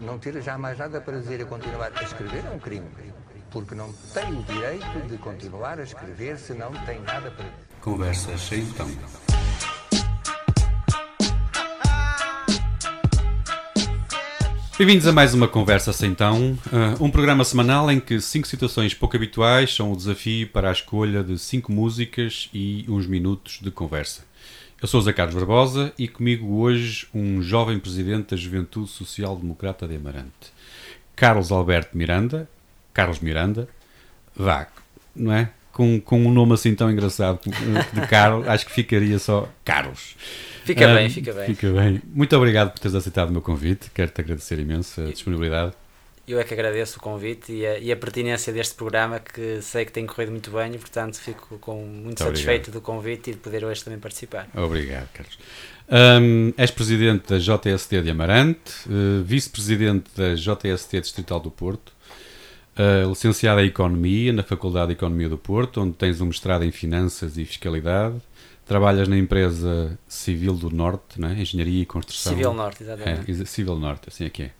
Não 0.00 0.18
ter 0.18 0.40
já 0.40 0.56
mais 0.56 0.78
nada 0.78 1.00
para 1.00 1.18
dizer 1.18 1.40
e 1.40 1.44
continuar 1.44 1.90
a 1.94 2.02
escrever 2.02 2.44
é 2.44 2.50
um 2.50 2.58
crime. 2.58 2.86
Porque 3.50 3.74
não 3.74 3.92
tem 4.14 4.38
o 4.38 4.42
direito 4.44 5.08
de 5.08 5.18
continuar 5.18 5.80
a 5.80 5.82
escrever 5.82 6.38
se 6.38 6.54
não 6.54 6.72
tem 6.84 7.00
nada 7.00 7.30
para. 7.30 7.46
Conversas 7.80 8.40
sem 8.40 8.60
então. 8.60 8.88
Bem-vindos 14.78 15.06
a 15.06 15.12
mais 15.12 15.32
uma 15.34 15.48
Conversa 15.48 15.92
Sem 15.92 16.14
Tão, 16.14 16.52
uh, 16.52 17.02
um 17.02 17.10
programa 17.10 17.42
semanal 17.44 17.90
em 17.90 17.98
que 17.98 18.20
cinco 18.20 18.46
situações 18.46 18.94
pouco 18.94 19.16
habituais 19.16 19.74
são 19.74 19.90
o 19.90 19.96
desafio 19.96 20.48
para 20.48 20.68
a 20.68 20.72
escolha 20.72 21.24
de 21.24 21.38
cinco 21.38 21.72
músicas 21.72 22.50
e 22.52 22.84
uns 22.88 23.06
minutos 23.06 23.58
de 23.62 23.70
conversa. 23.70 24.22
Eu 24.80 24.86
sou 24.86 25.00
o 25.00 25.02
Zé 25.02 25.10
Carlos 25.10 25.34
Barbosa 25.34 25.90
e 25.98 26.06
comigo 26.06 26.58
hoje 26.58 27.08
um 27.14 27.40
jovem 27.40 27.78
presidente 27.78 28.32
da 28.32 28.36
Juventude 28.36 28.90
Social 28.90 29.34
Democrata 29.34 29.88
de 29.88 29.96
Amarante, 29.96 30.52
Carlos 31.14 31.50
Alberto 31.50 31.96
Miranda, 31.96 32.46
Carlos 32.92 33.20
Miranda, 33.20 33.66
vá, 34.34 34.66
não 35.14 35.32
é? 35.32 35.48
Com, 35.72 35.98
com 35.98 36.20
um 36.26 36.30
nome 36.30 36.52
assim 36.52 36.74
tão 36.74 36.90
engraçado 36.90 37.40
de 37.42 38.06
Carlos, 38.06 38.46
acho 38.48 38.66
que 38.66 38.72
ficaria 38.72 39.18
só 39.18 39.48
Carlos. 39.64 40.14
Fica 40.66 40.86
um, 40.86 40.94
bem, 40.94 41.08
fica 41.08 41.32
bem. 41.32 41.46
Fica 41.46 41.72
bem. 41.72 42.02
Muito 42.12 42.36
obrigado 42.36 42.70
por 42.70 42.78
teres 42.78 42.94
aceitado 42.94 43.30
o 43.30 43.32
meu 43.32 43.40
convite, 43.42 43.90
quero-te 43.94 44.20
agradecer 44.20 44.58
imenso 44.58 45.00
a 45.00 45.04
disponibilidade. 45.04 45.72
Eu 46.26 46.40
é 46.40 46.44
que 46.44 46.52
agradeço 46.52 46.98
o 46.98 47.00
convite 47.00 47.52
e 47.52 47.64
a, 47.64 47.78
e 47.78 47.92
a, 47.92 47.96
pertinência 47.96 48.52
deste 48.52 48.74
programa, 48.74 49.20
que 49.20 49.62
sei 49.62 49.84
que 49.84 49.92
tem 49.92 50.04
corrido 50.06 50.32
muito 50.32 50.50
bem 50.50 50.74
e, 50.74 50.78
portanto, 50.78 51.20
fico 51.20 51.56
com, 51.58 51.76
muito, 51.76 52.04
muito 52.04 52.18
satisfeito 52.18 52.68
obrigado. 52.68 52.72
do 52.72 52.80
convite 52.80 53.30
e 53.30 53.34
de 53.34 53.38
poder 53.38 53.64
hoje 53.64 53.84
também 53.84 54.00
participar. 54.00 54.48
Obrigado, 54.52 55.08
Carlos. 55.12 55.38
Um, 55.88 56.52
és 56.56 56.68
presidente 56.72 57.28
da 57.28 57.38
JST 57.38 58.02
de 58.02 58.10
Amarante, 58.10 58.72
uh, 58.86 59.22
vice-presidente 59.22 60.10
da 60.16 60.34
JST 60.34 61.00
Distrital 61.00 61.38
do 61.38 61.48
Porto, 61.48 61.92
uh, 62.76 63.08
licenciada 63.08 63.62
em 63.62 63.68
Economia 63.68 64.32
na 64.32 64.42
Faculdade 64.42 64.88
de 64.88 64.92
Economia 64.94 65.28
do 65.28 65.38
Porto, 65.38 65.80
onde 65.80 65.92
tens 65.92 66.20
um 66.20 66.26
mestrado 66.26 66.64
em 66.64 66.72
Finanças 66.72 67.38
e 67.38 67.44
Fiscalidade. 67.44 68.16
Trabalhas 68.66 69.06
na 69.06 69.16
empresa 69.16 69.96
Civil 70.08 70.54
do 70.54 70.70
Norte, 70.70 71.20
né? 71.20 71.36
Engenharia 71.38 71.82
e 71.82 71.86
Construção. 71.86 72.32
Civil 72.32 72.52
Norte, 72.52 72.82
exatamente. 72.82 73.30
É, 73.30 73.44
Civil 73.44 73.76
Norte, 73.76 74.08
assim 74.08 74.24
é 74.24 74.30
que 74.30 74.42
é. 74.42 74.50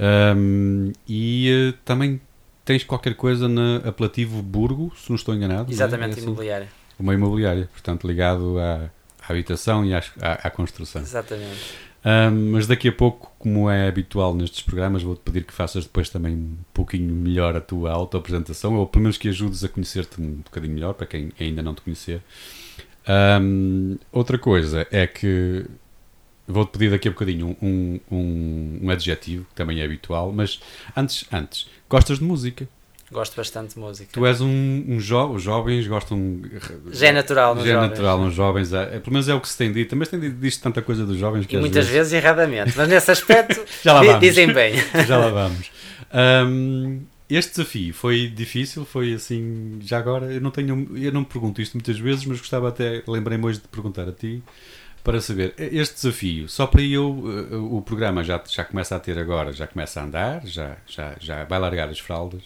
Um, 0.00 0.92
e 1.06 1.70
uh, 1.70 1.78
também 1.84 2.20
tens 2.64 2.82
qualquer 2.84 3.14
coisa 3.14 3.48
na 3.48 3.76
apelativo 3.78 4.40
Burgo, 4.42 4.92
se 4.96 5.10
não 5.10 5.16
estou 5.16 5.34
enganado. 5.34 5.70
É? 5.70 5.74
Exatamente, 5.74 6.10
é? 6.10 6.12
assim, 6.14 6.22
imobiliária. 6.22 6.68
Uma 6.98 7.14
imobiliária, 7.14 7.68
portanto 7.72 8.06
ligado 8.06 8.58
à, 8.58 8.90
à 9.28 9.32
habitação 9.32 9.84
e 9.84 9.92
à, 9.92 10.02
à, 10.20 10.32
à 10.48 10.50
construção. 10.50 11.02
Exatamente. 11.02 11.74
Um, 12.02 12.52
mas 12.52 12.66
daqui 12.66 12.88
a 12.88 12.92
pouco, 12.92 13.30
como 13.38 13.68
é 13.68 13.86
habitual 13.86 14.34
nestes 14.34 14.62
programas, 14.62 15.02
vou-te 15.02 15.20
pedir 15.20 15.44
que 15.44 15.52
faças 15.52 15.84
depois 15.84 16.08
também 16.08 16.34
um 16.34 16.56
pouquinho 16.72 17.12
melhor 17.12 17.54
a 17.54 17.60
tua 17.60 17.90
auto-apresentação, 17.90 18.74
ou 18.76 18.86
pelo 18.86 19.02
menos 19.02 19.18
que 19.18 19.28
ajudes 19.28 19.62
a 19.64 19.68
conhecer-te 19.68 20.20
um 20.20 20.36
bocadinho 20.36 20.72
melhor, 20.72 20.94
para 20.94 21.06
quem 21.06 21.30
ainda 21.38 21.62
não 21.62 21.74
te 21.74 21.82
conhecer. 21.82 22.22
Um, 23.42 23.98
outra 24.12 24.38
coisa 24.38 24.86
é 24.90 25.06
que 25.06 25.66
Vou-te 26.50 26.72
pedir 26.72 26.90
daqui 26.90 27.08
a 27.08 27.10
bocadinho 27.10 27.56
um, 27.60 28.00
um, 28.10 28.78
um, 28.82 28.90
adjetivo, 28.90 29.46
que 29.48 29.54
também 29.54 29.80
é 29.80 29.84
habitual, 29.84 30.32
mas 30.32 30.60
antes, 30.96 31.24
antes, 31.32 31.68
gostas 31.88 32.18
de 32.18 32.24
música? 32.24 32.68
Gosto 33.12 33.36
bastante 33.36 33.74
de 33.74 33.80
música. 33.80 34.10
Tu 34.12 34.24
és 34.24 34.40
um, 34.40 34.84
um 34.86 35.00
jo 35.00 35.32
os 35.32 35.42
jovens 35.42 35.84
gostam. 35.88 36.40
Já 36.92 37.08
é 37.08 37.12
natural 37.12 37.56
nos 37.56 37.64
já 37.64 37.70
é 37.70 37.74
jovens. 37.74 37.90
natural 37.90 38.18
nos 38.20 38.34
jovens, 38.34 38.72
é, 38.72 38.86
pelo 39.00 39.12
menos 39.12 39.28
é 39.28 39.34
o 39.34 39.40
que 39.40 39.48
se 39.48 39.58
tem 39.58 39.72
dito. 39.72 39.96
Mas 39.96 40.08
tem 40.08 40.20
dito 40.20 40.60
tanta 40.60 40.80
coisa 40.80 41.04
dos 41.04 41.16
jovens 41.16 41.44
que. 41.44 41.56
E 41.56 41.58
muitas 41.58 41.86
vezes... 41.86 42.12
vezes... 42.12 42.12
erradamente, 42.12 42.72
mas 42.76 42.88
nesse 42.88 43.10
aspecto 43.10 43.60
já 43.82 43.94
lá 43.94 44.02
vamos. 44.02 44.20
dizem 44.20 44.52
bem. 44.52 44.74
já 45.08 45.18
lá 45.18 45.28
vamos. 45.28 45.72
Um, 46.14 47.00
este 47.28 47.50
desafio 47.52 47.94
foi 47.94 48.28
difícil, 48.28 48.84
foi 48.84 49.14
assim, 49.14 49.78
já 49.82 49.98
agora, 49.98 50.32
eu 50.32 50.40
não 50.40 50.50
tenho, 50.50 50.88
eu 50.96 51.12
não 51.12 51.20
me 51.20 51.26
pergunto 51.26 51.62
isto 51.62 51.74
muitas 51.74 51.96
vezes, 51.98 52.24
mas 52.24 52.38
gostava 52.38 52.68
até, 52.68 53.04
lembrei-me 53.06 53.46
hoje 53.46 53.60
de 53.60 53.68
perguntar 53.68 54.08
a 54.08 54.12
ti, 54.12 54.42
para 55.02 55.20
saber 55.20 55.54
este 55.58 55.94
desafio, 55.94 56.48
só 56.48 56.66
para 56.66 56.82
eu, 56.82 57.24
eh, 57.50 57.56
o 57.56 57.80
programa 57.80 58.22
já, 58.22 58.42
já 58.48 58.64
começa 58.64 58.94
a 58.94 59.00
ter 59.00 59.18
agora, 59.18 59.52
já 59.52 59.66
começa 59.66 60.00
a 60.00 60.04
andar, 60.04 60.46
já, 60.46 60.76
já, 60.86 61.16
já 61.18 61.44
vai 61.44 61.58
largar 61.58 61.88
as 61.88 61.98
fraldas 61.98 62.42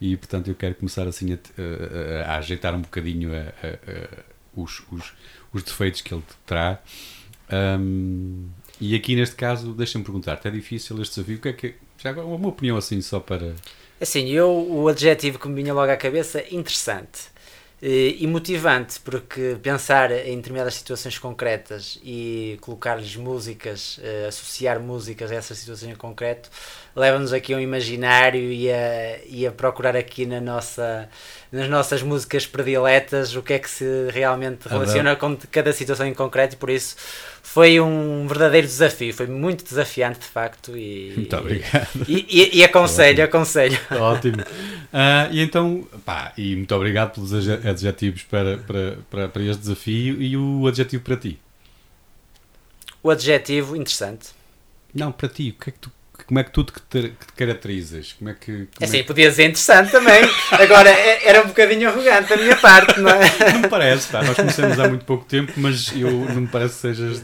e, 0.00 0.16
portanto, 0.16 0.48
eu 0.48 0.54
quero 0.54 0.76
começar 0.76 1.08
assim 1.08 1.32
a, 1.32 1.36
a, 1.36 2.34
a 2.34 2.36
ajeitar 2.38 2.74
um 2.74 2.80
bocadinho 2.80 3.30
a, 3.34 3.52
os, 4.54 4.82
os, 4.92 5.12
os, 5.52 5.62
defeitos 5.62 6.00
que 6.00 6.14
ele 6.14 6.22
terá. 6.46 6.80
Um, 7.50 8.48
e 8.80 8.94
aqui 8.94 9.16
neste 9.16 9.34
caso, 9.34 9.72
deixa-me 9.72 10.04
perguntar-te, 10.04 10.46
é 10.46 10.50
difícil 10.50 11.00
este 11.02 11.16
desafio? 11.16 11.38
O 11.38 11.40
que 11.40 11.48
é 11.48 11.52
que, 11.52 11.74
já 11.98 12.10
agora, 12.10 12.26
uma 12.26 12.48
opinião 12.48 12.76
assim, 12.76 13.00
só 13.00 13.18
para. 13.18 13.54
Assim, 14.00 14.28
eu, 14.28 14.48
o 14.48 14.86
adjetivo 14.86 15.38
que 15.38 15.48
me 15.48 15.60
vinha 15.60 15.74
logo 15.74 15.90
à 15.90 15.96
cabeça, 15.96 16.44
interessante. 16.50 17.36
Eh, 17.80 18.16
e 18.18 18.26
motivante, 18.26 18.98
porque 18.98 19.56
pensar 19.62 20.10
em 20.10 20.36
determinadas 20.36 20.74
situações 20.74 21.16
concretas 21.16 21.96
e 22.02 22.58
colocar-lhes 22.60 23.14
músicas, 23.14 24.00
eh, 24.02 24.26
associar 24.26 24.80
músicas 24.80 25.30
a 25.30 25.36
essas 25.36 25.58
situações 25.58 25.92
em 25.92 25.94
concreto, 25.94 26.50
leva-nos 26.96 27.32
aqui 27.32 27.54
a 27.54 27.56
um 27.56 27.60
imaginário 27.60 28.50
e 28.50 28.68
a, 28.68 29.20
e 29.24 29.46
a 29.46 29.52
procurar 29.52 29.94
aqui 29.94 30.26
na 30.26 30.40
nossa, 30.40 31.08
nas 31.52 31.68
nossas 31.68 32.02
músicas 32.02 32.48
prediletas 32.48 33.36
o 33.36 33.42
que 33.44 33.52
é 33.52 33.58
que 33.60 33.70
se 33.70 34.10
realmente 34.10 34.68
relaciona 34.68 35.14
com 35.14 35.36
cada 35.48 35.72
situação 35.72 36.04
em 36.04 36.14
concreto 36.14 36.54
e 36.54 36.58
por 36.58 36.70
isso 36.70 36.96
foi 37.50 37.80
um 37.80 38.26
verdadeiro 38.26 38.66
desafio, 38.66 39.12
foi 39.14 39.26
muito 39.26 39.64
desafiante 39.64 40.20
de 40.20 40.26
facto 40.26 40.76
e, 40.76 41.14
muito 41.16 41.34
obrigado. 41.34 42.04
e, 42.06 42.26
e, 42.28 42.58
e 42.58 42.64
aconselho, 42.64 43.24
aconselho. 43.24 43.78
Ótimo. 43.90 44.42
Uh, 44.42 45.32
e 45.32 45.40
então, 45.40 45.88
pá, 46.04 46.34
e 46.36 46.54
muito 46.54 46.74
obrigado 46.74 47.14
pelos 47.14 47.32
adjetivos 47.32 48.22
para, 48.24 48.58
para, 48.58 48.98
para, 49.10 49.28
para 49.28 49.42
este 49.42 49.60
desafio 49.60 50.20
e 50.20 50.36
o 50.36 50.66
adjetivo 50.66 51.02
para 51.02 51.16
ti. 51.16 51.40
O 53.02 53.10
adjetivo 53.10 53.74
interessante. 53.74 54.28
Não, 54.94 55.10
para 55.10 55.28
ti, 55.28 55.56
o 55.56 55.62
que 55.62 55.70
é 55.70 55.72
que 55.72 55.78
tu 55.78 55.90
como 56.26 56.40
é 56.40 56.44
que 56.44 56.50
tu 56.50 56.64
te, 56.64 56.72
te 56.72 57.12
caracterizas? 57.36 58.12
Como 58.12 58.30
é 58.30 58.34
que. 58.34 58.46
Como 58.46 58.68
é 58.80 58.84
assim, 58.84 58.98
é 58.98 59.02
podia 59.02 59.30
ser 59.30 59.44
interessante 59.44 59.90
também. 59.90 60.20
Agora, 60.52 60.90
é, 60.90 61.26
era 61.28 61.42
um 61.42 61.48
bocadinho 61.48 61.88
arrogante 61.88 62.28
da 62.28 62.36
minha 62.36 62.56
parte, 62.56 63.00
não 63.00 63.10
é? 63.10 63.52
Não 63.52 63.60
me 63.60 63.68
parece, 63.68 64.08
pá. 64.08 64.22
Nós 64.22 64.36
conhecemos 64.36 64.78
há 64.78 64.88
muito 64.88 65.04
pouco 65.04 65.24
tempo, 65.24 65.52
mas 65.56 65.92
eu 65.92 66.10
não 66.10 66.42
me 66.42 66.48
parece 66.48 66.74
que 66.74 66.80
sejas. 66.80 67.22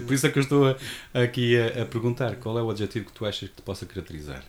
Por 0.00 0.14
isso 0.14 0.26
é 0.26 0.30
que 0.30 0.38
eu 0.38 0.42
estou 0.42 0.68
a, 0.68 1.22
aqui 1.22 1.56
a, 1.58 1.82
a, 1.82 1.86
perguntar 1.86 2.36
qual 2.36 2.58
é 2.58 2.62
o 2.62 2.70
adjetivo 2.70 3.06
que 3.06 3.12
tu 3.12 3.24
achas 3.24 3.48
que 3.48 3.54
te 3.54 3.62
possa 3.62 3.86
caracterizar. 3.86 4.42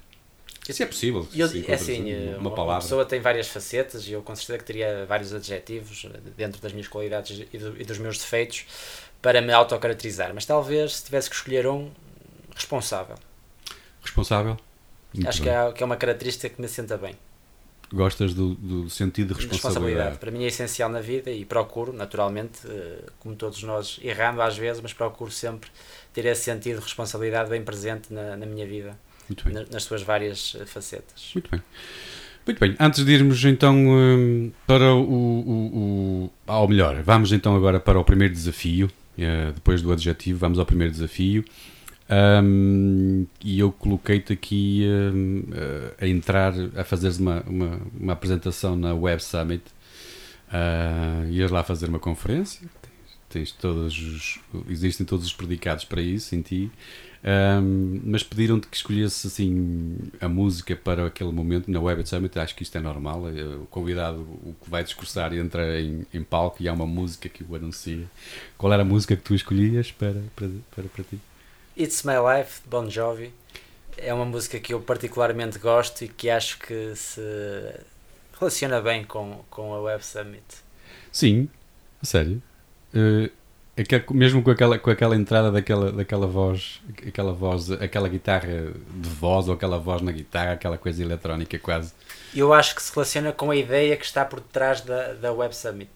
Se 0.61 0.83
é 0.83 0.85
possível. 0.85 1.27
Eu, 1.35 1.47
se 1.47 1.69
é 1.69 1.73
assim, 1.73 2.27
uma, 2.29 2.37
uma 2.37 2.51
palavra. 2.51 2.81
pessoa 2.81 3.03
tem 3.03 3.19
várias 3.19 3.47
facetas 3.47 4.07
e 4.07 4.13
eu 4.13 4.21
com 4.21 4.35
certeza 4.35 4.59
que 4.59 4.65
teria 4.65 5.05
vários 5.05 5.33
adjetivos 5.33 6.07
dentro 6.37 6.61
das 6.61 6.71
minhas 6.71 6.87
qualidades 6.87 7.45
e, 7.51 7.57
do, 7.57 7.81
e 7.81 7.83
dos 7.83 7.97
meus 7.97 8.17
defeitos 8.17 8.65
para 9.21 9.41
me 9.41 9.51
autocaracterizar. 9.51 10.31
Mas 10.33 10.45
talvez, 10.45 10.97
se 10.97 11.05
tivesse 11.05 11.29
que 11.29 11.35
escolher 11.35 11.67
um, 11.67 11.91
responsável 12.55 13.17
Responsável? 14.01 14.57
Muito 15.13 15.27
Acho 15.27 15.41
que 15.41 15.49
é, 15.49 15.71
que 15.71 15.83
é, 15.83 15.85
uma 15.85 15.97
característica 15.97 16.49
que 16.49 16.61
me 16.61 16.67
senta 16.67 16.97
bem. 16.97 17.15
Gostas 17.93 18.33
do, 18.33 18.55
do 18.55 18.89
sentido 18.89 19.33
de 19.33 19.41
responsabilidade. 19.41 19.65
responsabilidade? 19.65 20.17
Para 20.17 20.31
mim 20.31 20.43
é 20.45 20.47
essencial 20.47 20.89
na 20.89 21.01
vida 21.01 21.29
e 21.29 21.43
procuro, 21.43 21.91
naturalmente, 21.91 22.59
eh, 22.65 23.03
como 23.19 23.35
todos 23.35 23.61
nós, 23.63 23.99
errando 24.01 24.41
às 24.41 24.57
vezes, 24.57 24.81
mas 24.81 24.93
procuro 24.93 25.29
sempre 25.29 25.69
ter 26.13 26.25
esse 26.25 26.43
sentido 26.43 26.77
de 26.77 26.85
responsabilidade 26.85 27.49
bem 27.49 27.61
presente 27.61 28.13
na, 28.13 28.37
na 28.37 28.45
minha 28.45 28.65
vida, 28.65 28.97
nas 29.69 29.83
suas 29.83 30.01
várias 30.03 30.55
eh, 30.57 30.65
facetas. 30.65 31.31
Muito 31.33 31.51
bem. 31.51 31.61
Muito 32.45 32.59
bem, 32.59 32.75
antes 32.79 33.05
de 33.05 33.11
irmos 33.11 33.43
então 33.45 33.75
um, 33.75 34.51
para 34.65 34.93
o, 34.93 35.03
o, 35.03 36.25
o. 36.25 36.31
Ao 36.47 36.67
melhor, 36.67 37.03
vamos 37.03 37.31
então 37.31 37.55
agora 37.55 37.79
para 37.79 37.99
o 37.99 38.03
primeiro 38.05 38.33
desafio. 38.33 38.89
Uh, 39.17 39.51
depois 39.51 39.81
do 39.81 39.91
adjetivo, 39.91 40.39
vamos 40.39 40.57
ao 40.57 40.65
primeiro 40.65 40.91
desafio. 40.91 41.45
Um, 42.11 43.25
e 43.41 43.59
eu 43.59 43.71
coloquei-te 43.71 44.33
aqui 44.33 44.85
um, 45.13 45.43
a 45.99 46.05
entrar, 46.05 46.53
a 46.75 46.83
fazeres 46.83 47.17
uma, 47.17 47.41
uma, 47.47 47.79
uma, 47.97 48.13
apresentação 48.13 48.75
na 48.75 48.93
Web 48.93 49.23
Summit. 49.23 49.63
Uh, 50.49 51.31
ias 51.31 51.49
lá 51.49 51.63
fazer 51.63 51.87
uma 51.87 51.99
conferência, 51.99 52.67
tens, 52.81 52.91
tens, 53.29 53.51
todos 53.53 53.97
os, 53.97 54.39
existem 54.67 55.05
todos 55.05 55.25
os 55.25 55.31
predicados 55.31 55.85
para 55.85 56.01
isso 56.01 56.35
em 56.35 56.41
ti, 56.41 56.69
um, 57.23 58.01
mas 58.03 58.23
pediram-te 58.23 58.67
que 58.67 58.75
escolhesse 58.75 59.27
assim 59.27 59.97
a 60.19 60.27
música 60.27 60.75
para 60.75 61.05
aquele 61.05 61.31
momento 61.31 61.71
na 61.71 61.79
Web 61.79 62.05
Summit. 62.05 62.37
Acho 62.37 62.53
que 62.53 62.63
isto 62.63 62.77
é 62.77 62.81
normal. 62.81 63.23
O 63.61 63.67
convidado, 63.67 64.19
o 64.19 64.53
que 64.61 64.69
vai 64.69 64.83
discursar, 64.83 65.33
entra 65.33 65.79
em, 65.79 66.05
em 66.13 66.21
palco 66.21 66.61
e 66.61 66.67
há 66.67 66.73
uma 66.73 66.85
música 66.85 67.29
que 67.29 67.45
o 67.47 67.55
anuncia. 67.55 68.03
Qual 68.57 68.73
era 68.73 68.81
a 68.81 68.85
música 68.85 69.15
que 69.15 69.23
tu 69.23 69.33
escolhias 69.33 69.93
para, 69.93 70.21
para, 70.35 70.49
para, 70.75 70.83
para 70.89 71.03
ti? 71.05 71.17
It's 71.77 72.03
My 72.03 72.15
Life, 72.15 72.61
de 72.63 72.69
Bon 72.69 72.89
Jovi. 72.89 73.33
É 73.97 74.13
uma 74.13 74.25
música 74.25 74.59
que 74.59 74.73
eu 74.73 74.81
particularmente 74.81 75.59
gosto 75.59 76.03
e 76.03 76.07
que 76.07 76.29
acho 76.29 76.59
que 76.59 76.95
se 76.95 77.21
relaciona 78.39 78.81
bem 78.81 79.03
com, 79.03 79.43
com 79.49 79.73
a 79.73 79.81
Web 79.81 80.03
Summit. 80.03 80.43
Sim, 81.11 81.49
a 82.01 82.05
sério. 82.05 82.41
Uh, 82.93 83.31
mesmo 84.11 84.43
com 84.43 84.51
aquela, 84.51 84.77
com 84.77 84.89
aquela 84.89 85.15
entrada 85.15 85.51
daquela, 85.51 85.91
daquela 85.91 86.27
voz, 86.27 86.81
aquela 87.07 87.31
voz, 87.31 87.71
aquela 87.71 88.09
guitarra 88.09 88.73
de 88.89 89.09
voz 89.09 89.47
ou 89.47 89.53
aquela 89.53 89.77
voz 89.77 90.01
na 90.01 90.11
guitarra, 90.11 90.51
aquela 90.53 90.77
coisa 90.77 91.01
eletrónica 91.01 91.57
quase. 91.57 91.93
Eu 92.35 92.53
acho 92.53 92.75
que 92.75 92.81
se 92.81 92.93
relaciona 92.93 93.31
com 93.31 93.51
a 93.51 93.55
ideia 93.55 93.97
que 93.97 94.05
está 94.05 94.23
por 94.23 94.39
detrás 94.39 94.81
da, 94.81 95.13
da 95.13 95.33
Web 95.33 95.55
Summit. 95.55 95.91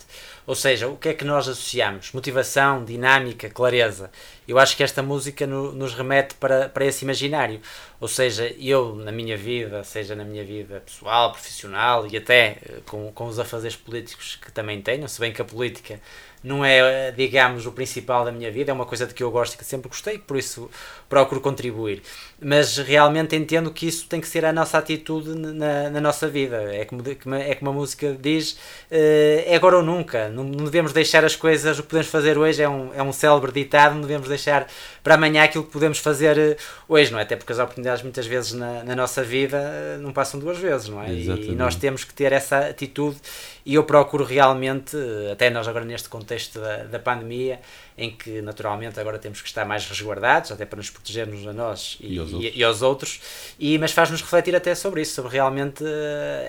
Ou 0.45 0.53
seja, 0.53 0.87
o 0.87 0.97
que 0.97 1.09
é 1.09 1.13
que 1.13 1.23
nós 1.23 1.47
associamos? 1.47 2.11
Motivação, 2.11 2.83
dinâmica, 2.83 3.49
clareza. 3.49 4.11
Eu 4.47 4.59
acho 4.59 4.75
que 4.75 4.83
esta 4.83 5.01
música 5.01 5.47
no, 5.47 5.71
nos 5.71 5.93
remete 5.93 6.35
para, 6.35 6.69
para 6.69 6.85
esse 6.85 7.03
imaginário. 7.03 7.61
Ou 7.99 8.07
seja, 8.07 8.53
eu 8.59 8.95
na 8.95 9.11
minha 9.11 9.37
vida, 9.37 9.83
seja 9.83 10.13
na 10.13 10.23
minha 10.23 10.43
vida 10.43 10.83
pessoal, 10.85 11.31
profissional 11.31 12.05
e 12.05 12.17
até 12.17 12.57
eh, 12.63 12.79
com, 12.85 13.11
com 13.13 13.25
os 13.25 13.39
afazeres 13.39 13.75
políticos 13.75 14.37
que 14.39 14.51
também 14.51 14.81
tenho, 14.81 15.07
se 15.07 15.19
bem 15.19 15.31
que 15.31 15.41
a 15.41 15.45
política 15.45 15.99
não 16.45 16.63
é, 16.63 17.11
digamos, 17.11 17.65
o 17.65 17.71
principal 17.71 18.23
da 18.23 18.31
minha 18.31 18.51
vida, 18.51 18.69
é 18.69 18.73
uma 18.73 18.85
coisa 18.85 19.07
de 19.07 19.15
que 19.15 19.23
eu 19.23 19.31
gosto 19.31 19.55
e 19.55 19.57
que 19.57 19.65
sempre 19.65 19.89
gostei, 19.89 20.19
por 20.19 20.37
isso 20.37 20.69
procuro 21.09 21.41
contribuir. 21.41 22.03
Mas 22.39 22.77
realmente 22.77 23.35
entendo 23.35 23.71
que 23.71 23.87
isso 23.87 24.07
tem 24.07 24.21
que 24.21 24.27
ser 24.27 24.45
a 24.45 24.53
nossa 24.53 24.77
atitude 24.77 25.29
na, 25.29 25.89
na 25.89 25.99
nossa 25.99 26.27
vida. 26.27 26.57
É 26.71 26.85
como, 26.85 27.01
é 27.35 27.55
como 27.55 27.71
a 27.71 27.73
música 27.73 28.15
diz: 28.21 28.57
eh, 28.91 29.43
é 29.47 29.55
agora 29.55 29.77
ou 29.77 29.83
nunca. 29.83 30.29
Não, 30.29 30.43
não 30.43 30.65
devemos 30.65 30.93
deixar 30.93 31.25
as 31.25 31.35
coisas, 31.35 31.79
o 31.79 31.81
que 31.81 31.89
podemos 31.89 32.11
fazer 32.11 32.37
hoje 32.37 32.61
é 32.61 32.69
um, 32.69 32.93
é 32.93 33.01
um 33.01 33.11
célebre 33.11 33.51
ditado, 33.51 33.95
não 33.95 34.01
devemos 34.01 34.27
deixar 34.27 34.67
para 35.03 35.15
amanhã 35.15 35.43
aquilo 35.43 35.63
que 35.63 35.71
podemos 35.71 35.97
fazer 35.97 36.37
eh, 36.37 36.57
hoje, 36.87 37.11
não 37.11 37.17
é? 37.17 37.23
Até 37.23 37.35
porque 37.35 37.53
as 37.53 37.59
oportunidades 37.59 38.03
muitas 38.03 38.27
vezes 38.27 38.53
na, 38.53 38.83
na 38.83 38.95
nossa 38.95 39.23
vida 39.23 39.57
eh, 39.57 39.97
não 39.99 40.13
passam 40.13 40.39
duas 40.39 40.59
vezes, 40.59 40.89
não 40.89 41.01
é? 41.01 41.11
E, 41.11 41.51
e 41.51 41.55
nós 41.55 41.75
temos 41.75 42.03
que 42.03 42.13
ter 42.13 42.31
essa 42.31 42.59
atitude 42.67 43.17
e 43.65 43.73
eu 43.73 43.83
procuro 43.83 44.23
realmente, 44.23 44.95
até 45.31 45.49
nós 45.49 45.67
agora 45.67 45.83
neste 45.83 46.07
contexto 46.07 46.59
da, 46.59 46.83
da 46.83 46.99
pandemia, 46.99 47.59
em 47.97 48.15
que 48.15 48.39
naturalmente 48.41 48.99
agora 48.99 49.17
temos 49.17 49.41
que 49.41 49.47
estar 49.47 49.65
mais 49.65 49.87
resguardados, 49.87 50.51
até 50.51 50.65
para 50.65 50.77
nos 50.77 50.91
protegermos 50.91 51.47
a 51.47 51.51
nós 51.51 51.97
e, 51.99 52.13
e, 52.13 52.19
aos, 52.19 52.31
outros. 52.31 52.53
E, 52.53 52.59
e 52.59 52.63
aos 52.63 52.81
outros, 52.83 53.21
e, 53.57 53.77
mas 53.79 53.91
faz-nos 53.91 54.21
refletir 54.21 54.55
até 54.55 54.75
sobre 54.75 55.01
isso, 55.01 55.15
sobre 55.15 55.31
realmente 55.31 55.83
uh, 55.83 55.87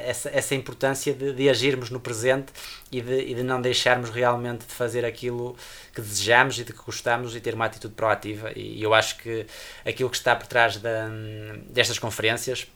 essa, 0.04 0.28
essa 0.28 0.54
importância 0.54 1.14
de, 1.14 1.32
de, 1.32 1.48
agirmos 1.48 1.88
no 1.88 2.00
presente 2.00 2.52
e 2.92 3.00
de, 3.00 3.20
e 3.20 3.34
de 3.34 3.42
não 3.42 3.62
deixarmos 3.62 4.10
realmente 4.10 4.66
de 4.66 4.74
fazer 4.74 5.02
aquilo 5.02 5.56
que 5.94 6.02
desejamos 6.02 6.58
e 6.58 6.64
de 6.64 6.72
que 6.74 6.82
gostamos 6.84 7.34
e 7.34 7.40
ter 7.40 7.54
uma 7.54 7.64
atitude 7.64 7.94
proativa. 7.94 8.52
E 8.54 8.82
eu 8.82 8.92
acho 8.92 9.16
que 9.16 9.46
aquilo 9.86 10.10
que 10.10 10.16
está 10.16 10.36
por 10.36 10.46
trás 10.46 10.76
da, 10.76 11.08
destas 11.70 11.98
conferências 11.98 12.66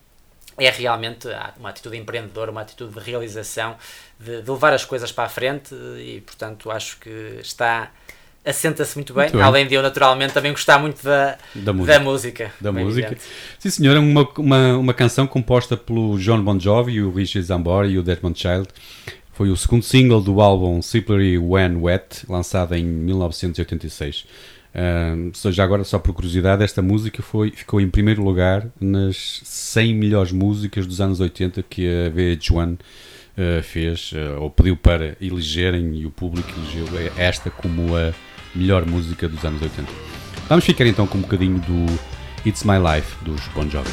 é 0.59 0.71
realmente 0.71 1.29
uma 1.59 1.71
atitude 1.71 1.97
empreendedora, 1.97 2.51
uma 2.51 2.61
atitude 2.61 2.93
de 2.93 3.01
realização, 3.01 3.77
de, 4.19 4.43
de, 4.43 4.51
levar 4.51 4.73
as 4.73 4.85
coisas 4.85 5.11
para 5.11 5.25
a 5.25 5.29
frente 5.29 5.75
e, 5.75 6.23
portanto, 6.25 6.71
acho 6.71 6.99
que 6.99 7.39
está. 7.41 7.91
Assenta-se 8.43 8.97
muito 8.97 9.13
bem, 9.13 9.25
muito 9.25 9.37
bem, 9.37 9.43
além 9.43 9.67
de 9.67 9.75
eu 9.75 9.83
naturalmente 9.83 10.33
também 10.33 10.51
gostar 10.51 10.79
muito 10.79 11.05
da, 11.05 11.37
da 11.55 11.75
música. 11.75 11.93
Da 11.93 12.01
música, 12.01 12.53
da 12.59 12.73
música. 12.73 13.19
Sim, 13.59 13.71
senhor, 13.71 13.95
é 13.95 13.99
uma, 13.99 14.27
uma, 14.39 14.77
uma 14.79 14.95
canção 14.95 15.27
composta 15.27 15.77
pelo 15.77 16.19
John 16.19 16.43
Bon 16.43 16.59
Jovi, 16.59 17.03
o 17.03 17.13
Richard 17.13 17.47
Zambora 17.47 17.87
e 17.87 17.99
o 17.99 18.03
Desmond 18.03 18.41
Child. 18.41 18.69
Foi 19.35 19.51
o 19.51 19.57
segundo 19.57 19.83
single 19.83 20.23
do 20.23 20.41
álbum 20.41 20.79
Slippery 20.81 21.39
When 21.39 21.77
Wet, 21.77 22.25
lançado 22.29 22.75
em 22.75 22.85
1986. 22.85 24.25
Já 25.51 25.65
agora, 25.65 25.85
só 25.85 25.99
por 25.99 26.15
curiosidade, 26.15 26.63
esta 26.63 26.81
música 26.81 27.23
foi, 27.23 27.51
ficou 27.51 27.81
em 27.81 27.89
primeiro 27.89 28.23
lugar 28.23 28.67
nas 28.81 29.41
100 29.45 29.95
melhores 29.95 30.33
músicas 30.33 30.87
dos 30.87 31.01
anos 31.01 31.21
80 31.21 31.63
que 31.65 31.87
a 31.87 32.11
VH1 32.11 32.75
uh, 32.75 33.63
fez, 33.63 34.13
uh, 34.13 34.41
ou 34.41 34.51
pediu 34.51 34.77
para 34.77 35.17
elegerem, 35.21 35.95
e 35.97 36.07
o 36.07 36.11
público 36.11 36.49
elegeu 36.57 36.87
esta 37.17 37.51
como 37.51 37.97
a 37.97 38.13
melhor 38.55 38.87
música 38.87 39.29
dos 39.29 39.45
anos 39.45 39.61
80. 39.61 39.91
Vamos 40.49 40.65
ficar 40.65 40.87
então 40.87 41.07
com 41.07 41.19
um 41.19 41.23
bocadinho 41.23 41.59
do 41.61 41.87
It's 42.47 42.65
My 42.65 42.79
Life 42.79 43.25
dos 43.25 43.41
Bon 43.49 43.69
Jovi. 43.69 43.91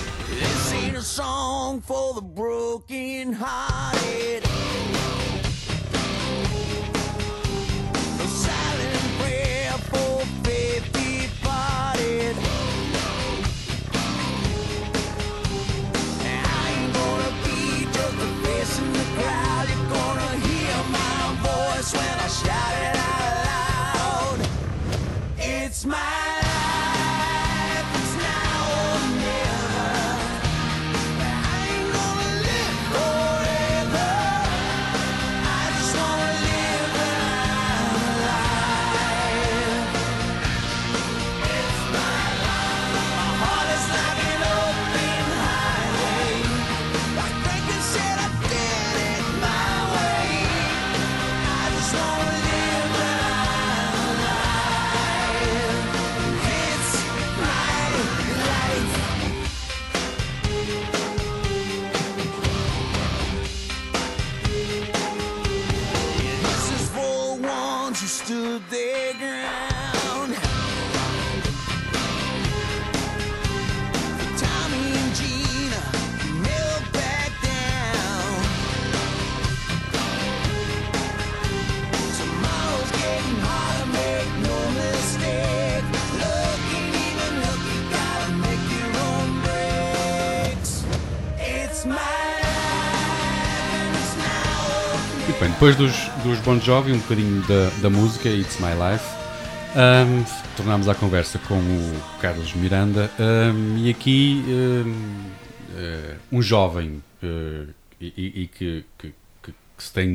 Shout 22.28 22.74
it 22.84 22.96
out 22.98 24.38
loud, 24.38 24.50
it's 25.40 25.86
mine. 25.86 26.37
Depois 95.68 95.92
dos, 95.92 96.24
dos 96.24 96.40
Bon 96.46 96.58
Jovi, 96.62 96.94
um 96.94 97.00
bocadinho 97.00 97.46
da, 97.46 97.70
da 97.82 97.90
música 97.90 98.30
It's 98.30 98.58
My 98.58 98.68
Life, 98.72 99.04
um, 99.76 100.24
tornámos 100.56 100.88
a 100.88 100.96
conversa 100.96 101.38
com 101.40 101.56
o 101.56 102.20
Carlos 102.22 102.54
Miranda 102.54 103.12
um, 103.20 103.78
e 103.78 103.90
aqui 103.90 104.46
um, 104.48 104.92
uh, 105.74 106.18
um 106.32 106.42
jovem 106.42 107.04
uh, 107.22 107.68
e, 108.00 108.44
e 108.44 108.48
que, 108.48 108.86
que, 108.98 109.14
que, 109.44 109.54
se 109.78 109.92
tem 109.92 110.08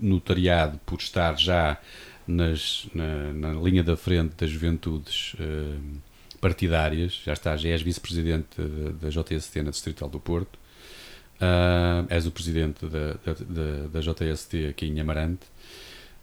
notariado 0.00 0.78
por 0.86 1.00
estar 1.00 1.36
já 1.36 1.76
nas, 2.24 2.86
na, 2.94 3.32
na, 3.32 3.60
linha 3.60 3.82
da 3.82 3.96
frente 3.96 4.34
das 4.38 4.48
juventudes 4.48 5.34
partidárias, 6.40 7.20
já 7.26 7.32
está, 7.32 7.56
já 7.56 7.70
és 7.70 7.82
vice-presidente 7.82 8.46
da, 8.56 9.08
da 9.08 9.08
JST 9.08 9.60
na 9.60 9.70
Distrital 9.72 10.08
do 10.08 10.20
Porto, 10.20 10.56
Uh, 11.40 12.04
és 12.10 12.26
o 12.26 12.30
presidente 12.30 12.84
da, 12.84 13.14
da, 13.24 13.88
da, 13.88 14.00
JST 14.00 14.66
aqui 14.68 14.86
em 14.86 15.00
Amarante. 15.00 15.46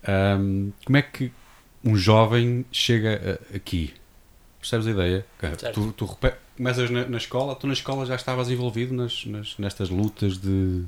Um, 0.08 0.72
como 0.86 0.98
é 0.98 1.02
que 1.02 1.32
um 1.84 1.96
jovem 1.96 2.64
chega 2.72 3.40
a, 3.52 3.56
aqui? 3.56 3.96
Percebes 4.60 4.86
a 4.86 4.92
ideia? 4.92 5.26
Tu, 5.74 5.92
tu 5.94 6.18
começas 6.56 6.92
na, 6.92 7.08
na, 7.08 7.18
escola, 7.18 7.56
tu 7.56 7.66
na 7.66 7.74
escola 7.74 8.06
já 8.06 8.14
estavas 8.14 8.52
envolvido 8.52 8.94
nas, 8.94 9.26
nas, 9.26 9.58
nestas 9.58 9.90
lutas 9.90 10.38
de. 10.38 10.84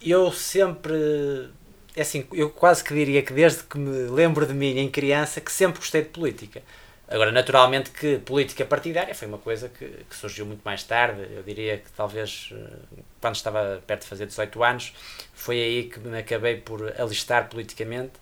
Eu 0.00 0.30
sempre. 0.30 1.48
É 1.96 2.02
assim, 2.02 2.24
eu 2.32 2.50
quase 2.50 2.84
que 2.84 2.94
diria 2.94 3.22
que 3.22 3.32
desde 3.32 3.64
que 3.64 3.78
me 3.78 4.08
lembro 4.10 4.46
de 4.46 4.54
mim 4.54 4.78
em 4.78 4.88
criança 4.88 5.40
que 5.40 5.50
sempre 5.50 5.80
gostei 5.80 6.02
de 6.02 6.10
política. 6.10 6.62
Agora, 7.08 7.30
naturalmente 7.30 7.90
que 7.90 8.18
política 8.18 8.64
partidária 8.64 9.14
foi 9.14 9.28
uma 9.28 9.38
coisa 9.38 9.68
que, 9.68 9.86
que, 9.86 10.16
surgiu 10.16 10.44
muito 10.44 10.62
mais 10.64 10.82
tarde, 10.82 11.24
eu 11.36 11.42
diria 11.42 11.78
que 11.78 11.90
talvez 11.96 12.52
eh, 12.52 12.98
quando 13.20 13.36
estava 13.36 13.80
perto 13.86 14.02
de 14.02 14.08
fazer 14.08 14.26
18 14.26 14.64
anos, 14.64 14.92
foi 15.32 15.62
aí 15.62 15.84
que 15.84 16.00
me 16.00 16.18
acabei 16.18 16.56
por 16.56 16.92
alistar 17.00 17.48
politicamente, 17.48 18.14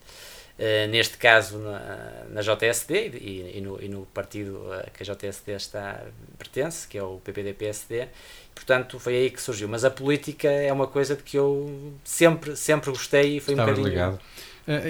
uh, 0.59 0.87
neste 0.91 1.17
caso 1.17 1.59
na, 1.59 2.25
na 2.29 2.43
JSD 2.43 3.09
e, 3.15 3.57
e, 3.57 3.61
no, 3.63 3.83
e, 3.83 3.89
no, 3.89 4.05
partido 4.07 4.61
que 4.93 5.03
a 5.03 5.15
JSD 5.15 5.53
está, 5.53 6.03
pertence, 6.37 6.87
que 6.87 6.99
é 6.99 7.03
o 7.03 7.19
PPD-PSD, 7.25 8.09
portanto 8.55 9.01
foi 9.01 9.17
aí 9.17 9.31
que 9.31 9.41
surgiu. 9.41 9.67
Mas 9.67 9.83
a 9.87 9.91
política 9.91 10.51
é 10.51 10.71
uma 10.71 10.87
coisa 10.87 11.17
de 11.17 11.23
que 11.23 11.39
eu 11.39 11.95
sempre, 12.05 12.55
sempre 12.55 12.91
gostei 12.91 13.39
e 13.39 13.41
foi 13.41 13.55
Estava 13.55 13.71
um 13.71 13.75
bocadinho... 13.77 13.89
ligado 13.89 14.21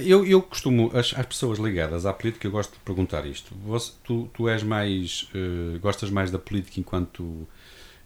eu, 0.05 0.25
eu 0.25 0.41
costumo, 0.41 0.91
as 0.95 1.13
pessoas 1.13 1.59
ligadas 1.59 2.07
à 2.07 2.13
política, 2.13 2.47
eu 2.47 2.51
gosto 2.51 2.75
de 2.75 2.81
perguntar 2.81 3.27
isto. 3.27 3.55
Você, 3.65 3.93
tu, 4.05 4.31
tu 4.33 4.49
és 4.49 4.63
mais, 4.63 5.29
uh, 5.35 5.79
gostas 5.81 6.11
mais 6.11 6.31
da 6.31 6.39
política 6.39 6.81
enquanto 6.81 7.47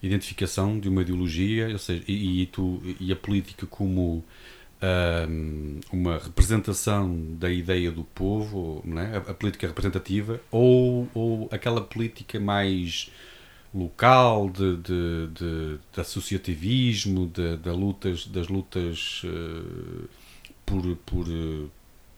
identificação 0.01 0.79
de 0.79 0.89
uma 0.89 1.01
ideologia, 1.01 1.69
ou 1.69 1.77
seja, 1.77 2.03
e, 2.07 2.43
e, 2.43 2.45
tu, 2.47 2.81
e 2.99 3.11
a 3.11 3.15
política 3.15 3.65
como 3.65 4.23
uh, 4.81 5.79
uma 5.91 6.17
representação 6.17 7.15
da 7.37 7.51
ideia 7.51 7.91
do 7.91 8.03
povo, 8.03 8.83
é? 8.87 9.17
a, 9.17 9.31
a 9.31 9.33
política 9.33 9.67
representativa, 9.67 10.39
ou, 10.49 11.07
ou 11.13 11.49
aquela 11.51 11.81
política 11.81 12.39
mais 12.39 13.11
local 13.73 14.49
de, 14.49 14.77
de, 14.77 15.27
de, 15.33 15.77
de 15.93 16.01
associativismo, 16.01 17.27
de, 17.27 17.57
de, 17.57 17.69
lutas, 17.69 18.25
das 18.25 18.47
lutas 18.47 19.21
uh, 19.25 20.09
por, 20.69 20.95
por, 20.97 21.27
uh, 21.27 21.69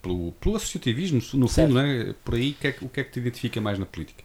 pelo, 0.02 0.32
pelo 0.32 0.56
associativismo, 0.56 1.22
no 1.34 1.48
fundo, 1.48 1.80
é? 1.80 2.14
por 2.24 2.34
aí, 2.34 2.52
que 2.52 2.68
é, 2.68 2.74
o 2.82 2.88
que 2.88 3.00
é 3.00 3.04
que 3.04 3.12
te 3.12 3.18
identifica 3.20 3.60
mais 3.60 3.78
na 3.78 3.86
política? 3.86 4.22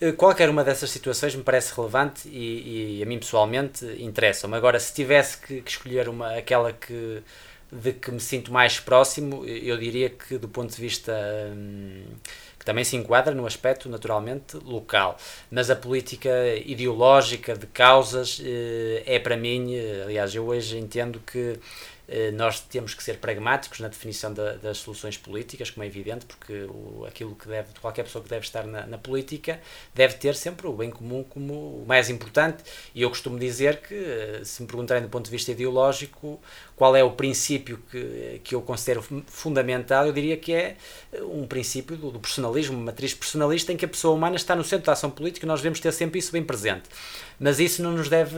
Eh, 0.00 0.12
qualquer 0.12 0.48
uma 0.50 0.64
dessas 0.64 0.90
situações 0.90 1.34
me 1.34 1.42
parece 1.42 1.74
relevante 1.74 2.28
e, 2.28 2.98
e 2.98 3.02
a 3.02 3.06
mim 3.06 3.18
pessoalmente 3.18 3.84
interessa-me. 4.00 4.54
Agora, 4.56 4.78
se 4.80 4.92
tivesse 4.94 5.38
que, 5.38 5.60
que, 5.60 5.70
escolher 5.70 6.08
uma, 6.08 6.36
aquela 6.36 6.72
que, 6.72 7.22
de 7.70 7.92
que 7.92 8.10
me 8.10 8.20
sinto 8.20 8.52
mais 8.52 8.80
próximo, 8.80 9.44
eu 9.44 9.76
diria 9.76 10.08
que 10.08 10.38
do 10.38 10.48
ponto 10.48 10.74
de 10.74 10.80
vista 10.80 11.12
hum, 11.54 12.04
que 12.58 12.64
também 12.64 12.84
se 12.84 12.96
enquadra 12.96 13.34
no 13.34 13.46
aspecto 13.46 13.88
naturalmente 13.88 14.56
local, 14.64 15.16
mas 15.50 15.70
a 15.70 15.76
política 15.76 16.30
ideológica 16.64 17.54
de 17.56 17.66
causas 17.66 18.40
eh, 18.44 19.02
é 19.06 19.18
para 19.18 19.36
mim, 19.36 19.74
eh, 19.74 20.02
aliás, 20.04 20.34
eu 20.34 20.46
hoje 20.46 20.78
entendo 20.78 21.20
que 21.26 21.38
eh, 21.50 21.58
nós 22.34 22.60
temos 22.60 22.94
que 22.94 23.02
ser 23.02 23.18
pragmáticos 23.18 23.80
na 23.80 23.88
definição 23.88 24.32
da, 24.32 24.54
das 24.54 24.78
soluções 24.78 25.18
políticas, 25.18 25.70
como 25.70 25.84
é 25.84 25.86
evidente, 25.86 26.24
porque 26.24 26.62
o, 26.62 27.04
aquilo 27.06 27.34
que 27.34 27.46
deve, 27.46 27.68
qualquer 27.80 28.04
pessoa 28.04 28.22
que 28.24 28.30
deve 28.30 28.46
estar 28.46 28.66
na, 28.66 28.86
na, 28.86 28.96
política 28.96 29.60
deve 29.94 30.14
ter 30.14 30.34
sempre 30.34 30.66
o 30.66 30.72
bem 30.72 30.90
comum 30.90 31.22
como 31.22 31.82
o 31.82 31.84
mais 31.86 32.08
importante. 32.08 32.64
E 32.94 33.02
eu 33.02 33.10
costumo 33.10 33.38
dizer 33.38 33.82
que, 33.82 33.94
eh, 33.94 34.40
se 34.42 34.62
me 34.62 34.68
perguntarem 34.68 35.02
do 35.02 35.08
ponto 35.10 35.26
de 35.26 35.30
vista 35.30 35.52
ideológico, 35.52 36.40
qual 36.74 36.96
é 36.96 37.02
o 37.04 37.10
princípio 37.10 37.78
que, 37.90 38.40
que 38.42 38.54
eu 38.54 38.62
considero 38.62 39.02
fundamental, 39.26 40.06
eu 40.06 40.12
diria 40.12 40.36
que 40.36 40.52
é 40.52 40.76
eh, 41.12 41.22
um 41.22 41.46
princípio 41.46 41.96
do, 41.96 42.10
do 42.10 42.20
personalismo, 42.20 42.76
uma 42.76 42.86
matriz 42.86 43.12
personalista 43.12 43.72
em 43.72 43.76
que 43.76 43.84
a 43.84 43.88
pessoa 43.88 44.14
humana 44.14 44.36
está 44.36 44.56
no 44.56 44.64
centro 44.64 44.86
da 44.86 44.92
ação 44.92 45.10
política 45.10 45.44
e 45.44 45.48
nós 45.48 45.60
devemos 45.60 45.78
ter 45.80 45.92
sempre 45.92 46.18
isso 46.18 46.32
bem 46.32 46.42
presente. 46.42 46.88
Mas 47.38 47.60
isso 47.60 47.82
não 47.82 47.92
nos 47.92 48.08
deve 48.08 48.36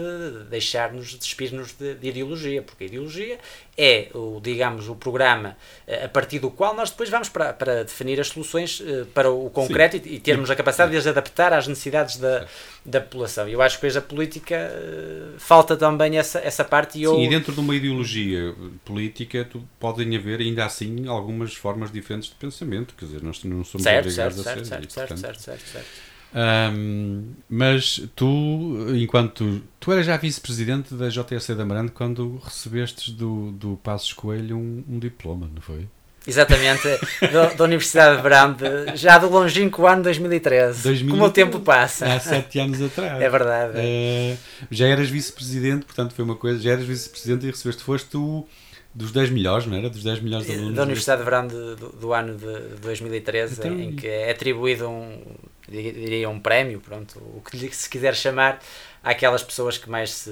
deixar-nos 0.50 1.14
despir-nos 1.14 1.72
de, 1.72 1.94
de, 1.94 2.08
ideologia, 2.08 2.62
porque 2.62 2.84
a 2.84 2.86
ideologia 2.86 3.38
é, 3.76 4.08
o, 4.14 4.40
digamos, 4.42 4.88
o 4.88 4.94
programa 4.94 5.56
eh, 5.86 6.04
a 6.04 6.08
partir 6.08 6.38
do 6.38 6.50
qual 6.50 6.74
nós 6.74 6.90
depois 6.90 7.08
vamos 7.08 7.28
para, 7.28 7.52
para 7.52 7.82
definir 7.82 8.20
as 8.20 8.28
soluções 8.28 8.82
eh, 8.84 9.06
para 9.14 9.30
o 9.30 9.48
concreto 9.48 9.96
e, 9.96 10.16
e, 10.16 10.20
termos 10.20 10.50
a 10.50 10.56
capacidade 10.56 10.90
de 10.90 10.98
as 10.98 11.06
adaptar 11.06 11.52
às 11.52 11.66
necessidades 11.66 12.16
da, 12.16 12.46
da 12.84 13.00
população. 13.00 13.48
Eu 13.48 13.62
acho 13.62 13.80
que 13.80 13.86
hoje 13.86 13.96
a 13.96 14.02
política 14.02 14.54
eh, 14.54 15.28
falta 15.38 15.76
também 15.76 16.18
essa, 16.18 16.40
essa 16.40 16.62
parte. 16.62 16.98
E 16.98 17.04
eu... 17.04 17.14
Sim, 17.14 17.24
e 17.24 17.28
dentro 17.28 17.54
de 17.54 17.60
uma 17.60 17.74
ideologia 17.74 18.54
política 18.84 19.46
tu, 19.50 19.66
podem 19.78 20.14
haver 20.14 20.40
ainda 20.40 20.66
assim 20.66 21.08
algumas 21.08 21.54
formas 21.54 21.90
diferentes 21.90 22.28
de 22.28 22.34
pensamento, 22.34 22.94
quer 22.98 23.06
dizer, 23.06 23.22
nós 23.22 23.42
não 23.44 23.64
somos 23.64 23.82
certo, 23.82 24.06
obrigados 24.06 24.42
certo, 24.42 24.60
a 24.60 24.64
ser. 24.64 24.66
Certo, 24.66 24.92
certo, 24.92 25.18
certo, 25.18 25.40
certo, 25.40 25.62
certo. 25.68 26.09
Um, 26.32 27.32
mas 27.48 28.02
tu, 28.14 28.86
enquanto 28.94 29.60
tu 29.80 29.92
eras 29.92 30.06
já 30.06 30.16
vice-presidente 30.16 30.94
da 30.94 31.08
JSC 31.08 31.54
da 31.54 31.64
Amarante 31.64 31.92
quando 31.92 32.40
recebestes 32.44 33.10
do, 33.10 33.50
do 33.52 33.76
Passos 33.82 34.12
Coelho 34.12 34.56
um, 34.56 34.84
um 34.88 34.98
diploma, 34.98 35.50
não 35.52 35.60
foi? 35.60 35.88
Exatamente, 36.26 36.86
da, 37.32 37.46
da 37.46 37.64
Universidade 37.64 38.18
de 38.18 38.22
Brande, 38.22 38.64
já 38.94 39.18
do 39.18 39.28
longínquo 39.28 39.86
ano 39.86 40.02
2013. 40.02 40.82
2013 40.82 41.10
como 41.10 41.24
o 41.24 41.30
tempo 41.30 41.60
passa. 41.60 42.06
Há 42.06 42.20
sete 42.20 42.60
anos 42.60 42.80
atrás. 42.80 43.20
É 43.20 43.28
verdade. 43.28 43.78
Uh, 43.78 44.38
já 44.70 44.86
eras 44.86 45.08
vice-presidente, 45.08 45.84
portanto 45.84 46.12
foi 46.12 46.24
uma 46.24 46.36
coisa, 46.36 46.60
já 46.60 46.72
eras 46.72 46.84
vice-presidente 46.84 47.46
e 47.46 47.50
recebeste, 47.50 47.82
foste 47.82 48.08
tu 48.08 48.46
dos 48.94 49.12
10 49.12 49.30
melhores, 49.30 49.66
não 49.66 49.76
era? 49.76 49.88
Dos 49.88 50.02
10 50.02 50.20
melhores 50.20 50.50
alunos. 50.50 50.74
Da 50.74 50.82
Universidade 50.82 51.20
de 51.20 51.24
Brande 51.24 51.54
do, 51.54 51.88
do, 51.92 52.12
ano 52.12 52.36
de 52.36 52.80
2013, 52.82 53.54
então, 53.58 53.80
em 53.80 53.92
que 53.94 54.06
é 54.06 54.30
atribuído 54.30 54.88
um, 54.88 55.22
diria 55.70 56.28
um 56.28 56.40
prémio, 56.40 56.80
pronto, 56.80 57.18
o 57.18 57.40
que 57.40 57.74
se 57.74 57.88
quiser 57.88 58.14
chamar, 58.14 58.60
àquelas 59.02 59.42
pessoas 59.42 59.78
que 59.78 59.88
mais 59.88 60.10
se 60.10 60.30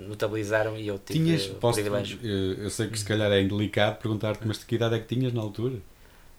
notabilizaram 0.00 0.76
e 0.76 0.88
eu 0.88 0.98
tive 0.98 1.18
tinhas, 1.18 1.46
posso, 1.46 1.80
privilégio. 1.80 2.18
Eu, 2.22 2.64
eu 2.64 2.70
sei 2.70 2.88
que 2.88 2.98
se 2.98 3.04
calhar 3.04 3.30
é 3.30 3.40
indelicado 3.40 3.98
perguntar-te, 3.98 4.46
mas 4.46 4.58
de 4.58 4.66
que 4.66 4.74
idade 4.74 4.96
é 4.96 4.98
que 4.98 5.14
tinhas 5.14 5.32
na 5.32 5.40
altura? 5.40 5.76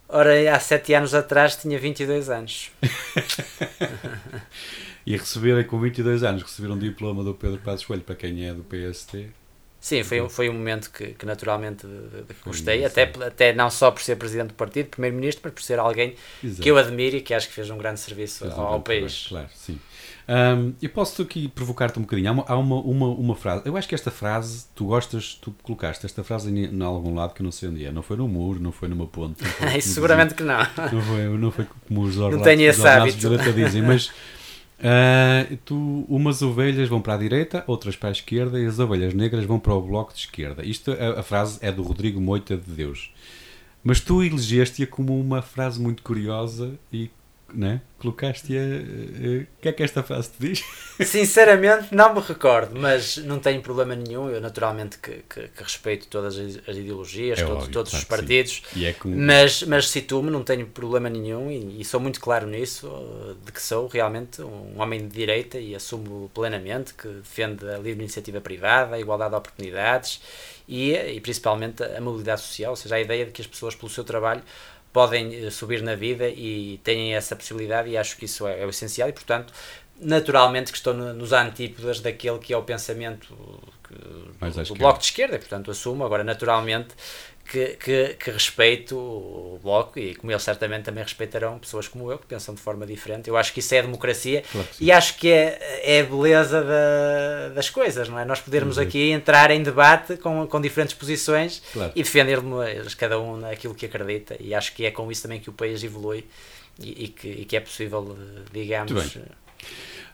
Ora, 0.09 0.55
há 0.55 0.59
7 0.59 0.93
anos 0.93 1.13
atrás 1.13 1.55
tinha 1.55 1.79
22 1.79 2.29
anos. 2.29 2.71
e 5.05 5.17
receber 5.17 5.65
com 5.65 5.79
22 5.79 6.23
anos, 6.23 6.43
receber 6.43 6.71
um 6.71 6.77
diploma 6.77 7.23
do 7.23 7.33
Pedro 7.33 7.59
Passos 7.59 7.85
Coelho, 7.85 8.03
para 8.03 8.15
quem 8.15 8.45
é 8.45 8.53
do 8.53 8.63
PST, 8.63 9.29
Sim, 9.83 10.01
foi, 10.01 10.29
foi 10.29 10.49
um 10.49 10.53
momento 10.53 10.89
que, 10.89 11.07
que 11.07 11.25
naturalmente 11.25 11.85
gostei, 12.45 12.85
até, 12.85 13.03
até 13.03 13.51
não 13.51 13.69
só 13.69 13.91
por 13.91 14.01
ser 14.01 14.15
presidente 14.15 14.47
do 14.47 14.53
partido, 14.53 14.87
primeiro-ministro, 14.87 15.41
mas 15.43 15.53
por 15.53 15.61
ser 15.61 15.77
alguém 15.77 16.15
Exato. 16.41 16.61
que 16.61 16.71
eu 16.71 16.77
admiro 16.77 17.17
e 17.17 17.21
que 17.21 17.33
acho 17.33 17.49
que 17.49 17.53
fez 17.53 17.69
um 17.69 17.77
grande 17.77 17.99
serviço 17.99 18.45
fez 18.45 18.53
ao, 18.53 18.77
um 18.77 18.81
país. 18.81 19.25
Claro, 19.27 19.49
sim. 19.53 19.77
Um, 20.25 20.73
eu 20.81 20.89
posso 20.89 21.21
aqui 21.21 21.49
provocar-te 21.49 21.99
um 21.99 22.03
bocadinho. 22.03 22.29
Há, 22.29 22.31
uma, 22.31 22.45
há 22.47 22.55
uma, 22.55 22.75
uma, 22.77 23.07
uma, 23.07 23.35
frase. 23.35 23.63
Eu 23.65 23.75
acho 23.75 23.85
que 23.85 23.93
esta 23.93 24.09
frase, 24.09 24.67
tu 24.73 24.85
gostas, 24.85 25.37
tu 25.41 25.53
colocaste 25.61 26.05
esta 26.05 26.23
frase 26.23 26.49
em, 26.49 26.63
em 26.63 26.81
algum 26.81 27.13
lado 27.13 27.33
que 27.33 27.41
eu 27.41 27.43
não 27.43 27.51
sei 27.51 27.67
onde 27.67 27.85
é. 27.85 27.91
Não 27.91 28.01
foi 28.01 28.15
no 28.15 28.25
muro, 28.25 28.61
não 28.61 28.71
foi 28.71 28.87
numa 28.87 29.05
ponte. 29.05 29.43
Foi, 29.43 29.81
seguramente 29.83 30.33
que 30.33 30.43
não. 30.43 30.59
Não 30.59 31.01
foi, 31.01 31.37
não 31.37 31.51
foi 31.51 31.67
como 31.89 32.03
os 32.03 32.15
orlados, 32.15 32.37
não 32.37 32.43
tenho 32.45 32.69
esse 32.69 32.87
hábito. 32.87 33.53
dizem, 33.53 33.81
mas 33.81 34.13
Uh, 34.83 35.55
tu, 35.63 36.05
umas 36.09 36.41
ovelhas 36.41 36.89
vão 36.89 37.01
para 37.01 37.13
a 37.13 37.17
direita, 37.17 37.63
outras 37.67 37.95
para 37.95 38.09
a 38.09 38.11
esquerda 38.11 38.59
e 38.59 38.65
as 38.65 38.79
ovelhas 38.79 39.13
negras 39.13 39.45
vão 39.45 39.57
para 39.57 39.73
o 39.73 39.81
bloco 39.81 40.13
de 40.13 40.19
esquerda. 40.19 40.65
Isto, 40.65 40.91
a, 40.91 41.21
a 41.21 41.23
frase 41.23 41.57
é 41.61 41.71
do 41.71 41.81
Rodrigo 41.81 42.19
Moita 42.19 42.57
de 42.57 42.69
Deus. 42.69 43.13
Mas 43.81 44.01
tu 44.01 44.21
elegeste-a 44.21 44.85
como 44.85 45.17
uma 45.17 45.41
frase 45.41 45.79
muito 45.79 46.03
curiosa 46.03 46.77
e 46.91 47.09
né? 47.53 47.81
Colocaste-a. 47.99 48.59
O 48.59 49.61
que 49.61 49.69
é 49.69 49.71
que 49.71 49.83
esta 49.83 50.03
frase 50.03 50.29
te 50.31 50.47
diz? 50.47 50.63
Sinceramente, 51.07 51.95
não 51.95 52.13
me 52.13 52.19
recordo, 52.19 52.77
mas 52.77 53.17
não 53.17 53.39
tenho 53.39 53.61
problema 53.61 53.95
nenhum. 53.95 54.29
Eu, 54.29 54.41
naturalmente, 54.41 54.97
que, 54.97 55.23
que, 55.29 55.47
que 55.47 55.63
respeito 55.63 56.07
todas 56.07 56.37
as 56.37 56.75
ideologias, 56.75 57.39
é 57.39 57.45
todos, 57.45 57.57
óbvio, 57.57 57.71
todos 57.71 57.93
os 57.93 58.03
partidos, 58.03 58.63
é 58.75 58.91
como... 58.93 59.15
mas, 59.15 59.63
mas 59.63 59.89
situo-me, 59.89 60.29
não 60.29 60.43
tenho 60.43 60.65
problema 60.67 61.09
nenhum 61.09 61.49
e, 61.49 61.81
e, 61.81 61.85
sou 61.85 61.99
muito 61.99 62.19
claro 62.19 62.47
nisso, 62.47 62.89
de 63.45 63.51
que 63.51 63.61
sou 63.61 63.87
realmente 63.87 64.41
um 64.41 64.81
homem 64.81 65.07
de 65.07 65.15
direita 65.15 65.57
e 65.57 65.73
assumo 65.73 66.29
plenamente 66.33 66.93
que 66.93 67.07
defende 67.07 67.65
a 67.69 67.77
livre 67.77 68.01
iniciativa 68.01 68.41
privada, 68.41 68.95
a 68.95 68.99
igualdade 68.99 69.31
de 69.31 69.37
oportunidades 69.37 70.19
e, 70.67 70.93
e 70.93 71.19
principalmente 71.21 71.83
a 71.83 72.01
mobilidade 72.01 72.41
social, 72.41 72.71
ou 72.71 72.75
seja, 72.75 72.95
a 72.95 72.99
ideia 72.99 73.25
de 73.25 73.31
que 73.31 73.41
as 73.41 73.47
pessoas, 73.47 73.75
pelo 73.75 73.89
seu 73.89 74.03
trabalho, 74.03 74.43
podem 74.93 75.45
eh, 75.45 75.49
subir 75.49 75.81
na 75.81 75.95
vida 75.95 76.29
e 76.29 76.79
têm 76.83 77.15
essa 77.15 77.35
possibilidade 77.35 77.89
e 77.89 77.97
acho 77.97 78.15
que 78.15 78.25
isso 78.25 78.47
é, 78.47 78.61
é 78.61 78.65
o 78.65 78.69
essencial. 78.69 79.09
E 79.09 79.13
portanto 79.13 79.51
naturalmente 79.99 80.71
que 80.71 80.77
estou 80.77 80.93
no, 80.93 81.13
nos 81.13 81.33
antípodas 81.33 81.99
daquele 81.99 82.39
que 82.39 82.53
é 82.53 82.57
o 82.57 82.63
pensamento 82.63 83.35
que, 83.87 83.93
do, 83.93 84.63
do 84.63 84.75
bloco 84.75 84.99
de 84.99 85.05
esquerda, 85.05 85.35
e, 85.35 85.39
portanto 85.39 85.71
assumo. 85.71 86.03
Agora 86.03 86.23
naturalmente 86.23 86.93
que, 87.49 87.77
que, 87.77 88.15
que, 88.19 88.31
respeito 88.31 88.95
o 88.97 89.59
Bloco 89.61 89.99
e 89.99 90.15
como 90.15 90.31
eles 90.31 90.43
certamente 90.43 90.85
também 90.85 91.03
respeitarão 91.03 91.59
pessoas 91.59 91.87
como 91.87 92.11
eu 92.11 92.17
que 92.17 92.25
pensam 92.25 92.55
de 92.55 92.61
forma 92.61 92.85
diferente. 92.85 93.29
Eu 93.29 93.37
acho 93.37 93.53
que 93.53 93.59
isso 93.59 93.75
é 93.75 93.81
democracia 93.81 94.43
claro 94.51 94.67
e 94.79 94.91
acho 94.91 95.17
que 95.17 95.29
é, 95.29 95.81
é 95.83 96.01
a 96.01 96.03
beleza 96.03 96.61
da, 96.63 97.49
das 97.53 97.69
coisas, 97.69 98.07
não 98.09 98.17
é? 98.17 98.25
Nós 98.25 98.39
podermos 98.39 98.77
uhum. 98.77 98.83
aqui 98.83 99.11
entrar 99.11 99.51
em 99.51 99.61
debate 99.61 100.17
com, 100.17 100.47
com 100.47 100.61
diferentes 100.61 100.95
posições 100.95 101.61
claro. 101.73 101.91
e 101.95 102.01
defendermos 102.01 102.93
cada 102.95 103.19
um 103.19 103.45
aquilo 103.45 103.75
que 103.75 103.85
acredita 103.85 104.35
e 104.39 104.53
acho 104.53 104.73
que 104.73 104.85
é 104.85 104.91
com 104.91 105.11
isso 105.11 105.23
também 105.23 105.39
que 105.39 105.49
o 105.49 105.53
país 105.53 105.83
evolui 105.83 106.25
e, 106.79 107.05
e, 107.05 107.07
que, 107.09 107.27
e 107.27 107.45
que, 107.45 107.55
é 107.55 107.59
possível, 107.59 108.17
digamos... 108.51 109.17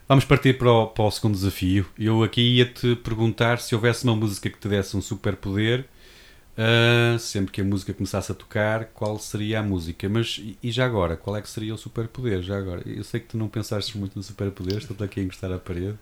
Vamos 0.06 0.24
partir 0.24 0.58
para 0.58 0.70
o, 0.70 0.88
para 0.88 1.04
o 1.04 1.10
segundo 1.10 1.34
desafio. 1.34 1.86
Eu 1.96 2.24
aqui 2.24 2.56
ia-te 2.56 2.96
perguntar 2.96 3.60
se 3.60 3.76
houvesse 3.76 4.02
uma 4.02 4.16
música 4.16 4.50
que 4.50 4.58
te 4.58 4.66
desse 4.66 4.96
um 4.96 5.00
superpoder 5.00 5.84
poder 5.84 5.99
Uh, 6.60 7.18
sempre 7.18 7.52
que 7.52 7.62
a 7.62 7.64
música 7.64 7.94
começasse 7.94 8.30
a 8.30 8.34
tocar, 8.34 8.84
qual 8.92 9.18
seria 9.18 9.60
a 9.60 9.62
música? 9.62 10.06
Mas 10.10 10.42
e 10.62 10.70
já 10.70 10.84
agora, 10.84 11.16
qual 11.16 11.34
é 11.34 11.40
que 11.40 11.48
seria 11.48 11.74
o 11.74 11.78
superpoder? 11.78 12.42
Já 12.42 12.58
agora, 12.58 12.82
eu 12.86 13.02
sei 13.02 13.18
que 13.20 13.28
tu 13.28 13.38
não 13.38 13.48
pensaste 13.48 13.96
muito 13.96 14.14
no 14.14 14.22
superpoder, 14.22 14.76
estou 14.76 14.94
aqui 15.02 15.20
a 15.20 15.22
encostar 15.22 15.50
à 15.50 15.58
parede. 15.58 15.98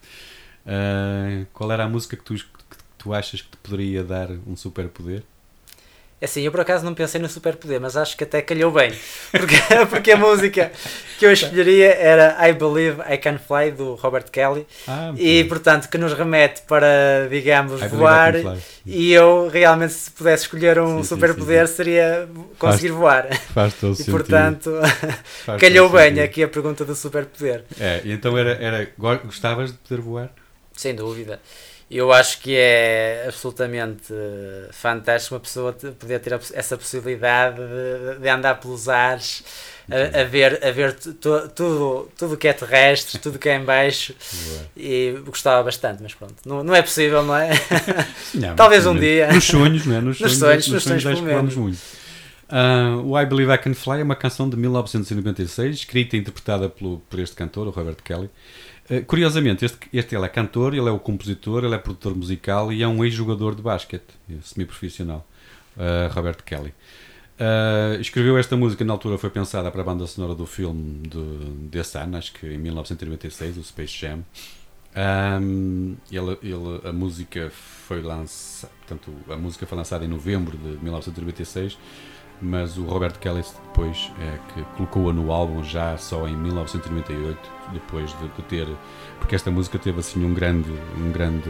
Uh, 0.67 1.47
qual 1.53 1.71
era 1.71 1.85
a 1.85 1.89
música 1.89 2.17
que 2.17 2.25
tu, 2.25 2.35
que 2.35 2.77
tu 2.99 3.15
achas 3.15 3.41
que 3.41 3.51
te 3.51 3.57
poderia 3.59 4.03
dar 4.03 4.31
um 4.49 4.57
superpoder? 4.57 5.23
É 6.21 6.25
assim, 6.25 6.43
eu 6.43 6.51
por 6.51 6.59
acaso 6.61 6.85
não 6.85 6.95
pensei 6.95 7.21
no 7.21 7.29
superpoder, 7.29 7.81
mas 7.81 7.97
acho 7.97 8.17
que 8.17 8.25
até 8.25 8.43
calhou 8.43 8.73
bem. 8.73 8.93
Porque, 9.31 9.55
porque 9.89 10.11
a 10.13 10.17
música 10.17 10.73
que 11.17 11.25
eu 11.25 11.31
escolheria 11.33 11.95
era 11.95 12.37
I 12.49 12.53
Believe 12.55 13.01
I 13.09 13.17
Can 13.19 13.39
Fly, 13.39 13.71
do 13.71 13.95
Robert 13.95 14.25
Kelly. 14.33 14.67
Ah, 14.89 15.13
e, 15.17 15.45
portanto, 15.45 15.89
que 15.89 15.97
nos 15.97 16.13
remete 16.15 16.63
para, 16.63 17.29
digamos, 17.31 17.81
I 17.81 17.87
voar. 17.87 18.35
E 18.85 19.13
eu, 19.13 19.49
realmente, 19.49 19.93
se 19.93 20.11
pudesse 20.11 20.43
escolher 20.45 20.81
um 20.81 21.05
superpoder, 21.05 21.69
seria 21.69 22.29
conseguir 22.59 22.91
voar. 22.91 23.29
Faz 23.55 23.75
todo 23.75 23.93
E, 23.95 23.97
sentido. 23.97 24.13
portanto, 24.17 24.73
Faz 25.47 25.61
calhou 25.61 25.89
bem 25.89 26.09
sentido. 26.09 26.25
aqui 26.25 26.43
a 26.43 26.49
pergunta 26.49 26.85
do 26.85 26.97
superpoder. 26.97 27.63
É, 27.79 28.01
e 28.05 28.11
então 28.11 28.37
era, 28.37 28.55
era. 28.61 28.91
go- 28.99 29.19
Gostavas 29.25 29.71
de 29.71 29.79
poder 29.79 30.01
voar? 30.03 30.31
Sem 30.73 30.95
dúvida. 30.97 31.41
Eu 31.91 32.13
acho 32.13 32.41
que 32.41 32.55
é 32.55 33.25
absolutamente 33.27 34.13
eh, 34.13 34.69
fantástico 34.73 35.35
uma 35.35 35.41
pessoa 35.41 35.73
poder 35.73 36.19
ter 36.19 36.39
essa 36.53 36.77
possibilidade 36.77 37.57
de, 37.57 38.21
de 38.21 38.29
andar 38.29 38.57
pelos 38.61 38.91
ares, 38.91 39.43
a, 39.91 40.21
a 40.21 40.25
ver, 40.25 40.63
a 40.63 40.71
ver 40.71 40.93
tu- 40.93 41.15
tu- 41.15 41.49
tudo 41.49 42.09
tudo 42.19 42.37
que 42.37 42.47
é 42.47 42.53
terrestre, 42.53 43.19
tudo 43.19 43.39
que 43.39 43.49
é 43.49 43.57
em 43.57 43.65
baixo. 43.65 44.15
E 44.77 45.19
gostava 45.25 45.63
bastante, 45.63 46.03
mas 46.03 46.13
pronto, 46.13 46.35
não, 46.45 46.63
não 46.63 46.75
é 46.75 46.83
possível, 46.83 47.23
não 47.23 47.35
é? 47.35 47.51
Não, 48.35 48.55
Talvez 48.55 48.85
um 48.87 48.95
dia. 48.95 49.33
Nos 49.33 49.45
sonhos, 49.45 49.87
não 49.87 49.97
é? 49.97 50.01
Nos, 50.03 50.21
Nos 50.21 50.37
sonhos, 50.37 50.67
sonhos, 50.67 50.69
nos 50.69 50.75
nos 50.75 50.83
sonhos, 50.85 51.05
pelo 51.05 51.17
que 51.17 51.21
falamos 51.31 51.55
menos. 51.57 51.57
muito. 51.57 51.79
Ah, 52.51 52.97
o 53.03 53.19
I 53.19 53.25
Believe 53.25 53.53
I 53.53 53.59
Can 53.59 53.73
Fly 53.75 54.01
é 54.01 54.03
uma 54.03 54.17
canção 54.17 54.49
de 54.49 54.57
1996, 54.59 55.77
escrita 55.77 56.17
e 56.17 56.21
interpretada 56.21 56.69
pelo, 56.69 56.99
por 57.09 57.19
este 57.19 57.35
cantor, 57.35 57.67
o 57.67 57.71
Robert 57.71 57.97
Kelly. 58.05 58.29
Ah, 58.91 59.01
curiosamente, 59.07 59.65
este, 59.65 59.79
este 59.93 60.15
ele 60.17 60.25
é 60.25 60.29
cantor, 60.29 60.75
ele 60.75 60.89
é 60.89 60.91
o 60.93 60.99
compositor, 60.99 61.65
ele 61.65 61.75
é 61.75 61.79
produtor 61.79 62.15
musical 62.17 62.73
e 62.73 62.83
é 62.83 62.89
um 62.89 63.05
ex-jogador 63.05 63.55
de 63.55 63.63
basquete, 63.63 64.15
semi-profissional, 64.43 65.27
ah, 65.77 66.09
Robert 66.13 66.43
Kelly. 66.45 66.73
Ah, 67.39 67.97
escreveu 68.01 68.37
esta 68.39 68.57
música, 68.57 68.85
na 68.85 68.93
altura 68.93 69.19
foi 69.19 69.31
pensada 69.31 69.71
para 69.71 69.83
a 69.83 69.85
banda 69.85 70.07
sonora 70.07 70.35
do 70.35 70.47
filme 70.47 71.07
de, 71.09 71.69
desse 71.69 71.99
ano, 71.99 72.17
acho 72.17 72.33
que 72.33 72.47
em 72.47 72.59
1996, 72.59 73.59
o 73.59 73.65
Space 73.65 73.97
Jam. 73.99 74.25
Um, 74.97 75.97
ele, 76.11 76.39
ele- 76.43 76.81
a 76.89 76.93
música 76.93 77.51
foi 77.51 78.01
lançada, 78.03 78.73
portanto, 78.79 79.13
a 79.31 79.37
música 79.37 79.67
foi 79.67 79.79
lançada 79.79 80.05
em 80.05 80.09
novembro 80.09 80.57
de 80.57 80.83
1996, 80.83 81.79
mas 82.41 82.79
o 82.79 82.85
Robert 82.85 83.19
Kelly 83.19 83.43
depois 83.67 84.11
é 84.21 84.39
que 84.53 84.63
colocou-a 84.77 85.13
no 85.13 85.33
álbum 85.33 85.63
já 85.63 85.97
só 85.97 86.27
em 86.29 86.37
1998, 86.37 87.39
depois 87.73 88.11
de, 88.19 88.29
de 88.29 88.43
ter, 88.43 88.69
porque 89.19 89.35
esta 89.35 89.51
música 89.51 89.79
teve 89.79 90.01
assim 90.01 90.25
um 90.25 90.33
grande, 90.33 90.71
um 90.97 91.13
grande, 91.13 91.49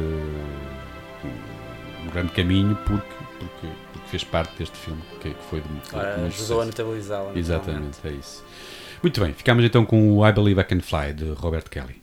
um 2.05 2.11
grande 2.13 2.33
caminho 2.33 2.77
porque, 2.87 3.15
porque, 3.39 3.69
porque 3.93 4.09
fez 4.09 4.25
parte 4.25 4.59
deste 4.59 4.77
filme 4.77 5.03
que, 5.21 5.31
que 5.31 5.43
foi 5.45 5.61
de, 5.61 5.69
Ora, 5.93 6.19
muito 6.19 6.35
ajudou 6.35 6.61
a 6.63 6.65
notabilizá-la. 6.67 7.33
Exatamente, 7.35 7.99
é 8.05 8.11
isso. 8.11 8.45
Muito 9.03 9.21
bem, 9.21 9.33
ficamos 9.33 9.65
então 9.65 9.85
com 9.85 10.17
o 10.17 10.27
I 10.27 10.33
Believe 10.33 10.61
I 10.61 10.65
Can 10.65 10.81
Fly 10.81 11.13
de 11.13 11.31
Robert 11.33 11.69
Kelly. 11.71 12.03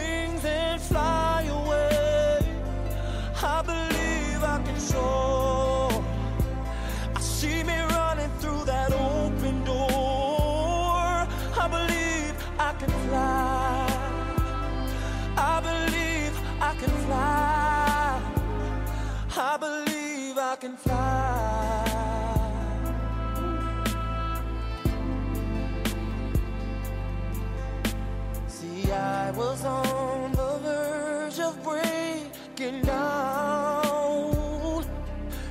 I 28.93 29.31
was 29.33 29.63
on 29.63 30.33
the 30.33 30.59
verge 30.61 31.39
of 31.39 31.63
breaking 31.63 32.81
down. 32.81 34.83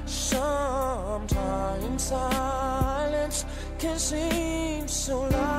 Sometimes 0.05 2.03
silence 2.03 3.47
can 3.79 3.99
seem 3.99 4.87
so 4.87 5.23
loud. 5.23 5.50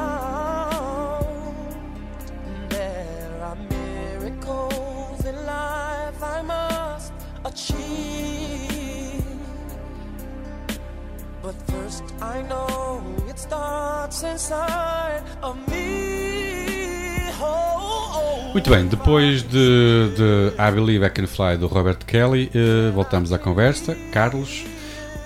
I 12.21 12.43
know 12.43 13.01
it 13.27 13.39
starts 13.39 14.21
inside 14.23 15.23
of 15.41 15.57
me. 15.71 17.31
Oh, 17.41 18.45
oh. 18.47 18.53
Muito 18.53 18.69
bem, 18.69 18.85
depois 18.85 19.41
de, 19.41 20.09
de 20.15 20.53
I 20.59 20.71
Believe 20.71 21.03
I 21.03 21.09
Can 21.09 21.25
Fly 21.25 21.57
do 21.57 21.65
Robert 21.65 21.97
Kelly, 22.05 22.51
eh, 22.53 22.91
voltamos 22.91 23.33
à 23.33 23.39
conversa. 23.39 23.97
Carlos, 24.11 24.63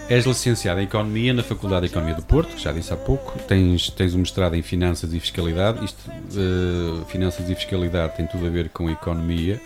és 0.09 0.25
licenciado 0.25 0.79
em 0.79 0.83
Economia 0.83 1.33
na 1.33 1.43
Faculdade 1.43 1.87
de 1.87 1.91
Economia 1.91 2.15
do 2.15 2.21
Porto, 2.21 2.55
que 2.55 2.63
já 2.63 2.71
disse 2.71 2.93
há 2.93 2.95
pouco. 2.95 3.37
Tens, 3.39 3.89
tens 3.89 4.15
um 4.15 4.19
mestrado 4.19 4.55
em 4.55 4.61
Finanças 4.61 5.13
e 5.13 5.19
Fiscalidade. 5.19 5.83
Isto, 5.83 6.09
eh, 6.09 7.03
Finanças 7.09 7.49
e 7.49 7.55
Fiscalidade 7.55 8.15
tem 8.15 8.25
tudo 8.25 8.45
a 8.45 8.49
ver 8.49 8.69
com 8.69 8.89
Economia, 8.89 9.59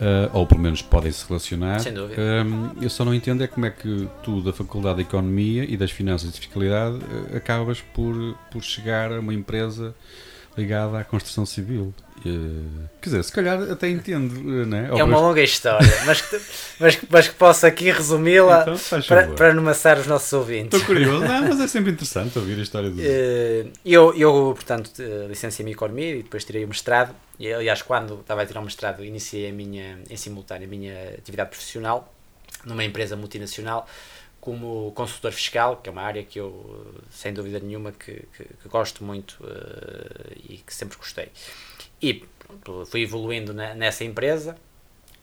eh, 0.00 0.30
ou 0.32 0.46
pelo 0.46 0.60
menos 0.60 0.80
podem 0.80 1.12
se 1.12 1.26
relacionar. 1.28 1.78
Sem 1.80 1.92
dúvida. 1.92 2.20
Hum, 2.44 2.70
eu 2.80 2.88
só 2.88 3.04
não 3.04 3.14
entendo 3.14 3.44
é 3.44 3.46
como 3.46 3.66
é 3.66 3.70
que 3.70 4.08
tu, 4.22 4.40
da 4.40 4.52
Faculdade 4.52 4.96
de 4.96 5.02
Economia 5.02 5.64
e 5.64 5.76
das 5.76 5.90
Finanças 5.90 6.30
e 6.30 6.40
Fiscalidade, 6.40 6.98
eh, 7.32 7.36
acabas 7.36 7.82
por, 7.82 8.14
por 8.50 8.62
chegar 8.62 9.12
a 9.12 9.20
uma 9.20 9.34
empresa 9.34 9.94
ligada 10.56 10.98
à 10.98 11.04
construção 11.04 11.44
civil. 11.44 11.92
Eh, 12.24 12.86
quer 13.00 13.08
dizer, 13.10 13.24
se 13.24 13.32
calhar 13.32 13.62
até 13.70 13.88
entendo, 13.88 14.62
eh, 14.62 14.66
né? 14.66 14.88
É 14.90 15.02
uma 15.04 15.18
longa 15.18 15.42
história, 15.42 15.88
mas 16.04 16.20
que, 16.20 16.40
mas, 16.78 16.96
que- 16.96 17.06
mas 17.10 17.28
que 17.28 17.34
posso 17.34 17.66
aqui 17.66 17.90
resumi-la 17.90 18.62
Então, 18.62 18.78
para, 19.08 19.28
para 19.36 19.54
não 19.54 19.62
maçar 19.62 19.98
os 19.98 20.06
nossos 20.06 20.32
ouvintes. 20.32 20.78
Estou 20.80 20.94
curioso, 20.94 21.24
não, 21.24 21.42
mas 21.48 21.60
é 21.60 21.66
sempre 21.68 21.90
interessante 21.92 22.38
ouvir 22.38 22.58
a 22.58 22.62
história 22.62 22.90
do. 22.90 23.00
Eh, 23.00 23.66
Eu, 23.84 24.14
eu 24.14 24.52
portanto, 24.54 24.90
licenciei-me 25.28 25.70
em 25.70 25.74
Economia 25.74 26.16
e 26.16 26.22
depois 26.22 26.44
tirei 26.44 26.64
o 26.64 26.68
mestrado. 26.68 27.14
E, 27.38 27.50
aliás, 27.52 27.80
quando 27.80 28.20
estava 28.20 28.42
a 28.42 28.46
tirar 28.46 28.60
o 28.60 28.64
mestrado, 28.64 29.02
iniciei 29.02 29.48
a 29.48 29.52
minha, 29.52 29.98
em 30.10 30.16
simultâneo 30.16 30.66
a 30.66 30.70
minha 30.70 31.14
atividade 31.18 31.48
profissional 31.50 32.12
numa 32.66 32.84
empresa 32.84 33.16
multinacional 33.16 33.88
como 34.38 34.90
consultor 34.94 35.32
fiscal, 35.32 35.76
que 35.82 35.88
é 35.88 35.92
uma 35.92 36.02
área 36.02 36.22
que 36.22 36.38
eu, 36.40 36.94
sem 37.10 37.32
dúvida 37.32 37.58
nenhuma, 37.60 37.92
que, 37.92 38.12
que- 38.36 38.44
que 38.62 38.68
gosto 38.68 39.02
muito 39.04 39.36
eh, 39.44 40.36
e 40.50 40.56
que 40.58 40.74
sempre 40.74 40.96
gostei. 40.98 41.28
E 42.02 42.24
fui 42.86 43.02
evoluindo 43.02 43.52
na- 43.52 43.74
nessa 43.74 44.04
empresa, 44.04 44.56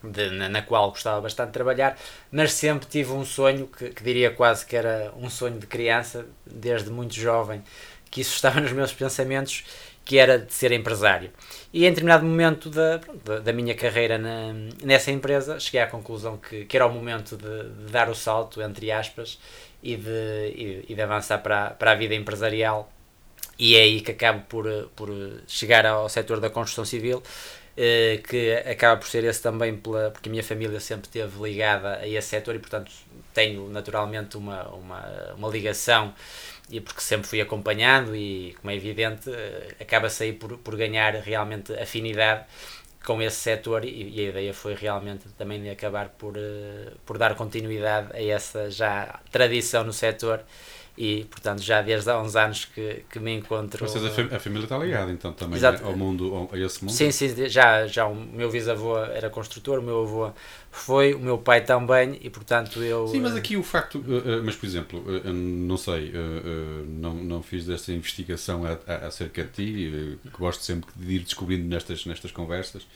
de- 0.03 0.29
na, 0.31 0.49
na 0.49 0.61
qual 0.61 0.89
gostava 0.91 1.21
bastante 1.21 1.47
de 1.47 1.53
trabalhar, 1.53 1.97
mas 2.31 2.53
sempre 2.53 2.87
tive 2.87 3.11
um 3.11 3.25
sonho 3.25 3.67
que, 3.67 3.89
que 3.89 4.03
diria 4.03 4.31
quase 4.31 4.65
que 4.65 4.75
era 4.75 5.13
um 5.17 5.29
sonho 5.29 5.59
de 5.59 5.67
criança, 5.67 6.27
desde 6.45 6.89
muito 6.89 7.13
jovem, 7.15 7.63
que 8.11 8.21
isso 8.21 8.33
estava 8.35 8.59
nos 8.61 8.71
meus 8.71 8.93
pensamentos, 8.93 9.65
que 10.05 10.17
era 10.17 10.39
de 10.39 10.53
ser 10.53 10.71
empresário. 10.71 11.31
E 11.73 11.85
em 11.85 11.89
determinado 11.89 12.25
momento 12.25 12.69
da, 12.69 12.97
da, 13.25 13.39
da 13.39 13.53
minha 13.53 13.75
carreira 13.75 14.17
na, 14.17 14.53
nessa 14.83 15.11
empresa, 15.11 15.59
cheguei 15.59 15.81
à 15.81 15.87
conclusão 15.87 16.37
que, 16.37 16.65
que 16.65 16.77
era 16.77 16.85
o 16.87 16.91
momento 16.93 17.35
de, 17.35 17.69
de 17.85 17.91
dar 17.91 18.09
o 18.09 18.15
salto, 18.15 18.61
entre 18.61 18.91
aspas, 18.91 19.37
e 19.83 19.95
de, 19.97 20.09
e, 20.55 20.85
e 20.89 20.95
de 20.95 21.01
avançar 21.01 21.39
para, 21.39 21.71
para 21.71 21.91
a 21.91 21.95
vida 21.95 22.15
empresarial. 22.15 22.89
E 23.59 23.75
é 23.75 23.81
aí 23.81 24.01
que 24.01 24.11
acabo 24.11 24.43
por, 24.47 24.65
por 24.95 25.09
chegar 25.47 25.85
ao 25.85 26.07
setor 26.09 26.39
da 26.39 26.49
construção 26.49 26.85
civil, 26.85 27.23
eh, 27.75 28.21
que 28.27 28.53
acaba 28.53 28.97
por 28.97 29.07
ser 29.07 29.23
esse 29.23 29.41
também, 29.41 29.77
pela, 29.77 30.11
porque 30.11 30.29
a 30.29 30.31
minha 30.31 30.43
família 30.43 30.79
sempre 30.79 31.07
esteve 31.07 31.41
ligada 31.41 31.97
a 31.97 32.07
esse 32.07 32.29
setor 32.29 32.55
e, 32.55 32.59
portanto, 32.59 32.91
tenho 33.33 33.69
naturalmente 33.69 34.37
uma, 34.37 34.67
uma, 34.69 35.33
uma 35.37 35.49
ligação 35.49 36.13
e 36.69 36.81
porque 36.81 37.01
sempre 37.01 37.27
fui 37.27 37.39
acompanhando 37.41 38.15
e, 38.15 38.55
como 38.59 38.71
é 38.71 38.75
evidente, 38.75 39.29
eh, 39.31 39.75
acaba-se 39.79 40.23
aí 40.23 40.33
por, 40.33 40.57
por 40.57 40.75
ganhar 40.75 41.13
realmente 41.15 41.73
afinidade 41.73 42.45
com 43.05 43.21
esse 43.21 43.37
setor 43.37 43.85
e, 43.85 44.15
e, 44.15 44.25
a 44.25 44.29
ideia 44.29 44.53
foi 44.53 44.75
realmente 44.75 45.29
também 45.37 45.61
de 45.61 45.69
acabar 45.69 46.09
por, 46.09 46.33
por 47.05 47.17
dar 47.17 47.35
continuidade 47.35 48.09
a 48.13 48.21
essa 48.21 48.69
já 48.69 49.19
tradição 49.31 49.83
no 49.83 49.93
setor 49.93 50.43
e 50.97 51.25
portanto 51.25 51.61
já 51.61 51.81
desde 51.81 52.09
há 52.09 52.19
uns 52.19 52.35
anos 52.35 52.65
que, 52.65 53.03
que 53.09 53.19
me 53.19 53.35
encontro 53.35 53.87
seja, 53.87 54.07
a, 54.07 54.11
fam 54.11 54.27
a 54.35 54.39
família 54.39 54.65
está 54.65 54.77
ligada 54.77 55.11
então 55.11 55.31
também 55.31 55.57
Exato. 55.57 55.85
ao 55.85 55.95
mundo, 55.95 56.49
a 56.51 56.57
esse 56.57 56.83
mundo? 56.83 56.93
Sim, 56.93 57.11
sim, 57.11 57.47
já, 57.47 57.85
já 57.85 58.07
o 58.07 58.15
meu 58.15 58.49
bisavô 58.49 58.97
era 58.97 59.29
construtor, 59.29 59.79
o 59.79 59.81
meu 59.83 60.01
avô 60.01 60.31
foi, 60.71 61.13
o 61.13 61.19
meu 61.19 61.37
pai 61.37 61.61
também 61.63 62.17
e 62.21 62.29
portanto 62.29 62.81
eu... 62.81 63.07
Sim, 63.07 63.19
mas 63.19 63.35
aqui 63.35 63.55
o 63.55 63.63
facto, 63.63 63.99
uh, 63.99 64.39
uh, 64.39 64.43
mas 64.43 64.55
por 64.55 64.65
exemplo, 64.65 65.03
não 65.33 65.77
sei, 65.77 66.11
não, 66.87 67.13
não 67.13 67.43
fiz 67.43 67.65
dessa 67.65 67.91
investigação 67.91 68.63
acerca 69.05 69.43
de 69.43 69.49
ti, 69.49 70.19
que 70.23 70.37
gosto 70.37 70.63
sempre 70.63 70.89
de 70.95 71.15
ir 71.15 71.19
descobrindo 71.19 71.67
nestas, 71.67 72.05
nestas 72.05 72.31
conversas, 72.31 72.87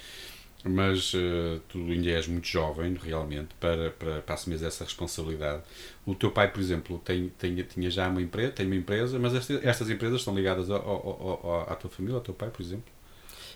mas 0.64 1.14
uh, 1.14 1.60
tu 1.68 1.80
ainda 1.80 2.10
és 2.10 2.28
muito 2.28 2.48
jovem, 2.48 2.98
realmente, 3.02 3.50
para, 3.60 3.92
para, 3.92 4.22
para 4.22 4.36
assumir 4.36 4.64
essa 4.64 4.84
responsabilidade. 4.84 5.64
O 6.06 6.14
teu 6.14 6.32
pai, 6.32 6.52
por 6.52 6.60
exemplo, 6.60 7.00
tem, 7.00 7.30
tem, 7.38 7.56
tinha 7.64 7.90
já 7.90 8.08
uma 8.08 8.22
empresa, 8.22 8.52
tem 8.52 8.66
uma 8.66 8.76
empresa, 8.76 9.18
mas 9.18 9.34
estas, 9.34 9.64
estas 9.64 9.90
empresas 9.90 10.20
estão 10.20 10.36
ligadas 10.36 10.70
ao, 10.70 10.78
ao, 10.80 11.40
ao, 11.44 11.72
à 11.72 11.76
tua 11.76 11.90
família, 11.90 12.16
ao 12.16 12.22
teu 12.22 12.34
pai, 12.34 12.50
por 12.50 12.62
exemplo? 12.62 12.92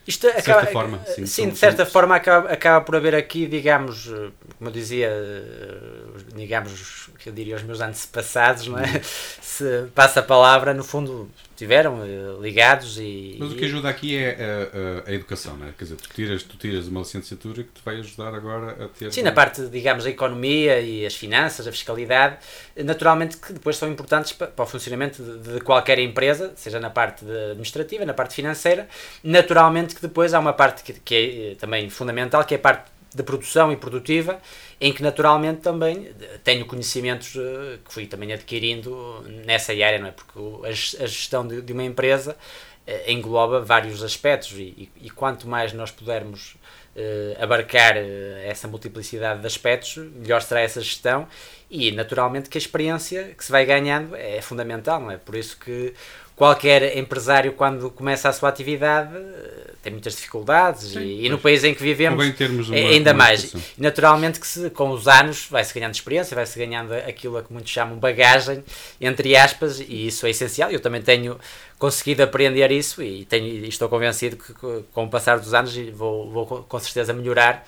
Isto 0.08 0.32
de 0.32 0.42
certa 0.42 0.68
forma, 0.68 1.04
sim, 1.06 1.26
sim 1.26 1.50
de 1.50 1.58
certa 1.58 1.84
forma 1.84 2.16
acaba, 2.16 2.50
acaba 2.52 2.86
por 2.86 2.96
haver 2.96 3.16
aqui, 3.16 3.48
digamos, 3.48 4.08
eh, 4.08 4.30
como 4.56 4.70
eu 4.70 4.72
dizia, 4.72 5.08
eh, 5.08 6.22
digamos, 6.36 7.10
que 7.18 7.30
eu 7.30 7.34
diria 7.34 7.56
os 7.56 7.64
meus 7.64 7.82
antepassados, 7.82 8.68
não 8.68 8.78
é? 8.78 8.84
Uhum. 8.84 9.00
Se 9.42 9.88
passa 9.96 10.20
a 10.20 10.24
palavra, 10.24 10.76
no 10.76 10.84
fundo, 10.84 11.28
tiveram 11.56 12.04
eh, 12.04 12.42
ligados 12.42 12.98
e... 13.00 13.38
Mas 13.40 13.52
o 13.52 13.56
que 13.56 13.66
ajuda 13.66 13.90
aqui 13.90 14.18
é 14.18 14.32
a, 14.32 15.08
a, 15.08 15.12
a, 15.12 15.14
educação, 15.14 15.56
não 15.56 15.68
é? 15.68 15.72
Quer 15.78 15.86
dizer, 15.86 15.96
tu 15.96 16.10
tiras, 16.10 16.44
tu 16.44 16.58
tiras 16.58 16.88
uma 16.88 17.00
licenciatura 17.00 17.64
que 17.64 17.70
te 17.72 17.82
vai 17.84 18.00
ajudar 18.00 18.34
agora 18.36 18.86
a 18.86 18.88
ter... 18.90 19.12
Sim, 19.12 19.24
na 19.24 19.32
parte, 19.32 19.68
digamos, 19.68 20.06
a 20.06 20.10
economia 20.10 20.80
e 20.82 21.06
as 21.06 21.16
finanças, 21.16 21.68
a 21.68 21.72
fiscalidade, 21.72 22.38
naturalmente 22.84 23.38
que 23.38 23.54
depois 23.54 23.78
são 23.78 23.90
importantes 23.90 24.34
para, 24.34 24.48
para 24.48 24.64
o 24.64 24.68
funcionamento 24.68 25.24
de, 25.24 25.54
de, 25.54 25.62
qualquer 25.62 26.00
empresa, 26.00 26.54
seja 26.56 26.80
na 26.80 26.90
parte 26.90 27.26
administrativa, 27.52 28.06
na 28.06 28.14
parte 28.14 28.36
financeira, 28.36 28.88
naturalmente 29.24 29.96
que 29.96 30.02
depois 30.02 30.34
há 30.34 30.40
uma 30.40 30.54
parte 30.54 30.84
que, 30.84 30.94
que 31.00 31.16
é 31.16 31.52
eh, 31.52 31.56
também 31.56 31.90
fundamental, 31.90 32.44
que 32.44 32.54
é 32.54 32.58
a 32.58 32.62
parte 32.62 32.95
de 33.16 33.24
produção 33.24 33.72
e 33.72 33.78
produtiva, 33.78 34.40
em 34.80 34.92
que 34.92 35.02
naturalmente 35.02 35.62
também 35.62 36.12
tenho 36.44 36.66
conhecimentos 36.66 37.34
eh, 37.38 37.80
que 37.86 37.94
fui 37.94 38.06
também 38.06 38.34
adquirindo 38.34 39.24
nessa 39.46 39.72
área, 39.72 39.98
não 39.98 40.08
é? 40.08 40.12
Porque 40.12 40.38
a 40.68 40.72
gestão 41.06 41.48
de, 41.48 41.72
uma 41.72 41.84
empresa 41.84 42.36
eh, 42.86 43.14
engloba 43.14 43.62
vários 43.62 44.04
aspectos 44.04 44.52
e, 44.52 44.90
e, 45.02 45.10
quanto 45.10 45.48
mais 45.48 45.72
nós 45.72 45.92
pudermos 45.92 46.56
abarcar 47.42 47.98
essa 48.46 48.70
multiplicidade 48.70 49.42
de 49.42 49.48
aspectos, 49.48 49.98
melhor 49.98 50.42
será 50.42 50.62
essa 50.62 50.80
gestão 50.80 51.28
e 51.70 51.92
naturalmente 51.92 52.50
que 52.50 52.58
a 52.58 52.62
experiência 52.62 53.36
que 53.38 53.44
se 53.44 53.52
vai 53.52 53.66
ganhando 53.66 54.16
é 54.16 54.42
fundamental, 54.42 55.02
não 55.02 55.12
é? 55.12 55.18
Por 55.18 55.36
isso 55.36 55.58
que 55.58 55.94
qualquer 56.36 56.98
empresário, 56.98 57.54
quando 57.54 57.90
começa 57.90 58.30
a 58.30 58.34
sua 58.34 58.48
atividade, 58.48 59.14
tem 59.86 59.94
muitas 59.94 60.16
dificuldades 60.16 60.94
Sim, 60.94 61.00
e, 61.00 61.28
e, 61.28 61.30
no 61.30 61.38
país 61.38 61.64
em 61.64 61.72
que 61.76 61.84
vivemos 61.84 62.70
uma, 62.70 62.76
ainda 62.76 63.14
mais. 63.14 63.54
E, 63.54 63.58
naturalmente 63.78 64.40
que 64.40 64.48
se, 64.48 64.72
com 64.72 64.90
os 64.90 65.08
anos 65.08 65.46
vai-se 65.48 65.72
ganhando 65.72 65.94
experiência, 65.94 66.34
vai-se 66.34 66.58
ganhando 66.58 66.92
aquilo 66.92 67.38
a 67.38 67.44
que 67.44 67.54
muitos 67.54 67.72
chamam 67.72 67.96
bagagem, 67.96 68.64
entre 69.00 69.38
aspas, 69.38 69.80
e 69.80 70.08
isso 70.08 70.26
é 70.26 70.32
essencial. 70.32 70.72
Eu 70.72 70.80
também 70.80 71.04
tenho 71.04 71.40
conseguido 71.78 72.24
aprender 72.24 72.72
isso 72.72 73.04
e, 73.04 73.26
tenho, 73.26 73.46
e 73.46 73.68
estou 73.68 73.88
convencido 73.88 74.38
que 74.38 74.54
com 74.92 75.04
o 75.04 75.08
passar 75.08 75.38
dos 75.38 75.54
anos 75.54 75.76
vou, 75.94 76.32
vou 76.32 76.46
com 76.64 76.80
certeza 76.80 77.14
melhorar. 77.14 77.64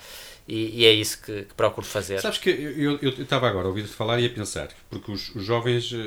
E, 0.48 0.80
e, 0.80 0.86
é 0.86 0.92
isso 0.92 1.22
que, 1.22 1.42
que, 1.42 1.54
procuro 1.54 1.86
fazer. 1.86 2.20
Sabes 2.20 2.38
que 2.38 2.48
eu, 2.48 2.98
eu, 3.02 3.10
estava 3.10 3.46
agora 3.46 3.66
a 3.66 3.68
ouvir-te 3.68 3.90
falar 3.90 4.18
e 4.18 4.24
a 4.24 4.30
pensar, 4.30 4.68
porque 4.88 5.12
os, 5.12 5.32
os 5.36 5.44
jovens, 5.44 5.92
uh, 5.92 6.06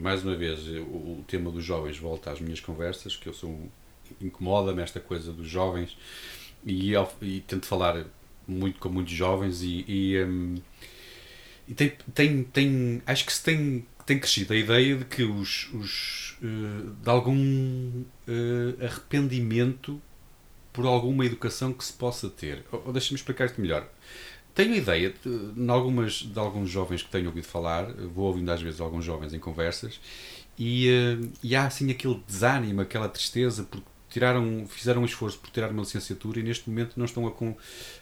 mais 0.00 0.24
uma 0.24 0.34
vez, 0.34 0.58
o, 0.66 0.80
o, 0.80 1.24
tema 1.28 1.48
dos 1.52 1.64
jovens 1.64 1.96
volta 1.96 2.32
às 2.32 2.40
minhas 2.40 2.58
conversas, 2.58 3.14
que 3.14 3.28
eu 3.28 3.32
sou 3.32 3.48
um, 3.48 3.70
incomoda-me 4.22 4.82
esta 4.82 5.00
coisa 5.00 5.32
dos 5.32 5.48
jovens 5.48 5.96
e, 6.64 6.94
e, 7.20 7.40
tento 7.40 7.66
falar 7.66 8.06
muito 8.46 8.78
com 8.78 8.88
muitos 8.88 9.12
jovens 9.12 9.62
e, 9.62 9.84
e, 9.86 10.24
um, 10.24 10.54
e 11.68 11.74
tem, 11.74 11.92
tem, 12.14 12.44
tem, 12.44 13.02
acho 13.06 13.24
que 13.24 13.32
se 13.32 13.42
tem, 13.42 13.86
tem 14.06 14.18
crescido 14.18 14.52
a 14.52 14.56
ideia 14.56 14.96
de 14.96 15.04
que 15.04 15.22
os, 15.22 15.72
os 15.72 16.38
uh, 16.42 16.90
de 17.02 17.10
algum 17.10 18.02
uh, 18.28 18.84
arrependimento 18.84 20.00
por 20.72 20.86
alguma 20.86 21.26
educação 21.26 21.72
que 21.72 21.84
se 21.84 21.92
possa 21.92 22.30
ter. 22.30 22.64
Ou, 22.72 22.84
ou 22.86 22.92
deixa-me 22.92 23.16
explicar 23.16 23.46
isto 23.46 23.60
melhor. 23.60 23.88
Tenho 24.54 24.74
ideia 24.74 25.14
de, 25.24 25.52
de, 25.52 25.70
algumas, 25.70 26.14
de 26.14 26.38
alguns 26.38 26.70
jovens 26.70 27.02
que 27.02 27.10
tenho 27.10 27.26
ouvido 27.26 27.46
falar, 27.46 27.92
vou 27.92 28.26
ouvindo 28.26 28.50
às 28.50 28.60
vezes 28.60 28.80
alguns 28.80 29.04
jovens 29.04 29.32
em 29.32 29.38
conversas, 29.38 29.98
e, 30.58 30.88
e 31.42 31.56
há 31.56 31.64
assim 31.64 31.90
aquele 31.90 32.22
desânimo, 32.26 32.82
aquela 32.82 33.08
tristeza, 33.08 33.64
porque 33.64 33.86
tiraram, 34.12 34.66
fizeram 34.68 35.02
um 35.02 35.04
esforço 35.04 35.38
por 35.38 35.50
tirar 35.50 35.70
uma 35.70 35.80
licenciatura 35.80 36.40
e 36.40 36.42
neste 36.42 36.68
momento 36.68 36.94
não 36.96 37.04
estão 37.04 37.26
a 37.26 37.30
com, 37.30 37.56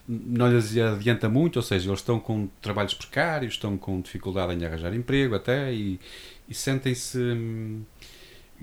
não 0.09 0.53
lhes 0.53 0.77
adianta 0.77 1.29
muito, 1.29 1.57
ou 1.57 1.63
seja, 1.63 1.89
eles 1.89 2.01
estão 2.01 2.19
com 2.19 2.49
trabalhos 2.61 2.95
precários, 2.95 3.55
estão 3.55 3.77
com 3.77 4.01
dificuldade 4.01 4.55
em 4.55 4.65
arranjar 4.65 4.95
emprego 4.95 5.35
até 5.35 5.73
e, 5.73 6.01
e 6.49 6.55
sentem-se 6.55 7.19
hum, 7.19 7.83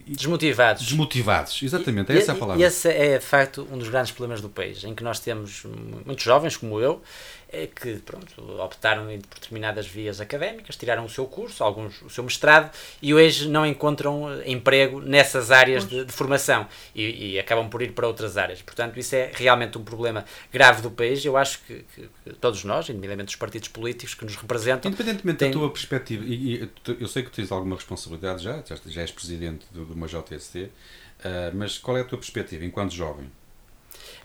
Desmotivados. 0.05 0.83
Desmotivados, 0.83 1.62
exatamente, 1.63 2.12
é 2.12 2.15
e, 2.15 2.17
essa 2.19 2.31
a 2.31 2.36
palavra. 2.36 2.62
E 2.62 2.65
esse 2.65 2.88
é, 2.88 3.17
de 3.17 3.25
facto, 3.25 3.67
um 3.71 3.77
dos 3.77 3.89
grandes 3.89 4.12
problemas 4.12 4.41
do 4.41 4.49
país, 4.49 4.83
em 4.83 4.93
que 4.93 5.03
nós 5.03 5.19
temos 5.19 5.63
muitos 6.05 6.23
jovens, 6.23 6.55
como 6.55 6.79
eu, 6.79 7.01
é 7.46 7.46
que 7.75 7.95
pronto, 7.97 8.62
optaram 8.62 9.05
por 9.05 9.39
determinadas 9.39 9.88
vias 9.88 10.19
académicas, 10.19 10.75
tiraram 10.75 11.05
o 11.05 11.10
seu 11.10 11.25
curso, 11.25 11.63
alguns 11.63 12.01
o 12.01 12.10
seu 12.10 12.23
mestrado, 12.23 12.71
e 13.01 13.13
hoje 13.13 13.47
não 13.47 13.65
encontram 13.65 14.31
eh, 14.31 14.51
emprego 14.51 14.99
nessas 14.99 15.49
áreas 15.49 15.88
de, 15.88 16.03
de, 16.03 16.12
formação 16.12 16.67
e, 16.93 17.33
e, 17.33 17.39
acabam 17.39 17.69
por 17.69 17.81
ir 17.81 17.93
para 17.93 18.05
outras 18.05 18.38
áreas. 18.38 18.62
Portanto, 18.62 18.99
isso 18.99 19.15
é 19.15 19.31
realmente 19.33 19.77
um 19.77 19.83
problema 19.83 20.25
grave 20.51 20.81
do 20.81 20.91
país. 20.91 21.23
Eu 21.23 21.38
acho 21.38 21.60
que, 21.65 21.86
que, 21.95 22.10
que 22.23 22.33
todos 22.33 22.63
nós, 22.63 22.89
independentemente 22.89 23.27
dos 23.27 23.36
partidos 23.38 23.69
políticos 23.69 24.13
que 24.13 24.25
nos 24.25 24.36
representam. 24.36 24.91
Independentemente 24.91 25.45
da 25.45 25.51
tua 25.51 25.69
perspectiva, 25.71 26.23
e, 26.25 26.55
e, 26.55 26.69
eu 26.99 27.07
sei 27.07 27.23
que 27.23 27.31
tens 27.31 27.51
alguma 27.51 27.75
responsabilidade 27.75 28.43
já, 28.43 28.62
já 28.86 29.01
és 29.01 29.12
presidente 29.12 29.65
de 29.71 29.79
uma 29.79 30.07
JST, 30.07 30.63
uh, 30.63 30.69
mas 31.53 31.77
qual 31.77 31.97
é 31.97 32.01
a 32.01 32.03
tua 32.03 32.17
perspectiva 32.17 32.65
enquanto 32.65 32.93
jovem? 32.93 33.29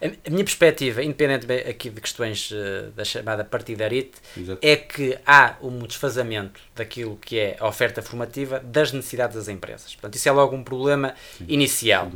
A 0.01 0.29
minha 0.29 0.43
perspectiva, 0.43 1.03
independentemente 1.03 1.67
aqui 1.67 1.89
de 1.89 2.01
questões 2.01 2.51
uh, 2.51 2.91
da 2.95 3.03
chamada 3.03 3.43
partidarite, 3.43 4.13
Exato. 4.37 4.59
é 4.61 4.75
que 4.75 5.17
há 5.25 5.55
um 5.61 5.79
desfazamento 5.79 6.59
daquilo 6.75 7.17
que 7.17 7.39
é 7.39 7.57
a 7.59 7.67
oferta 7.67 8.01
formativa 8.01 8.59
das 8.59 8.91
necessidades 8.91 9.35
das 9.35 9.47
empresas. 9.47 9.93
Portanto, 9.93 10.15
isso 10.15 10.27
é 10.27 10.31
logo 10.31 10.55
um 10.55 10.63
problema 10.63 11.15
Sim, 11.37 11.45
inicial. 11.47 12.11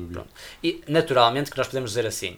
E, 0.64 0.82
naturalmente, 0.88 1.52
que 1.52 1.58
nós 1.58 1.68
podemos 1.68 1.92
dizer 1.92 2.06
assim, 2.06 2.38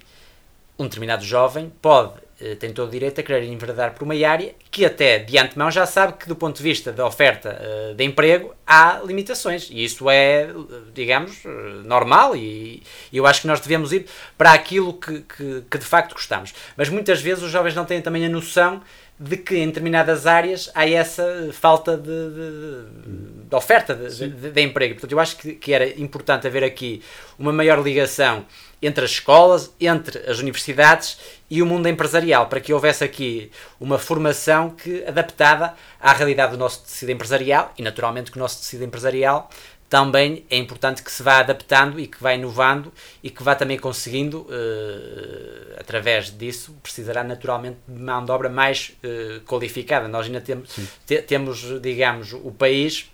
um 0.77 0.83
determinado 0.85 1.23
jovem 1.23 1.71
pode 1.81 2.28
tem 2.59 2.71
todo 2.71 2.87
o 2.87 2.91
direito 2.91 3.19
a 3.19 3.23
querer 3.23 3.43
enverdar 3.43 3.93
por 3.93 4.03
uma 4.03 4.15
área 4.27 4.53
que 4.71 4.85
até 4.85 5.19
de 5.19 5.37
antemão 5.37 5.69
já 5.69 5.85
sabe 5.85 6.13
que 6.13 6.27
do 6.27 6.35
ponto 6.35 6.57
de 6.57 6.63
vista 6.63 6.91
da 6.91 7.05
oferta 7.05 7.59
uh, 7.59 7.93
de 7.93 8.03
emprego 8.03 8.55
há 8.65 9.01
limitações 9.03 9.69
e 9.69 9.83
isso 9.83 10.09
é, 10.09 10.47
digamos, 10.93 11.43
uh, 11.43 11.49
normal 11.83 12.35
e, 12.35 12.81
e, 13.11 13.17
eu 13.17 13.25
acho 13.25 13.41
que 13.41 13.47
nós 13.47 13.59
devemos 13.59 13.91
ir 13.91 14.05
para 14.37 14.53
aquilo 14.53 14.93
que, 14.93 15.19
que, 15.21 15.63
que, 15.69 15.77
de 15.77 15.85
facto 15.85 16.13
gostamos. 16.13 16.53
Mas 16.77 16.87
muitas 16.87 17.21
vezes 17.21 17.43
os 17.43 17.51
jovens 17.51 17.75
não 17.75 17.85
têm 17.85 18.01
também 18.01 18.25
a 18.25 18.29
noção 18.29 18.81
de 19.19 19.35
que 19.35 19.57
em 19.57 19.67
determinadas 19.67 20.25
áreas 20.25 20.71
há 20.73 20.89
essa 20.89 21.49
falta 21.51 21.97
de, 21.97 22.03
de, 22.03 23.49
de 23.49 23.55
oferta 23.55 23.93
de, 23.93 24.29
de, 24.29 24.61
emprego. 24.61 24.93
Portanto, 24.93 25.11
eu 25.11 25.19
acho 25.19 25.35
que, 25.35 25.53
que 25.55 25.73
era 25.73 25.87
importante 25.99 26.47
haver 26.47 26.63
aqui 26.63 27.03
uma 27.37 27.51
maior 27.51 27.83
ligação 27.83 28.45
entre 28.81 29.03
as 29.03 29.11
escolas, 29.11 29.73
entre 29.77 30.19
as 30.19 30.39
universidades 30.39 31.17
e 31.49 31.61
o 31.61 31.65
mundo 31.65 31.89
empresarial, 31.89 32.47
para 32.47 32.61
que 32.61 32.71
houvesse 32.71 33.03
aqui 33.03 33.51
uma 33.77 33.99
formação 33.99 34.69
que 34.69 35.03
adaptada 35.03 35.73
à 35.99 36.13
realidade 36.13 36.53
do 36.53 36.57
nosso 36.57 36.83
tecido 36.83 37.11
empresarial 37.11 37.73
e 37.77 37.81
naturalmente 37.81 38.31
que 38.31 38.37
o 38.37 38.39
nosso 38.39 38.59
tecido 38.59 38.85
empresarial 38.85 39.49
também 39.89 40.45
é 40.51 40.57
importante 40.57 41.01
que 41.01 41.11
se 41.11 41.23
vá 41.23 41.39
adaptando 41.39 41.99
e 41.99 42.05
que 42.05 42.21
vá 42.21 42.35
inovando 42.35 42.93
e 43.23 43.29
que 43.31 43.41
vá 43.41 43.55
também 43.55 43.77
conseguindo, 43.77 44.41
uh, 44.41 45.79
através 45.79 46.37
disso, 46.37 46.77
precisará 46.83 47.23
naturalmente 47.23 47.79
de 47.87 47.99
mão 47.99 48.23
de 48.23 48.31
obra 48.31 48.49
mais 48.49 48.95
uh, 49.03 49.41
qualificada. 49.41 50.07
Nós 50.07 50.27
ainda 50.27 50.41
temos, 50.41 50.69
te, 51.07 51.21
temos, 51.23 51.81
digamos, 51.81 52.33
o 52.33 52.51
país 52.51 53.09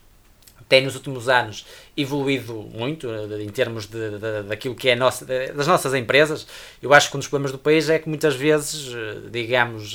tem 0.67 0.83
nos 0.83 0.95
últimos 0.95 1.29
anos 1.29 1.65
evoluído 1.95 2.53
muito 2.55 3.07
eh, 3.07 3.43
em 3.43 3.49
termos 3.49 3.85
de, 3.85 4.17
de, 4.17 4.43
daquilo 4.47 4.73
que 4.73 4.89
é 4.89 4.95
nossa, 4.95 5.23
das 5.23 5.67
nossas 5.67 5.93
empresas. 5.93 6.47
Eu 6.81 6.91
acho 6.91 7.11
que 7.11 7.15
um 7.15 7.19
dos 7.19 7.27
problemas 7.27 7.51
do 7.51 7.59
país 7.59 7.87
é 7.87 7.99
que 7.99 8.09
muitas 8.09 8.35
vezes, 8.35 8.91
digamos, 9.31 9.93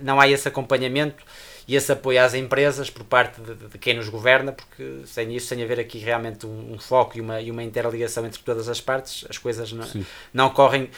não 0.00 0.18
há 0.18 0.26
esse 0.26 0.48
acompanhamento 0.48 1.22
e 1.68 1.76
esse 1.76 1.92
apoio 1.92 2.24
às 2.24 2.32
empresas 2.32 2.88
por 2.88 3.04
parte 3.04 3.42
de, 3.42 3.54
de 3.54 3.76
quem 3.76 3.94
nos 3.94 4.08
governa, 4.08 4.52
porque 4.52 5.02
sem 5.04 5.36
isso, 5.36 5.48
sem 5.48 5.62
haver 5.62 5.78
aqui 5.78 5.98
realmente 5.98 6.46
um, 6.46 6.72
um, 6.72 6.78
foco 6.78 7.18
e 7.18 7.20
uma, 7.20 7.42
e 7.42 7.50
uma 7.50 7.62
interligação 7.62 8.24
entre 8.24 8.40
todas 8.42 8.70
as 8.70 8.80
partes, 8.80 9.26
as 9.28 9.36
coisas 9.36 9.70
não, 9.70 9.86
não 10.32 10.48
correm 10.48 10.88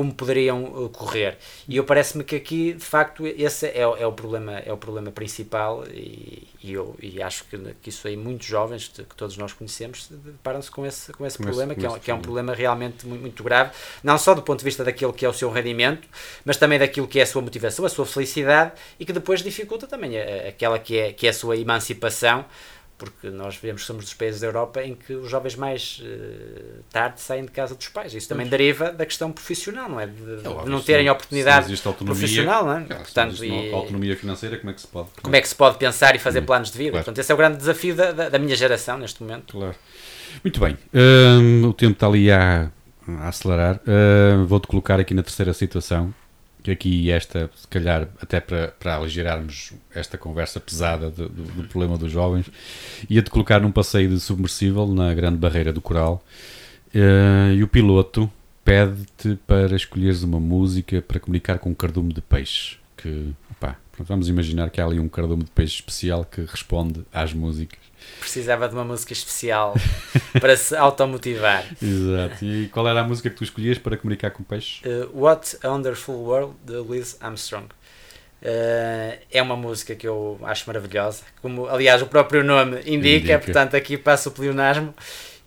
como 0.00 0.14
poderiam 0.14 0.88
correr. 0.94 1.36
E 1.68 1.76
eu 1.76 1.84
parece-me 1.84 2.24
que 2.24 2.34
aqui, 2.34 2.72
de 2.72 2.82
facto, 2.82 3.26
esse 3.26 3.66
é, 3.66 3.80
é, 3.80 4.06
o, 4.06 4.12
problema, 4.12 4.52
é 4.60 4.72
o 4.72 4.76
problema 4.78 5.10
principal 5.10 5.84
e, 5.88 6.48
e 6.62 6.72
eu 6.72 6.96
e 7.02 7.22
acho 7.22 7.44
que, 7.44 7.58
que 7.82 7.90
isso 7.90 8.08
aí 8.08 8.16
muitos 8.16 8.46
jovens, 8.46 8.88
que 8.88 9.14
todos 9.14 9.36
nós 9.36 9.52
conhecemos, 9.52 10.08
deparam-se 10.10 10.70
com 10.70 10.86
esse, 10.86 11.12
com 11.12 11.26
esse 11.26 11.36
com 11.36 11.44
problema, 11.44 11.74
esse, 11.74 11.80
que, 11.80 11.86
é 11.86 11.90
um, 11.90 11.98
que 11.98 12.10
é 12.10 12.14
um 12.14 12.20
problema 12.22 12.54
realmente 12.54 13.06
muito, 13.06 13.20
muito 13.20 13.44
grave, 13.44 13.72
não 14.02 14.16
só 14.16 14.32
do 14.32 14.40
ponto 14.40 14.60
de 14.60 14.64
vista 14.64 14.82
daquilo 14.82 15.12
que 15.12 15.26
é 15.26 15.28
o 15.28 15.34
seu 15.34 15.50
rendimento, 15.50 16.08
mas 16.46 16.56
também 16.56 16.78
daquilo 16.78 17.06
que 17.06 17.20
é 17.20 17.22
a 17.22 17.26
sua 17.26 17.42
motivação, 17.42 17.84
a 17.84 17.90
sua 17.90 18.06
felicidade 18.06 18.72
e 18.98 19.04
que 19.04 19.12
depois 19.12 19.42
dificulta 19.42 19.86
também 19.86 20.18
aquela 20.48 20.78
que 20.78 20.96
é, 20.96 21.12
que 21.12 21.26
é 21.26 21.30
a 21.30 21.34
sua 21.34 21.58
emancipação 21.58 22.46
porque 23.00 23.30
nós 23.30 23.56
vemos 23.56 23.80
que 23.80 23.86
somos 23.86 24.04
dos 24.04 24.12
países 24.12 24.42
da 24.42 24.46
Europa 24.46 24.82
em 24.84 24.94
que 24.94 25.14
os 25.14 25.30
jovens 25.30 25.56
mais 25.56 26.02
uh, 26.04 26.82
tarde 26.92 27.18
saem 27.18 27.46
de 27.46 27.50
casa 27.50 27.74
dos 27.74 27.88
pais. 27.88 28.14
Isso 28.14 28.28
também 28.28 28.46
deriva 28.46 28.92
da 28.92 29.06
questão 29.06 29.32
profissional, 29.32 29.88
não 29.88 29.98
é? 29.98 30.06
De, 30.06 30.44
é 30.44 30.48
óbvio, 30.48 30.70
não 30.70 30.82
terem 30.82 31.06
não, 31.06 31.14
oportunidade 31.14 31.74
profissional, 32.04 32.66
não 32.66 32.76
é? 32.76 32.84
Claro, 32.84 33.02
Portanto, 33.02 33.42
e, 33.42 33.72
autonomia 33.72 34.14
financeira, 34.14 34.58
como 34.58 34.70
é 34.70 34.74
que 34.74 34.82
se 34.82 34.86
pode? 34.86 35.08
Como 35.22 35.34
é 35.34 35.40
que 35.40 35.48
se 35.48 35.54
pode 35.54 35.78
pensar 35.78 36.14
e 36.14 36.18
fazer 36.18 36.40
hum, 36.40 36.46
planos 36.46 36.70
de 36.70 36.76
vida? 36.76 36.90
Claro. 36.90 37.04
Portanto, 37.04 37.18
esse 37.18 37.32
é 37.32 37.34
o 37.34 37.38
grande 37.38 37.56
desafio 37.56 37.94
da, 37.94 38.12
da, 38.12 38.28
da 38.28 38.38
minha 38.38 38.54
geração 38.54 38.98
neste 38.98 39.22
momento. 39.22 39.52
Claro. 39.52 39.74
Muito 40.44 40.60
bem. 40.60 40.76
Um, 40.92 41.68
o 41.68 41.72
tempo 41.72 41.94
está 41.94 42.06
ali 42.06 42.30
a, 42.30 42.70
a 43.08 43.28
acelerar. 43.28 43.80
Uh, 43.86 44.44
Vou-te 44.44 44.66
colocar 44.66 45.00
aqui 45.00 45.14
na 45.14 45.22
terceira 45.22 45.54
situação 45.54 46.14
aqui 46.68 47.10
esta, 47.12 47.48
se 47.54 47.68
calhar, 47.68 48.08
até 48.20 48.40
para, 48.40 48.68
para 48.68 48.96
aligerarmos 48.96 49.72
esta 49.94 50.18
conversa 50.18 50.58
pesada 50.58 51.10
do, 51.10 51.28
do, 51.28 51.42
do 51.44 51.68
problema 51.68 51.96
dos 51.96 52.10
jovens, 52.10 52.50
ia-te 53.08 53.30
colocar 53.30 53.60
num 53.60 53.70
passeio 53.70 54.08
de 54.10 54.18
submersível 54.18 54.88
na 54.88 55.14
grande 55.14 55.38
barreira 55.38 55.72
do 55.72 55.80
coral 55.80 56.24
uh, 56.92 57.52
e 57.54 57.62
o 57.62 57.68
piloto 57.68 58.30
pede-te 58.64 59.38
para 59.46 59.76
escolheres 59.76 60.22
uma 60.24 60.40
música 60.40 61.00
para 61.00 61.20
comunicar 61.20 61.58
com 61.60 61.70
um 61.70 61.74
cardume 61.74 62.12
de 62.12 62.20
peixe. 62.20 62.78
Que, 62.96 63.32
vamos 63.98 64.28
imaginar 64.28 64.70
que 64.70 64.80
há 64.80 64.84
ali 64.84 64.98
um 64.98 65.08
cardume 65.08 65.44
de 65.44 65.50
peixe 65.50 65.76
especial 65.76 66.24
que 66.24 66.42
responde 66.42 67.04
às 67.12 67.32
músicas 67.32 67.89
precisava 68.18 68.68
de 68.68 68.74
uma 68.74 68.84
música 68.84 69.12
especial 69.12 69.74
para 70.40 70.56
se 70.56 70.74
automotivar. 70.74 71.64
Exato. 71.80 72.44
E 72.44 72.68
qual 72.68 72.88
era 72.88 73.00
a 73.00 73.04
música 73.04 73.30
que 73.30 73.36
tu 73.36 73.44
escolhias 73.44 73.78
para 73.78 73.96
comunicar 73.96 74.30
com 74.30 74.42
o 74.42 74.46
peixe? 74.46 74.82
Uh, 74.86 75.10
What 75.22 75.58
a 75.62 75.68
Wonderful 75.68 76.16
World, 76.16 76.54
de 76.64 76.76
Louis 76.76 77.16
Armstrong. 77.20 77.66
Uh, 78.42 79.20
é 79.30 79.42
uma 79.42 79.56
música 79.56 79.94
que 79.94 80.08
eu 80.08 80.38
acho 80.44 80.64
maravilhosa, 80.66 81.24
como 81.42 81.66
aliás 81.66 82.00
o 82.00 82.06
próprio 82.06 82.42
nome 82.42 82.78
indica, 82.80 82.96
indica. 82.96 83.38
portanto 83.38 83.76
aqui 83.76 83.98
passo 83.98 84.30
o 84.30 84.32
pleonasmo. 84.32 84.94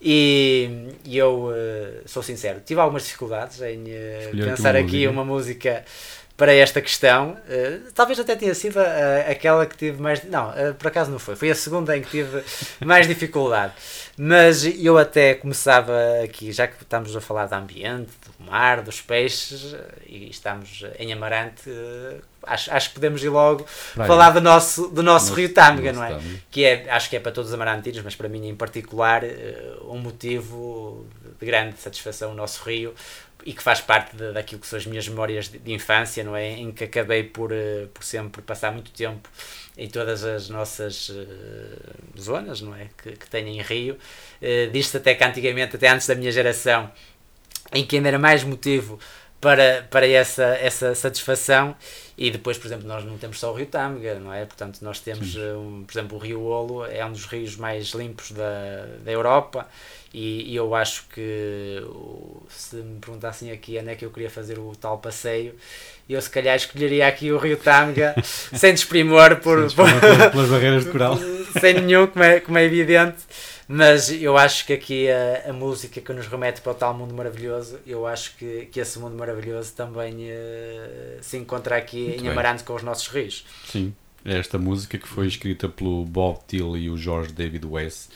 E, 0.06 0.89
e 1.06 1.17
eu 1.17 1.45
uh, 1.45 2.02
sou 2.06 2.21
sincero, 2.21 2.62
tive 2.63 2.82
algumas 2.82 3.04
dificuldades 3.04 3.62
em 3.62 3.84
uh, 3.84 4.45
pensar 4.45 4.76
aqui 4.76 5.08
música. 5.08 5.12
uma 5.12 5.23
música 5.23 5.86
para 6.35 6.53
esta 6.53 6.81
questão. 6.81 7.37
Uh, 7.47 7.91
talvez 7.93 8.19
até 8.19 8.35
tenha 8.35 8.53
sido 8.55 8.77
uh, 8.77 9.29
aquela 9.29 9.65
que 9.65 9.77
tive 9.77 10.01
mais. 10.01 10.23
Não, 10.23 10.49
uh, 10.49 10.73
por 10.73 10.87
acaso 10.87 11.11
não 11.11 11.19
foi. 11.19 11.35
Foi 11.35 11.51
a 11.51 11.55
segunda 11.55 11.95
em 11.95 12.01
que 12.01 12.09
tive 12.09 12.43
mais 12.83 13.07
dificuldade. 13.07 13.73
Mas 14.17 14.63
eu 14.63 14.97
até 14.97 15.35
começava 15.35 15.93
aqui, 16.23 16.51
já 16.51 16.67
que 16.67 16.81
estamos 16.81 17.15
a 17.15 17.21
falar 17.21 17.47
de 17.47 17.55
ambiente, 17.55 18.11
do 18.25 18.45
mar, 18.45 18.81
dos 18.81 19.01
peixes, 19.01 19.75
e 20.05 20.29
estamos 20.29 20.83
em 20.99 21.11
Amarante, 21.11 21.63
acho, 22.43 22.71
acho 22.71 22.89
que 22.89 22.95
podemos 22.95 23.23
ir 23.23 23.29
logo 23.29 23.65
Vai, 23.95 24.05
falar 24.05 24.29
do 24.29 24.39
nosso, 24.39 24.87
do 24.89 25.01
nosso, 25.01 25.27
nosso 25.27 25.33
Rio 25.33 25.51
Tâmega, 25.51 25.91
não 25.93 26.03
é? 26.03 26.19
Que 26.51 26.63
é, 26.63 26.91
acho 26.91 27.09
que 27.09 27.15
é 27.15 27.19
para 27.19 27.31
todos 27.31 27.49
os 27.49 27.55
amarantinos, 27.55 28.03
mas 28.03 28.15
para 28.15 28.29
mim 28.29 28.47
em 28.47 28.55
particular, 28.55 29.23
um 29.89 29.97
motivo 29.97 31.07
de 31.39 31.45
grande 31.47 31.79
satisfação 31.79 32.33
o 32.33 32.35
nosso 32.35 32.63
rio 32.63 32.93
e 33.45 33.53
que 33.53 33.62
faz 33.62 33.82
parte 33.82 34.15
de, 34.15 34.32
daquilo 34.32 34.62
que 34.62 34.67
são 34.67 34.77
as 34.77 34.86
minhas 34.86 35.08
memórias 35.08 35.49
de, 35.49 35.60
de, 35.60 35.73
infância, 35.73 36.23
não 36.23 36.36
é? 36.36 36.51
Em 36.51 36.71
que 36.71 36.84
acabei 36.84 37.23
por, 37.23 37.51
uh, 37.51 37.88
por 37.93 38.03
sempre 38.03 38.41
passar 38.41 38.71
muito 38.71 38.91
tempo 38.91 39.29
em 39.77 39.88
todas 39.88 40.23
as 40.23 40.49
nossas 40.49 41.10
uh, 41.10 42.19
zonas, 42.19 42.62
não 42.62 42.75
é? 42.75 42.89
Que, 43.01 43.12
que 43.12 43.29
tenho 43.29 43.47
em 43.47 43.62
Rio. 43.62 43.97
Uh, 44.41 44.71
Diz-se 44.71 44.97
até 44.97 45.13
que 45.15 45.23
antigamente, 45.23 45.75
até 45.75 45.89
antes 45.89 46.08
da 46.08 46.15
minha 46.15 46.32
geração, 46.32 46.91
em 47.71 47.86
que 47.86 47.95
ainda 47.97 48.10
era 48.10 48.19
mais 48.19 48.43
motivo 48.43 48.99
para, 49.43 49.86
para 49.91 50.08
essa, 50.08 50.45
essa 50.56 50.95
satisfação 50.95 51.75
e 52.17 52.32
depois, 52.32 52.58
por 52.58 52.67
exemplo, 52.67 52.88
nós 52.88 53.03
não 53.03 53.17
temos 53.17 53.38
só 53.38 53.51
o 53.51 53.56
Rio 53.56 53.65
Tâmega, 53.65 54.17
não 54.17 54.34
é? 54.34 54.45
Portanto, 54.45 54.79
nós 54.82 55.01
temos, 55.01 55.36
um, 55.36 55.84
por 55.84 55.91
exemplo, 55.91 56.17
o 56.17 56.21
Rio 56.21 56.43
Olo 56.43 56.86
é 56.86 57.06
um 57.06 57.12
dos 57.12 57.25
rios 57.25 57.58
mais 57.58 57.88
limpos 57.89 58.32
da, 58.32 58.86
da 59.03 59.12
Europa 59.12 59.67
e, 60.13 60.53
e, 60.53 60.56
eu 60.56 60.73
acho 60.73 61.06
que 61.13 61.84
se 62.47 62.77
me 62.77 62.99
perguntassem 62.99 63.51
aqui 63.51 63.77
onde 63.79 63.89
é 63.89 63.95
que 63.95 64.06
eu 64.06 64.12
queria 64.12 64.29
fazer 64.29 64.60
o 64.60 64.73
tal 64.79 64.99
passeio, 64.99 65.56
eu 66.08 66.21
se 66.21 66.29
calhar 66.29 66.56
escolheria 66.56 67.08
aqui 67.08 67.32
o 67.32 67.38
Rio 67.38 67.58
Tâmega, 67.58 68.15
sem 68.23 68.73
desprimor 68.73 69.38
por, 69.38 69.69
sem 69.69 69.75
por, 69.75 70.32
pelas 70.32 70.49
barreiras 70.49 70.86
de 70.86 70.91
coral. 70.91 71.17
sem 71.60 71.82
nenhum, 71.82 72.08
como 72.08 72.23
é, 72.23 72.39
como 72.39 72.58
é 72.58 72.63
evidente. 72.63 73.17
Mas 73.75 74.12
eu 74.12 74.38
acho 74.38 74.67
que 74.67 74.73
aqui 74.73 75.07
a, 75.09 75.49
a, 75.49 75.53
música 75.53 75.99
que 75.99 76.13
nos 76.13 76.27
remete 76.27 76.62
para 76.62 76.73
o 76.73 76.75
tal 76.75 76.93
mundo 76.93 77.12
maravilhoso, 77.12 77.79
eu 77.88 78.05
acho 78.05 78.38
que, 78.38 78.67
que 78.67 78.79
esse 78.79 78.99
mundo 78.99 79.17
maravilhoso 79.17 79.73
também 79.73 80.13
uh, 80.29 81.17
se 81.21 81.38
encontra 81.38 81.77
aqui 81.77 82.09
Muito 82.09 82.23
em 82.23 82.29
Amarante 82.29 82.63
com 82.63 82.75
os 82.75 82.83
nossos 82.83 83.07
rios. 83.07 83.43
Sim, 83.65 83.95
é 84.23 84.38
esta 84.38 84.59
música 84.59 84.95
que 84.99 85.07
foi 85.07 85.25
escrita 85.25 85.67
pelo 85.67 86.05
Bob 86.05 86.38
Till 86.45 86.77
e 86.77 86.88
o 86.88 86.95
George 86.95 87.33
David 87.33 87.65
Weiss. 87.65 88.12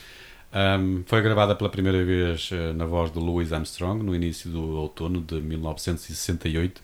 Um, 0.53 1.01
foi 1.07 1.23
gravada 1.23 1.55
pela 1.55 1.71
primeira 1.71 2.05
vez 2.05 2.51
uh, 2.51 2.75
na 2.75 2.85
voz 2.85 3.11
de 3.11 3.17
Louis 3.17 3.51
Armstrong 3.51 4.03
no 4.03 4.13
início 4.13 4.51
do 4.51 4.61
outono 4.77 5.21
de 5.21 5.41
1968, 5.41 6.83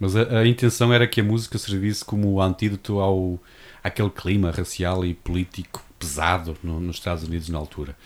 mas 0.00 0.16
a, 0.16 0.40
a, 0.40 0.44
intenção 0.48 0.92
era 0.92 1.06
que 1.06 1.20
a 1.20 1.24
música 1.24 1.56
servisse 1.56 2.04
como 2.04 2.42
antídoto 2.42 2.98
ao 2.98 3.38
àquele 3.80 4.10
clima 4.10 4.50
racial 4.50 5.04
e 5.04 5.14
político 5.14 5.84
pesado 6.02 6.56
no, 6.62 6.80
nos 6.80 6.96
Estados 6.96 7.22
Unidos 7.22 7.48
na 7.48 7.58
altura. 7.58 7.96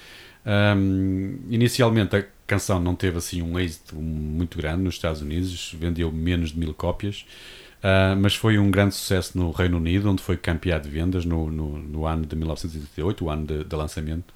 Um, 0.47 1.39
inicialmente 1.51 2.15
a 2.15 2.25
canção 2.47 2.79
não 2.79 2.95
teve 2.95 3.19
assim 3.19 3.43
um 3.43 3.59
êxito 3.59 3.97
muito 3.97 4.57
grande 4.59 4.83
nos 4.83 4.95
Estados 4.95 5.23
Unidos, 5.23 5.75
vendeu 5.77 6.13
menos 6.13 6.51
de 6.53 6.59
mil 6.59 6.73
cópias, 6.75 7.27
uh, 7.83 8.17
mas 8.17 8.37
foi 8.37 8.59
um 8.59 8.71
grande 8.71 8.95
sucesso 8.95 9.37
no 9.37 9.51
Reino 9.51 9.79
Unido, 9.79 10.09
onde 10.11 10.23
foi 10.23 10.37
campeão 10.37 10.79
de 10.79 10.89
vendas 10.89 11.25
no, 11.25 11.51
no, 11.51 11.79
no 11.79 12.07
ano 12.07 12.27
de 12.27 12.37
1988, 12.37 13.25
o 13.25 13.31
ano 13.31 13.47
de, 13.47 13.65
de 13.65 13.77
lançamento. 13.77 14.33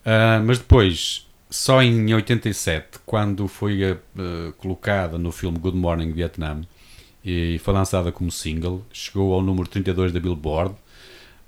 Uh, 0.00 0.42
mas 0.44 0.58
depois, 0.58 1.28
só 1.48 1.82
em 1.82 2.12
87, 2.12 3.00
quando 3.04 3.46
foi 3.46 3.92
uh, 3.92 3.98
colocada 4.56 5.18
no 5.18 5.30
filme 5.30 5.58
Good 5.58 5.76
Morning 5.76 6.10
Vietnam 6.10 6.62
e 7.22 7.60
foi 7.62 7.74
lançada 7.74 8.10
como 8.10 8.32
single, 8.32 8.84
chegou 8.90 9.34
ao 9.34 9.42
número 9.42 9.68
32 9.68 10.10
da 10.10 10.18
Billboard 10.18 10.74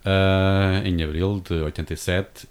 uh, 0.05 0.87
em 0.87 1.03
abril 1.03 1.43
de 1.45 1.55
87 1.55 2.49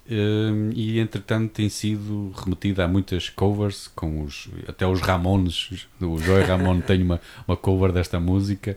e 0.74 0.98
entretanto 0.98 1.52
tem 1.52 1.68
sido 1.68 2.32
remetida 2.36 2.84
a 2.84 2.88
muitas 2.88 3.28
covers 3.28 3.88
com 3.88 4.22
os, 4.22 4.48
até 4.68 4.86
os 4.86 5.00
Ramones 5.00 5.86
o 6.00 6.18
Joey 6.18 6.44
Ramone 6.44 6.82
tem 6.82 7.02
uma, 7.02 7.20
uma 7.46 7.56
cover 7.56 7.92
desta 7.92 8.18
música 8.18 8.76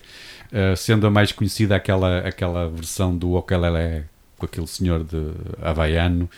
sendo 0.78 1.08
a 1.08 1.12
mais 1.12 1.32
conhecida 1.32 1.76
aquela, 1.76 2.20
aquela 2.20 2.70
versão 2.70 3.18
do 3.18 3.34
Okelele 3.34 4.06
com 4.38 4.46
aquele 4.46 4.68
senhor 4.68 5.04
de 5.04 5.32
havaiano 5.62 6.30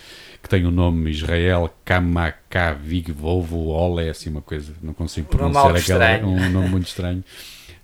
que 0.41 0.50
tem 0.50 0.65
o 0.65 0.71
nome 0.71 1.12
Israel 1.12 1.73
Kamakavig 1.84 3.12
Volvo 3.12 3.67
Ole, 3.67 4.10
assim 4.10 4.30
uma 4.30 4.41
coisa, 4.41 4.71
não 4.82 4.93
consigo 4.93 5.28
pronunciar 5.28 5.76
aquela, 5.76 6.26
um 6.26 6.50
nome 6.50 6.69
muito 6.69 6.88
estranho. 6.88 7.23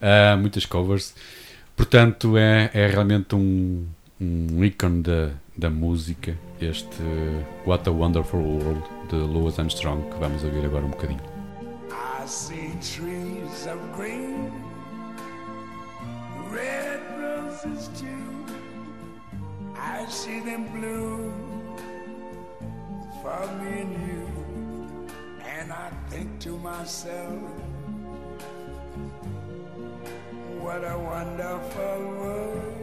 Uh, 0.02 0.38
muitas 0.38 0.66
covers. 0.66 1.14
Portanto, 1.76 2.38
é, 2.38 2.70
é 2.74 2.88
realmente 2.88 3.36
um, 3.36 3.86
um 4.24 4.64
ícone 4.64 5.02
da, 5.02 5.32
da 5.58 5.70
música, 5.70 6.38
este 6.62 7.04
What 7.66 7.88
a 7.88 7.92
Wonderful 7.92 8.40
World 8.40 8.84
de 9.10 9.18
Louis 9.18 9.58
Armstrong, 9.60 10.04
que 10.10 10.20
vamos 10.20 10.44
ouvir 10.44 10.66
agora 10.66 10.86
um 10.86 10.90
bocadinho. 10.90 11.22
I 11.92 12.28
see 12.28 12.72
trees 12.82 13.68
of 13.68 13.80
green, 13.96 14.52
red 16.52 17.02
roses 17.20 17.90
too. 18.00 18.46
I 19.76 20.10
see 20.10 20.40
them 20.42 20.66
blue. 20.72 21.54
for 23.24 23.48
me 23.64 23.80
and 23.80 23.94
you. 24.06 24.28
And 25.48 25.72
I 25.72 25.90
think 26.10 26.40
to 26.42 26.58
myself, 26.58 27.40
what 30.60 30.84
a 30.84 30.98
wonderful 31.00 32.00
world. 32.20 32.83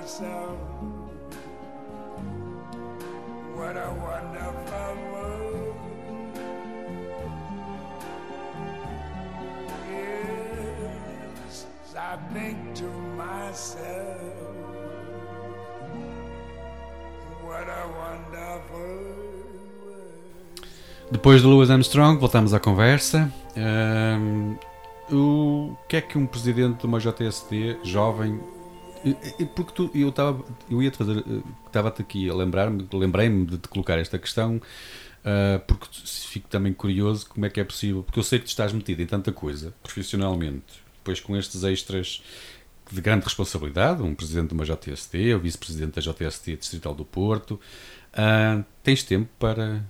myself, 0.00 0.58
what 3.56 3.76
a 3.76 3.90
wonderful 4.06 4.96
world. 5.12 5.74
Yes, 9.90 11.66
I 11.96 12.16
think 12.32 12.74
to 12.76 12.88
myself, 13.16 14.20
what 17.42 17.66
a 17.68 17.84
wonderful. 17.98 19.18
Depois 21.10 21.40
de 21.40 21.46
Louis 21.46 21.70
Armstrong, 21.70 22.18
voltamos 22.18 22.52
à 22.54 22.60
conversa. 22.60 23.32
Ahm, 23.56 24.56
o 25.10 25.74
que 25.88 25.96
é 25.96 26.00
que 26.02 26.18
um 26.18 26.26
presidente 26.26 26.80
de 26.80 26.86
uma 26.86 27.00
JSD 27.00 27.78
jovem. 27.82 28.38
Porque 29.54 29.72
tu, 29.72 29.90
eu 29.94 30.08
estava. 30.10 30.44
Eu 30.70 30.82
ia-te 30.82 30.96
fazer. 30.96 31.18
eh, 31.18 31.42
Estava-te 31.66 32.02
aqui 32.02 32.28
a 32.28 32.34
lembrar-me, 32.34 32.86
lembrei-me 32.92 33.44
de 33.46 33.58
te 33.58 33.68
colocar 33.68 33.98
esta 33.98 34.18
questão, 34.18 34.60
ah, 35.24 35.60
porque 35.66 35.86
fico 36.04 36.48
também 36.48 36.72
curioso 36.72 37.26
como 37.28 37.44
é 37.46 37.50
que 37.50 37.60
é 37.60 37.64
possível. 37.64 38.02
Porque 38.02 38.18
eu 38.18 38.22
sei 38.24 38.38
que 38.38 38.46
tu 38.46 38.48
estás 38.48 38.72
metido 38.72 39.00
em 39.02 39.06
tanta 39.06 39.32
coisa, 39.32 39.74
profissionalmente, 39.82 40.82
depois 40.98 41.20
com 41.20 41.36
estes 41.36 41.62
extras 41.64 42.22
de 42.90 43.00
grande 43.02 43.24
responsabilidade, 43.24 44.02
um 44.02 44.14
presidente 44.14 44.48
de 44.48 44.54
uma 44.54 44.64
JST, 44.64 45.34
o 45.34 45.38
vice-presidente 45.40 46.00
da 46.00 46.12
JST 46.12 46.56
Distrital 46.56 46.94
do 46.94 47.04
Porto. 47.04 47.60
Ah, 48.14 48.62
tens 48.82 49.02
tempo 49.02 49.28
para, 49.38 49.84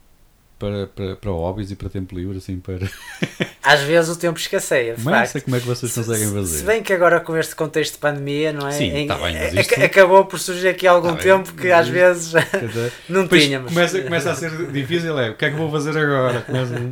para, 0.59 0.87
para, 0.88 1.16
para 1.16 1.31
hobbies 1.31 1.71
e 1.71 1.77
para 1.77 1.88
tempo 1.88 2.14
livre, 2.16 2.38
assim, 2.38 2.59
para... 2.59 2.79
Às 3.62 3.81
vezes 3.83 4.11
o 4.11 4.18
tempo 4.18 4.38
escasseia, 4.38 4.94
de 4.94 5.03
Mas 5.03 5.31
facto. 5.33 5.44
como 5.44 5.57
é 5.57 5.61
que 5.61 5.66
vocês 5.66 5.94
conseguem 5.94 6.27
Se- 6.29 6.35
fazer? 6.35 6.59
Se 6.59 6.64
bem 6.64 6.83
que 6.83 6.92
agora 6.92 7.21
com 7.21 7.37
este 7.37 7.55
contexto 7.55 7.92
de 7.94 7.99
pandemia, 7.99 8.53
não 8.53 8.66
é? 8.66 8.73
Sim, 8.73 8.90
Em- 8.97 9.07
tá 9.07 9.16
bem, 9.16 9.35
mas 9.35 9.53
isto- 9.55 9.83
Acabou 9.85 10.25
por 10.25 10.38
surgir 10.38 10.68
aqui 10.68 10.87
algum 10.87 11.09
Tá 11.09 11.14
bem, 11.14 11.23
tempo 11.25 11.53
que 11.53 11.68
mas 11.68 11.79
às 11.81 11.88
vezes 11.88 12.33
não 13.09 13.23
Depois 13.25 13.44
tínhamos. 13.44 13.73
Começa, 13.73 14.01
começa 14.01 14.31
a 14.33 14.35
ser 14.35 14.51
difícil, 14.73 15.18
é, 15.18 15.31
o 15.31 15.35
que 15.37 15.44
é 15.44 15.51
que 15.51 15.57
vou 15.57 15.71
fazer 15.71 15.97
agora? 15.97 16.40
Começa- 16.49 16.90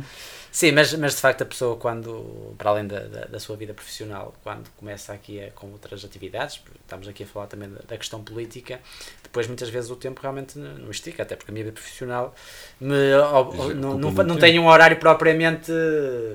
Sim, 0.57 0.71
mas, 0.71 0.91
mas 0.95 1.13
de 1.13 1.21
facto 1.21 1.43
a 1.43 1.45
pessoa 1.45 1.75
quando, 1.77 2.55
para 2.57 2.71
além 2.71 2.87
da, 2.87 3.01
da, 3.01 3.25
da 3.25 3.39
sua 3.39 3.55
vida 3.55 3.75
profissional, 3.75 4.33
quando 4.43 4.67
começa 4.75 5.13
aqui 5.13 5.39
a, 5.39 5.51
com 5.51 5.67
outras 5.71 6.03
atividades, 6.03 6.59
estamos 6.81 7.07
aqui 7.07 7.21
a 7.21 7.27
falar 7.27 7.45
também 7.45 7.69
da, 7.69 7.79
da 7.87 7.95
questão 7.95 8.23
política, 8.23 8.79
depois 9.21 9.45
muitas 9.45 9.69
vezes 9.69 9.91
o 9.91 9.95
tempo 9.95 10.19
realmente 10.19 10.57
não 10.57 10.89
estica, 10.89 11.21
até 11.21 11.35
porque 11.35 11.51
a 11.51 11.53
minha 11.53 11.63
vida 11.63 11.75
profissional 11.75 12.33
me, 12.81 13.13
Ocupa 13.13 13.65
não, 13.75 13.99
não, 13.99 14.09
muito 14.09 14.23
não 14.23 14.35
tem 14.39 14.57
um 14.57 14.67
horário 14.67 14.97
propriamente 14.97 15.71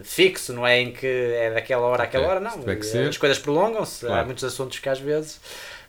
fixo, 0.05 0.53
não 0.53 0.65
é 0.65 0.79
em 0.79 0.93
que 0.93 1.05
é 1.05 1.51
daquela 1.53 1.83
hora 1.89 2.05
àquela 2.05 2.27
Ok, 2.27 2.31
hora, 2.37 2.41
não. 2.41 2.63
que. 2.63 2.99
As 3.09 3.19
coisas 3.19 3.41
prolongam-se, 3.41 4.05
há 4.07 4.09
Claro. 4.09 4.27
muitos 4.27 4.45
assuntos 4.45 4.79
que 4.79 4.89
às 4.89 5.01
vezes, 5.01 5.41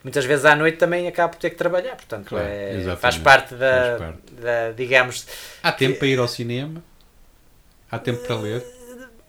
muitas 0.02 0.24
vezes 0.24 0.44
à 0.44 0.56
noite 0.56 0.76
também 0.78 1.06
acabo 1.06 1.34
por 1.34 1.38
ter 1.40 1.50
que 1.50 1.56
trabalhar, 1.56 1.94
portanto 1.94 2.30
Claro, 2.30 2.48
é- 2.48 2.96
faz 2.96 3.16
parte 3.16 3.54
da, 3.54 3.96
Faz 3.96 3.98
parte. 3.98 4.32
da, 4.42 4.72
digamos, 4.72 5.24
Há 5.62 5.70
tempo 5.70 6.00
para 6.00 6.08
ir 6.08 6.18
ao 6.18 6.26
cinema? 6.26 6.82
Há 7.94 7.98
tempo 7.98 8.26
para 8.26 8.36
ler? 8.36 8.64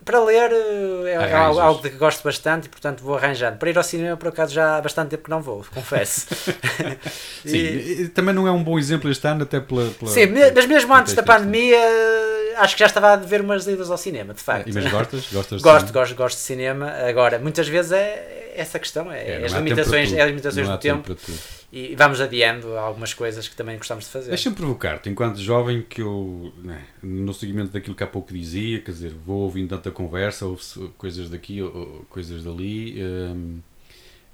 Para 0.03 0.19
ler 0.23 0.51
eh, 0.51 1.09
é 1.11 1.15
Arranjas. 1.17 1.57
algo, 1.57 1.81
que 1.81 1.89
gosto 1.91 2.23
bastante 2.23 2.65
e 2.67 2.69
portanto 2.69 3.01
vou 3.03 3.15
arranjando. 3.15 3.57
Para 3.57 3.69
ir 3.71 3.77
ao 3.77 3.83
cinema 3.83 4.15
por 4.15 4.27
acaso 4.29 4.53
já 4.53 4.77
há 4.77 4.81
bastante 4.81 5.09
tempo 5.09 5.23
que 5.23 5.29
não 5.31 5.41
vou, 5.41 5.65
confesso. 5.73 6.27
Sim, 7.43 7.57
E- 8.03 8.07
também 8.09 8.33
não 8.33 8.47
é 8.47 8.51
um 8.51 8.63
bom 8.63 8.77
exemplo 8.77 9.09
este 9.09 9.27
ano, 9.27 9.43
até 9.43 9.59
pela... 9.59 9.89
pela 9.91 10.11
Sim, 10.11 10.27
mas 10.53 10.65
mesmo 10.67 10.93
antes 10.93 11.13
da 11.15 11.23
pandemia 11.23 11.75
eh, 11.77 12.53
acho 12.57 12.75
que 12.75 12.79
já 12.81 12.85
estava 12.85 13.13
a 13.13 13.15
ver 13.15 13.41
umas 13.41 13.65
idas 13.67 13.89
ao 13.89 13.97
cinema, 13.97 14.33
de 14.33 14.41
facto. 14.41 14.69
E 14.69 14.73
mas 14.73 14.85
gostas? 14.91 15.27
Gostas 15.31 15.57
de 15.59 15.63
Gosto, 15.63 15.87
cinema? 15.87 15.91
gosto, 15.99 16.15
gosto 16.15 16.37
de 16.37 16.43
cinema. 16.43 16.91
Agora, 17.09 17.39
muitas 17.39 17.67
vezes 17.67 17.91
é 17.91 18.44
essa 18.55 18.79
questão, 18.79 19.11
é, 19.11 19.41
É, 19.41 19.45
as 19.45 19.53
limitações, 19.53 20.13
é 20.13 20.21
as 20.21 20.27
limitações 20.29 20.67
do 20.69 20.77
tempo, 20.77 21.15
e 21.71 21.95
vamos 21.95 22.21
adiando 22.21 22.77
algumas 22.77 23.13
coisas 23.13 23.47
que 23.47 23.55
também 23.55 23.77
gostamos 23.77 24.05
de 24.05 24.11
fazer. 24.11 24.29
Deixa-me 24.29 24.55
provocar-te, 24.55 25.09
enquanto 25.09 25.37
jovem, 25.39 25.81
que 25.81 26.01
eu, 26.01 26.51
né, 26.63 26.83
no 27.03 27.33
seguimento 27.33 27.71
daquilo 27.71 27.95
que 27.95 28.03
há 28.03 28.07
pouco 28.07 28.33
dizia, 28.33 28.79
quer 28.81 28.91
dizer, 28.91 29.13
vou 29.25 29.41
ouvindo 29.41 29.69
tanta 29.69 29.91
conversa, 29.91 30.45
ouve-se 30.45 30.79
coisas 30.97 31.29
daqui, 31.29 31.61
ou- 31.61 31.75
ou 31.75 32.05
coisas 32.09 32.43
dali. 32.43 32.95
hum, 33.03 33.59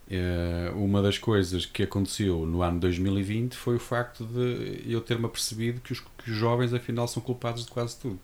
eh, 0.09 0.71
uma 0.75 1.01
das 1.01 1.17
coisas 1.17 1.65
que 1.65 1.83
aconteceu 1.83 2.45
no 2.45 2.61
ano 2.61 2.79
2020 2.79 3.55
foi 3.55 3.75
o 3.75 3.79
facto 3.79 4.25
de 4.25 4.81
eu 4.91 4.99
ter-me 5.01 5.25
apercebido 5.25 5.79
que 5.81 5.93
os, 5.93 5.99
que 6.01 6.29
os 6.31 6.35
jovens, 6.37 6.73
afinal, 6.73 7.07
são 7.07 7.21
culpados 7.23 7.65
de 7.65 7.71
quase 7.71 7.97
tudo. 7.97 8.19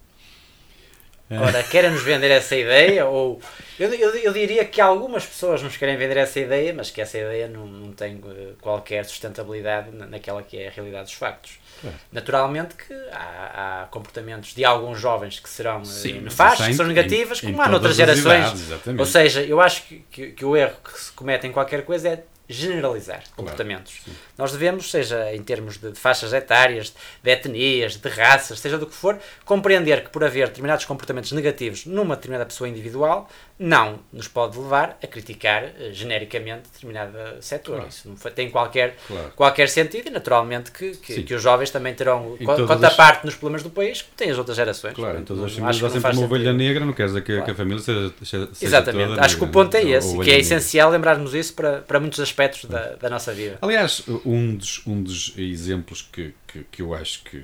Ora, 1.29 1.61
querem-nos 1.63 2.01
vender 2.03 2.31
essa 2.31 2.55
ideia? 2.55 3.05
Ou 3.05 3.41
eu, 3.77 3.93
eu, 3.93 4.15
eu 4.15 4.31
diria 4.33 4.63
que 4.63 4.79
algumas 4.79 5.25
pessoas 5.25 5.61
nos 5.61 5.75
querem 5.75 5.97
vender 5.97 6.15
essa 6.17 6.39
ideia, 6.39 6.73
mas 6.73 6.89
que 6.89 7.01
essa 7.01 7.17
ideia 7.17 7.47
não, 7.49 7.67
não 7.67 7.91
tem 7.91 8.21
eh, 8.25 8.53
qualquer 8.61 9.03
sustentabilidade 9.05 9.91
na- 9.91 10.05
naquela 10.05 10.41
que 10.41 10.57
é 10.57 10.69
a 10.69 10.71
realidade 10.71 11.03
dos 11.05 11.13
factos. 11.13 11.59
Claro. 11.81 11.95
Naturalmente 12.13 12.75
que 12.75 12.93
há, 13.11 13.81
há 13.83 13.87
comportamentos 13.87 14.53
de 14.55 14.63
alguns 14.63 14.99
jovens 14.99 15.37
que 15.39 15.49
serão 15.49 15.81
eh, 15.81 15.85
Sim, 15.85 16.21
nefastos, 16.21 16.61
há 16.61 16.65
que 16.67 16.71
em- 16.71 16.75
são 16.75 16.87
negativas, 16.87 17.43
em- 17.43 17.47
em 17.47 17.51
como 17.51 17.61
há 17.61 17.67
noutras 17.67 17.95
gerações. 17.97 18.25
idades. 18.61 18.97
Ou 18.97 19.05
seja, 19.05 19.41
eu 19.43 19.59
acho 19.59 19.83
que, 19.83 19.99
que, 20.09 20.27
que 20.31 20.45
o 20.45 20.55
erro 20.55 20.77
que 20.81 20.97
se 20.97 21.11
comete 21.11 21.45
em 21.45 21.51
qualquer 21.51 21.83
coisa 21.83 22.07
é 22.09 22.23
generalizar 22.47 23.23
comportamentos. 23.35 24.01
sim. 24.03 24.11
Nós 24.37 24.51
devemos, 24.51 24.89
seja 24.89 25.33
em 25.33 25.43
termos 25.43 25.77
de, 25.77 25.91
de 25.91 25.99
faixas 25.99 26.31
etárias, 26.33 26.93
de 27.21 27.31
etnias, 27.31 27.97
de 27.97 28.09
raças, 28.09 28.59
seja 28.59 28.77
do 28.77 28.85
que 28.85 28.93
for, 28.93 29.19
compreender 29.43 30.03
que 30.03 30.09
por 30.09 30.23
haver 30.23 30.47
determinados 30.47 30.85
comportamentos 30.85 31.31
negativos 31.31 31.85
numa 31.85 32.15
determinada 32.15 32.45
pessoa 32.45 32.69
individual, 32.69 33.29
não 33.59 33.99
nos 34.13 34.27
pode 34.27 34.57
levar 34.57 34.97
a 35.01 35.07
criticar 35.07 35.63
eh, 35.63 35.89
genericamente 35.91 36.69
determinado 36.71 37.17
setor. 37.41 37.75
Claro. 37.77 37.89
Isso 37.89 38.07
não 38.09 38.15
foi- 38.15 38.29
tem 38.31 38.49
qualquer, 38.51 38.95
Claro. 39.07 39.31
qualquer 39.35 39.67
sentido 39.69 40.07
e 40.07 40.11
naturalmente 40.11 40.71
que, 40.71 40.91
que, 40.97 41.23
que 41.23 41.33
os 41.33 41.41
jovens 41.41 41.71
também 41.71 41.93
terão 41.95 42.37
Em 42.39 42.45
co- 42.45 42.53
todas 42.55 42.67
quanta 42.67 42.87
as- 42.87 42.95
parte 42.95 43.25
nos 43.25 43.33
problemas 43.35 43.63
do 43.63 43.69
país 43.71 44.01
que 44.03 44.11
têm 44.11 44.29
as 44.29 44.37
outras 44.37 44.55
gerações. 44.57 44.93
Claro, 44.93 45.19
em 45.19 45.23
todas 45.23 45.43
as 45.45 45.53
famílias 45.53 45.79
que 45.79 45.85
há 45.85 45.89
sempre 45.89 46.11
uma 46.11 46.25
ovelha 46.25 46.53
negra, 46.53 46.85
não 46.85 46.93
quer 46.93 47.07
dizer 47.07 47.21
que, 47.21 47.31
que 47.31 47.37
Claro. 47.37 47.51
a 47.51 47.55
família 47.55 47.79
seja, 47.81 48.13
seja 48.23 48.49
Exatamente, 48.61 49.19
acho 49.19 49.37
que 49.37 49.43
o 49.43 49.47
ponto 49.47 49.75
é 49.75 49.83
esse, 49.83 50.09
que 50.13 50.21
é 50.21 50.25
negra. 50.25 50.37
essencial 50.39 50.91
lembrarmos 50.91 51.33
isso 51.33 51.53
para, 51.55 51.81
para 51.81 51.99
muitos 51.99 52.19
aspectos 52.19 52.65
da, 52.65 52.93
da 52.95 53.09
nossa 53.09 53.33
vida. 53.33 53.57
Aliás, 53.61 54.03
um 54.25 54.55
dos, 54.55 54.85
um 54.85 55.01
dos 55.01 55.33
exemplos 55.35 56.01
que, 56.11 56.33
que, 56.47 56.63
que 56.71 56.81
eu 56.83 56.93
acho 56.93 57.23
que 57.23 57.43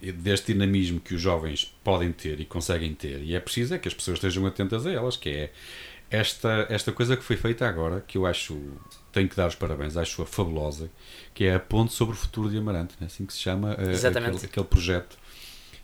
deste 0.00 0.52
dinamismo 0.52 1.00
que 1.00 1.14
os 1.14 1.20
jovens 1.20 1.74
podem 1.82 2.12
ter 2.12 2.38
e 2.40 2.44
conseguem 2.44 2.94
ter, 2.94 3.22
e 3.22 3.34
é 3.34 3.40
preciso 3.40 3.74
é 3.74 3.78
que 3.78 3.88
as 3.88 3.94
pessoas 3.94 4.18
estejam 4.18 4.46
atentas 4.46 4.86
a 4.86 4.92
elas, 4.92 5.16
que 5.16 5.28
é 5.30 5.52
esta, 6.10 6.66
esta 6.70 6.92
coisa 6.92 7.16
que 7.16 7.24
foi 7.24 7.36
feita 7.36 7.66
agora, 7.66 8.04
que 8.06 8.16
eu 8.18 8.26
acho, 8.26 8.56
tenho 9.12 9.28
que 9.28 9.34
dar 9.34 9.48
os 9.48 9.54
parabéns, 9.54 9.96
acho-a 9.96 10.26
fabulosa, 10.26 10.88
que 11.34 11.44
é 11.44 11.54
a 11.54 11.58
ponte 11.60 11.92
sobre 11.92 12.14
o 12.14 12.18
futuro 12.18 12.48
de 12.48 12.56
Amarante, 12.58 12.94
não 13.00 13.06
é 13.06 13.08
assim 13.08 13.26
que 13.26 13.32
se 13.32 13.40
chama, 13.40 13.74
eh. 13.78 13.92
Aquele, 14.36 14.46
aquele 14.50 14.66
projeto 14.66 15.18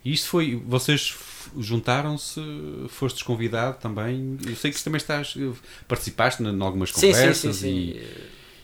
E 0.04 0.12
isto 0.12 0.28
foi, 0.28 0.62
vocês 0.66 1.16
juntaram-se, 1.58 2.40
fostes 2.88 3.22
convidado 3.22 3.78
também. 3.78 4.36
Eu 4.46 4.54
sei 4.56 4.70
que 4.70 4.82
também 4.82 4.98
estás, 4.98 5.34
participaste 5.88 6.42
em 6.42 6.62
algumas 6.62 6.90
Sim, 6.90 7.00
sim, 7.00 7.06
conversas 7.12 7.56
sim, 7.56 7.62
sim. 7.62 8.00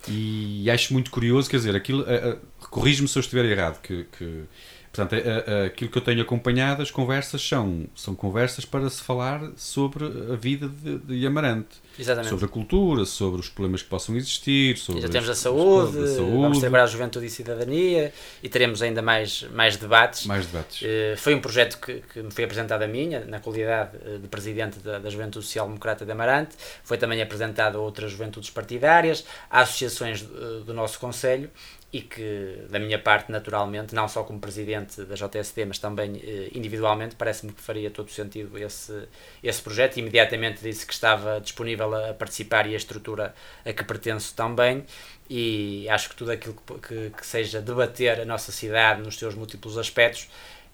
E, 0.08 0.62
e 0.64 0.70
acho 0.70 0.92
muito 0.92 1.10
curioso, 1.10 1.50
quer 1.50 1.56
dizer, 1.58 1.74
aquilo, 1.76 2.04
a- 2.08 2.32
a- 2.32 2.66
corrige-me 2.66 3.08
se 3.08 3.18
eu 3.18 3.20
estiver 3.20 3.44
errado, 3.44 3.80
que, 3.82 4.04
que- 4.16 4.44
portanto, 4.92 5.14
a- 5.14 5.62
a- 5.62 5.64
aquilo 5.66 5.90
que 5.90 5.98
eu 5.98 6.02
tenho 6.02 6.22
acompanhado, 6.22 6.82
as 6.82 6.90
conversas 6.90 7.40
são, 7.46 7.86
são 7.94 8.14
conversas 8.14 8.64
para 8.64 8.88
se 8.90 9.02
falar 9.02 9.40
sobre 9.56 10.04
a 10.04 10.36
vida 10.36 10.68
de, 10.68 10.98
de 10.98 11.26
Amarante. 11.26 11.76
Exatamente. 11.98 12.28
Sobre 12.30 12.44
a 12.44 12.48
cultura, 12.48 13.04
sobre 13.04 13.40
os 13.40 13.48
problemas 13.48 13.82
que 13.82 13.88
possam 13.88 14.14
existir, 14.16 14.76
sobre 14.78 15.00
Já 15.02 15.08
temos 15.08 15.28
a 15.28 15.34
saúde, 15.34 15.98
a 15.98 16.22
vamos 16.22 16.62
agora 16.62 16.84
a 16.84 16.86
juventude 16.86 17.26
e 17.26 17.30
cidadania 17.30 18.12
e 18.40 18.48
teremos 18.48 18.82
ainda 18.82 19.02
mais, 19.02 19.42
mais 19.52 19.76
debates. 19.76 20.24
mais 20.24 20.46
debates. 20.46 20.80
Eh, 20.84 21.16
Foi 21.16 21.34
um 21.34 21.40
projeto 21.40 21.76
que, 21.80 21.94
que 22.12 22.22
me 22.22 22.30
foi 22.30 22.44
apresentado 22.44 22.82
a 22.82 22.86
minha, 22.86 23.24
na 23.24 23.40
qualidade 23.40 23.96
eh, 24.04 24.18
de 24.18 24.28
presidente 24.28 24.78
da, 24.78 25.00
da 25.00 25.10
Juventude 25.10 25.44
Social 25.44 25.66
Democrata 25.66 26.04
de 26.06 26.12
Amarante. 26.12 26.54
Foi 26.84 26.96
também 26.96 27.20
apresentado 27.20 27.78
a 27.78 27.80
outras 27.80 28.12
juventudes 28.12 28.48
partidárias, 28.50 29.24
a 29.50 29.62
associações 29.62 30.22
eh, 30.22 30.64
do 30.64 30.72
nosso 30.72 31.00
Conselho 31.00 31.50
e 31.90 32.02
que, 32.02 32.66
da 32.68 32.78
minha 32.78 32.98
parte, 32.98 33.32
naturalmente, 33.32 33.94
não 33.94 34.06
só 34.06 34.22
como 34.22 34.38
presidente 34.38 35.04
da 35.04 35.14
JSD, 35.14 35.64
mas 35.64 35.78
também 35.78 36.20
eh, 36.22 36.50
individualmente, 36.54 37.16
parece-me 37.16 37.50
que 37.52 37.62
faria 37.62 37.90
todo 37.90 38.10
sentido 38.10 38.58
esse, 38.58 39.08
esse 39.42 39.62
projeto. 39.62 39.96
Imediatamente 39.96 40.62
disse 40.62 40.86
que 40.86 40.92
estava 40.92 41.40
disponível 41.40 41.94
a 41.94 42.12
participar 42.12 42.66
e 42.66 42.74
a 42.74 42.76
estrutura 42.76 43.34
a 43.64 43.72
que 43.72 43.82
pertenço 43.84 44.34
também. 44.34 44.84
E 45.30 45.88
acho 45.88 46.10
que 46.10 46.16
tudo 46.16 46.30
aquilo 46.32 46.54
que, 46.54 46.74
que, 46.88 47.10
que 47.10 47.26
seja 47.26 47.60
debater 47.62 48.20
a 48.20 48.24
nossa 48.26 48.52
cidade 48.52 49.00
nos 49.02 49.18
seus 49.18 49.34
múltiplos 49.34 49.78
aspectos 49.78 50.28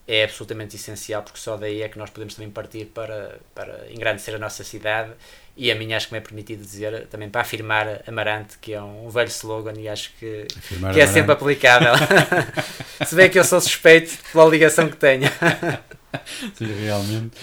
é 0.07 0.25
absolutamente 0.25 0.77
essencial, 0.77 1.23
porque 1.23 1.39
só 1.39 1.57
daí 1.57 1.83
é 1.83 1.89
que 1.89 1.99
nós 1.99 2.11
podemos 2.11 2.35
também 2.35 2.51
partir 2.51 2.87
para, 2.87 3.39
para 3.55 3.91
engrandecer 3.91 4.35
a 4.35 4.39
nossa 4.39 4.63
cidade 4.63 5.13
e 5.57 5.71
a 5.71 5.75
mim 5.75 5.93
acho 5.93 6.09
que 6.09 6.13
me 6.15 6.19
é 6.19 6.21
permitido 6.21 6.61
dizer 6.63 7.07
também 7.07 7.29
para 7.31 7.41
afirmar 7.43 8.03
Amarante, 8.07 8.59
que 8.61 8.73
é 8.73 8.83
um, 8.83 9.07
um 9.07 9.11
velho 9.11 9.29
slogan 9.29 9.75
e 9.79 9.89
acho 9.89 10.11
que, 10.19 10.47
Afirmar 10.59 10.93
que 10.93 10.99
é 11.01 11.03
Amarante. 11.05 11.13
sempre 11.13 11.33
aplicável. 11.33 11.93
Se 13.07 13.15
bem 13.15 13.31
que 13.31 13.39
eu 13.39 13.45
sou 13.45 13.61
suspeito 13.61 14.17
pela 14.33 14.47
ligação 14.49 14.89
que 14.89 14.97
tenho. 14.97 15.29
Sim, 16.55 16.73
realmente. 16.85 17.37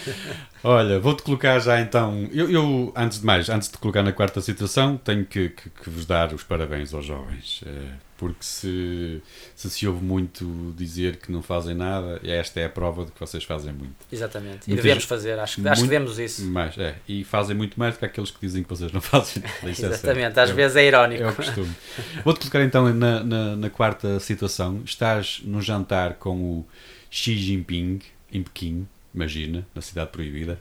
Olha, 0.64 1.00
vou-te 1.00 1.24
colocar 1.24 1.60
já 1.60 1.80
então. 1.82 2.28
Eu, 2.32 2.50
eu, 2.50 2.94
antes 2.96 3.20
de 3.20 3.26
mais, 3.26 3.50
antes 3.50 3.70
de 3.70 3.78
colocar 3.78 4.02
na 4.04 4.14
quarta 4.14 4.40
situação, 4.42 4.98
tenho 4.98 5.26
que, 5.26 5.50
que- 5.50 5.70
que 5.70 5.90
vos 5.90 6.06
dar 6.06 6.34
os 6.34 6.44
parabéns 6.44 6.94
aos 6.94 7.06
jovens. 7.06 7.62
eh, 7.66 7.94
Porque 8.22 8.44
se, 8.44 9.20
se 9.56 9.68
se 9.68 9.88
ouve 9.88 10.04
muito 10.06 10.76
dizer 10.78 11.16
que 11.18 11.32
não 11.32 11.42
fazem 11.42 11.74
nada, 11.74 12.22
esta 12.24 12.60
é 12.60 12.66
a 12.66 12.70
prova 12.70 13.04
de 13.04 13.12
que 13.12 13.20
vocês 13.20 13.44
fazem 13.44 13.74
muito. 13.74 13.96
Exatamente. 14.12 14.72
E 14.72 14.76
devemos 14.76 15.06
fazer, 15.06 15.40
acho, 15.40 15.60
que- 15.60 15.68
acho 15.68 15.74
que 15.74 15.80
muito- 15.80 15.90
devemos 15.90 16.20
isso. 16.20 16.46
Mas, 16.46 16.78
é, 16.78 16.98
e 17.08 17.24
fazem 17.24 17.56
muito 17.58 17.80
mais 17.80 17.96
do 17.96 17.98
que 18.00 18.06
aqueles 18.06 18.30
que 18.30 18.40
dizem 18.40 18.62
que 18.62 18.70
vocês 18.70 18.92
não 18.92 19.02
fazem 19.02 19.42
é. 19.64 19.70
Exatamente, 19.70 20.40
às 20.40 20.52
É- 20.52 20.54
vezes 20.54 20.78
é 20.78 20.86
irónico. 20.86 21.24
É 21.24 21.30
o 21.30 21.36
costume. 21.36 21.76
Vou-te 22.24 22.42
colocar 22.42 22.64
então 22.64 22.94
na, 22.94 23.24
na, 23.24 23.56
na 23.56 23.70
quarta 23.72 24.20
situação. 24.20 24.84
Estás 24.86 25.42
num 25.44 25.60
jantar 25.60 26.14
com 26.14 26.38
o 26.60 26.68
Xi 27.10 27.36
Jinping 27.36 28.02
em 28.32 28.44
Pequim, 28.44 28.88
imagina, 29.16 29.66
na 29.74 29.82
Cidade 29.82 30.12
Proibida. 30.12 30.60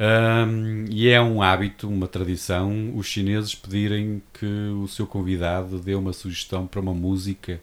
Ahm, 0.00 0.86
e 0.90 1.08
é 1.10 1.20
um 1.20 1.42
hábito, 1.42 1.86
uma 1.88 2.08
tradição, 2.08 2.96
os 2.96 3.06
chineses 3.06 3.54
pedirem 3.54 4.22
que 4.32 4.46
o 4.46 4.88
seu 4.88 5.06
convidado 5.06 5.78
dê 5.78 5.94
uma 5.94 6.12
sugestão 6.14 6.66
para 6.66 6.80
uma 6.80 6.94
música 6.94 7.60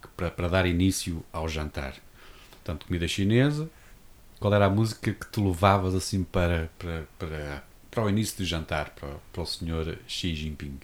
que- 0.00 0.08
para, 0.16 0.30
para 0.30 0.48
dar 0.48 0.66
início 0.66 1.24
ao 1.32 1.48
jantar. 1.48 1.94
Portanto, 2.52 2.86
comida 2.86 3.08
chinesa. 3.08 3.68
Qual 4.40 4.52
era 4.54 4.66
a 4.66 4.70
música 4.70 5.12
que 5.12 5.26
te 5.30 5.40
levavas 5.40 5.94
assim 5.94 6.24
para, 6.24 6.70
para, 6.78 7.04
para, 7.18 7.64
para 7.92 8.04
o 8.04 8.08
início 8.08 8.38
do 8.38 8.44
jantar, 8.46 8.90
para, 8.98 9.10
para 9.30 9.42
o 9.42 9.46
senhor 9.46 9.98
Xi 10.08 10.34
Jinping? 10.34 10.80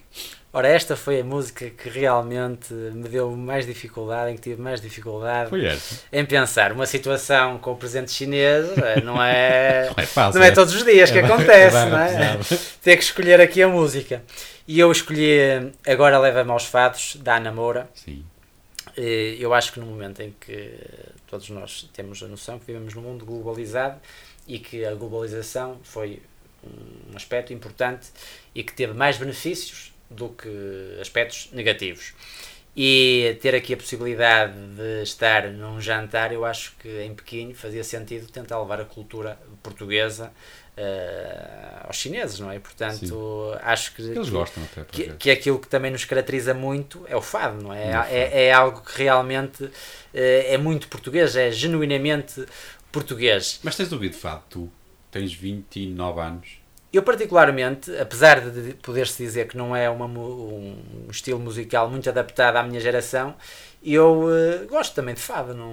Ora, 0.53 0.67
esta 0.67 0.95
foi 0.95 1.19
a 1.21 1.23
música 1.23 1.69
que 1.69 1.89
realmente 1.89 2.71
me 2.73 3.09
deu 3.09 3.31
mais 3.35 3.65
dificuldade, 3.65 4.31
em 4.31 4.35
que 4.35 4.41
tive 4.41 4.61
mais 4.61 4.79
dificuldade 4.79 5.49
em 6.13 6.23
pensar. 6.25 6.71
Uma 6.71 6.85
situação 6.85 7.57
com 7.57 7.71
o 7.71 7.75
presidente 7.75 8.11
chinês 8.11 8.67
não 9.03 9.21
é, 9.21 9.87
Não 9.89 9.95
é 9.97 10.05
fácil. 10.05 10.39
não 10.39 10.45
é 10.47 10.51
todos 10.51 10.73
os 10.75 10.83
dias 10.83 11.09
que 11.11 11.17
É 11.17 11.25
acontece, 11.25 11.73
barra 11.75 11.89
não 11.89 11.99
é? 11.99 12.39
Ter 12.81 12.95
que 12.95 13.03
escolher 13.03 13.41
aqui 13.41 13.61
a 13.63 13.67
música. 13.67 14.23
E 14.67 14.79
eu 14.79 14.91
escolhi 14.91 15.71
Agora 15.87 16.19
Leva-me 16.19 16.51
aos 16.51 16.65
Fados, 16.65 17.15
da 17.17 17.37
Ana 17.37 17.51
Moura. 17.51 17.89
Sim. 17.95 18.23
Eu 18.95 19.53
acho 19.53 19.73
que 19.73 19.79
no 19.79 19.85
momento 19.87 20.21
em 20.21 20.33
que 20.39 20.71
todos 21.27 21.49
nós 21.49 21.89
temos 21.93 22.21
a 22.21 22.27
noção 22.27 22.59
que 22.59 22.65
vivemos 22.67 22.93
num 22.93 23.01
mundo 23.01 23.23
globalizado 23.25 23.99
e 24.47 24.59
que 24.59 24.83
a 24.83 24.93
globalização 24.93 25.79
foi 25.83 26.21
um 26.63 27.15
aspecto 27.15 27.53
importante 27.53 28.07
e 28.53 28.63
que 28.63 28.73
teve 28.73 28.93
mais 28.93 29.17
benefícios 29.17 29.93
do 30.09 30.29
que 30.29 30.97
aspectos 31.01 31.49
negativos. 31.51 32.13
E 32.75 33.37
ter 33.41 33.55
aqui 33.55 33.73
a 33.73 33.77
possibilidade 33.77 34.53
de 34.75 35.01
estar 35.03 35.49
num 35.49 35.81
jantar, 35.81 36.31
eu 36.31 36.45
acho 36.45 36.73
que 36.79 37.01
em 37.01 37.13
Pequim 37.13 37.53
fazia 37.53 37.83
sentido 37.83 38.27
tentar 38.31 38.59
levar 38.61 38.79
a 38.79 38.85
cultura 38.85 39.37
portuguesa 39.61 40.31
eh, 40.77 41.81
aos 41.83 41.97
chineses, 41.97 42.39
não 42.39 42.49
é? 42.49 42.57
Portanto, 42.59 43.57
acho 43.61 43.93
que 43.95 44.01
Eles 44.03 44.25
que- 44.29 44.31
gostam 44.31 44.63
até. 44.63 44.85
que, 44.85 45.01
acaso. 45.03 45.17
que 45.17 45.31
aquilo 45.31 45.59
que 45.59 45.67
também 45.67 45.91
nos 45.91 46.05
caracteriza 46.05 46.53
muito 46.53 47.05
é 47.09 47.15
o 47.15 47.21
fado, 47.21 47.61
não 47.61 47.73
é? 47.73 47.83
É. 47.83 48.07
É, 48.09 48.45
é 48.45 48.53
algo 48.53 48.81
que 48.81 48.97
realmente 48.97 49.69
eh, 50.13 50.53
é 50.53 50.57
muito 50.57 50.87
português, 50.87 51.35
é 51.35 51.51
genuinamente 51.51 52.45
português. 52.91 53.59
Mas 53.63 53.75
tens 53.75 53.91
ouvido 53.91 54.15
fado, 54.15 54.43
tu 54.49 54.71
tens 55.11 55.33
29 55.33 56.19
anos. 56.21 56.47
Eu 56.91 57.03
particularmente, 57.03 57.95
apesar 57.97 58.41
de 58.49 58.73
poder-se 58.75 59.23
dizer 59.23 59.47
que 59.47 59.55
não 59.55 59.75
é 59.75 59.87
uma 59.89 60.05
um 60.07 60.75
estilo 61.11 61.39
musical 61.39 61.87
muito 61.87 62.09
adaptado 62.09 62.55
à 62.55 62.63
minha 62.63 62.79
geração, 62.79 63.35
eu 63.83 64.27
eh, 64.35 64.65
gosto 64.65 64.95
também 64.95 65.13
de 65.13 65.21
fado. 65.21 65.53
Não, 65.53 65.71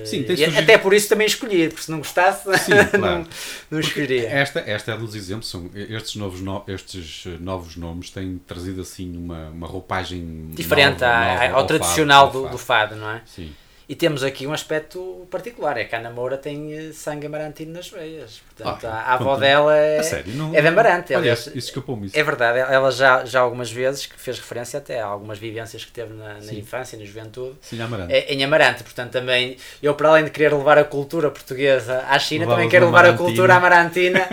eh, 0.00 0.06
Sim, 0.06 0.20
e 0.22 0.26
surgido- 0.26 0.58
Até 0.58 0.78
por 0.78 0.94
isso 0.94 1.06
também 1.10 1.26
escolhi, 1.26 1.68
porque 1.68 1.82
se 1.82 1.90
não 1.90 1.98
gostasse, 1.98 2.44
Sim, 2.60 2.72
claro. 2.98 3.18
não, 3.18 3.26
não 3.72 3.78
escolheria. 3.80 4.26
Esta, 4.26 4.60
esta 4.60 4.92
é 4.92 4.94
um 4.94 5.00
dos 5.04 5.14
exemplos. 5.14 5.50
São, 5.50 5.70
estes, 5.74 6.16
novos, 6.16 6.40
no- 6.40 6.64
estes 6.66 7.24
eh, 7.26 7.36
novos 7.38 7.76
nomes 7.76 8.08
têm 8.08 8.38
trazido 8.46 8.80
assim 8.80 9.14
uma, 9.18 9.50
uma 9.50 9.66
roupagem 9.66 10.48
Diferente 10.52 11.00
nova, 11.02 11.14
nova 11.18 11.44
ao, 11.44 11.50
fado, 11.50 11.66
tradicional 11.68 12.26
ao 12.26 12.32
do, 12.32 12.40
fado. 12.42 12.52
do 12.52 12.58
fado, 12.58 12.96
não 12.96 13.10
é? 13.10 13.22
Sim. 13.26 13.52
E 13.86 13.94
temos 13.94 14.22
aqui 14.22 14.46
um 14.46 14.52
aspecto 14.52 15.26
particular, 15.30 15.76
é 15.76 15.84
que 15.84 15.94
a 15.94 15.98
Ana 15.98 16.08
Moura 16.10 16.38
tem 16.38 16.72
eh, 16.72 16.92
sangue 16.92 17.26
amarantino 17.26 17.72
nas 17.74 17.88
veias. 17.88 18.40
Portanto, 18.56 18.86
Ah, 18.86 18.88
a, 18.88 19.10
a 19.10 19.14
avó 19.14 19.36
dela 19.36 19.76
é, 19.76 19.98
A 19.98 20.02
sério? 20.02 20.32
Não, 20.34 20.54
é 20.54 20.62
de 20.62 20.68
Amarante. 20.68 21.12
Olha, 21.12 21.18
aliás, 21.20 21.46
isso 21.48 21.58
escapou-me 21.68 22.06
isso. 22.06 22.18
é 22.18 22.22
verdade, 22.22 22.58
ela 22.60 22.90
já, 22.90 23.24
já 23.26 23.40
algumas 23.40 23.70
vezes 23.70 24.06
que 24.06 24.18
fez 24.18 24.38
referência 24.38 24.78
até 24.78 25.00
a 25.00 25.06
algumas 25.06 25.38
vivências 25.38 25.84
que 25.84 25.92
teve 25.92 26.14
na, 26.14 26.34
na 26.40 26.54
infância, 26.54 26.98
na 26.98 27.04
juventude, 27.04 27.56
Sim, 27.60 27.80
Amarante. 27.82 28.12
é, 28.14 28.32
em 28.32 28.42
Amarante. 28.42 28.82
Portanto, 28.84 29.10
também, 29.12 29.56
eu 29.82 29.94
para 29.94 30.08
além 30.08 30.24
de 30.24 30.30
querer 30.30 30.52
levar 30.54 30.78
a 30.78 30.84
cultura 30.84 31.30
portuguesa 31.30 32.04
à 32.08 32.18
China, 32.18 32.40
Levavas 32.44 32.56
também 32.56 32.70
quero 32.70 32.86
levar 32.86 33.04
a 33.04 33.12
cultura 33.12 33.54
amarantina 33.54 34.26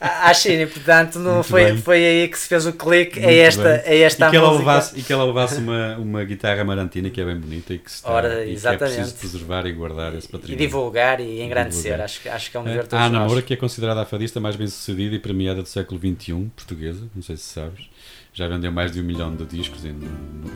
à, 0.00 0.32
China. 0.34 0.62
E, 0.62 0.66
portanto, 0.66 1.18
não 1.18 1.34
Muito 1.34 1.48
foi, 1.48 1.64
bem. 1.64 1.76
foi 1.78 2.04
aí 2.04 2.28
que 2.28 2.38
se 2.38 2.46
fez 2.48 2.64
o 2.66 2.72
clique, 2.72 3.18
Muito 3.18 3.30
é 3.32 3.38
esta, 3.38 3.62
bem. 3.62 3.82
é 3.86 3.98
esta 4.02 4.26
e 4.26 4.30
que 4.30 4.36
ela 4.36 4.46
música. 4.50 4.58
levasse, 4.70 4.98
e 5.00 5.02
que 5.02 5.12
ela 5.12 5.24
levasse 5.24 5.56
uma, 5.58 5.96
uma 5.96 6.22
guitarra 6.24 6.60
amarantina 6.62 7.10
que 7.10 7.20
é 7.20 7.24
bem 7.24 7.36
bonita 7.36 7.72
e 7.74 7.78
que, 7.78 7.90
se 7.90 7.96
está, 7.96 8.10
Ora, 8.12 8.44
e 8.44 8.54
é 8.92 8.94
preciso 8.96 9.14
preservar 9.16 9.66
e 9.66 9.72
guardar 9.72 10.14
esse 10.14 10.28
E 10.28 10.30
património. 10.30 10.58
divulgar 10.66 11.20
e 11.20 11.40
engrandecer, 11.42 11.82
divulgar. 11.82 12.04
acho, 12.04 12.20
que- 12.22 12.28
acho 12.28 12.50
que 12.50 12.56
é 12.56 12.60
um 12.60 12.64
dever 12.64 12.80
de 12.82 12.86
A 12.86 12.88
todos 12.90 13.04
Ana 13.06 13.18
nós. 13.20 13.26
Moura, 13.28 13.42
que 13.42 13.52
é 13.54 13.56
considerada 13.56 14.02
a 14.02 14.04
fadista 14.06 14.40
mais 14.40 14.56
bem 14.56 14.66
sucedida 14.66 15.14
e 15.14 15.18
premiada 15.18 15.62
do 15.62 15.68
século 15.68 15.98
XXI, 16.00 16.50
portuguesa, 16.56 17.08
não 17.14 17.22
sei 17.22 17.36
se 17.36 17.44
sabes, 17.44 17.88
já 18.32 18.46
vendeu 18.48 18.70
mais 18.72 18.90
de 18.92 19.00
um 19.00 19.04
milhão 19.04 19.34
de 19.34 19.44
discos 19.44 19.84
em, 19.84 19.96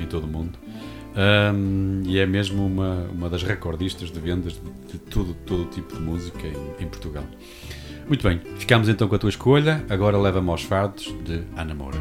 em 0.00 0.06
todo 0.06 0.24
o 0.24 0.28
mundo. 0.28 0.58
Ahm, 1.16 2.02
e 2.06 2.18
é 2.18 2.26
mesmo 2.26 2.64
uma, 2.64 3.08
uma 3.12 3.28
das 3.30 3.42
recordistas 3.42 4.10
de 4.10 4.20
vendas 4.20 4.52
de, 4.54 4.92
de 4.92 4.98
todo, 4.98 5.34
todo 5.46 5.64
tipo 5.66 5.94
de 5.96 6.00
música 6.00 6.46
em, 6.46 6.84
em 6.84 6.86
Portugal. 6.88 7.24
Muito 8.06 8.26
bem, 8.26 8.40
ficamos 8.58 8.88
então 8.88 9.06
com 9.08 9.14
a 9.14 9.18
tua 9.18 9.28
escolha. 9.30 9.84
Agora 9.90 10.16
leva-me 10.16 10.48
aos 10.50 10.62
fardos 10.62 11.12
de 11.24 11.42
Ana 11.56 11.74
Moura. 11.74 11.98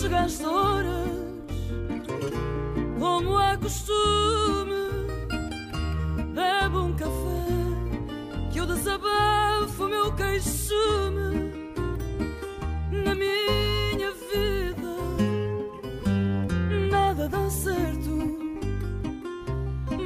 Chegaste 0.00 0.44
horas, 0.44 1.08
como 2.98 3.40
é 3.40 3.56
costume, 3.56 4.72
bebo 6.36 6.80
um 6.82 6.92
café, 6.92 7.46
que 8.52 8.58
eu 8.58 8.66
desabafo 8.66 9.84
o 9.84 9.88
meu 9.88 10.12
queixume 10.14 11.50
na 12.92 13.14
minha 13.14 14.10
vida. 14.30 14.92
Nada 16.90 17.26
dá 17.26 17.48
certo, 17.48 18.10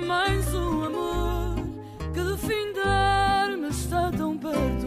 mais 0.06 0.54
um 0.54 0.84
amor 0.84 1.56
que 2.14 2.22
de 2.22 2.36
findar-me 2.38 3.68
está 3.70 4.12
tão 4.12 4.38
perto. 4.38 4.86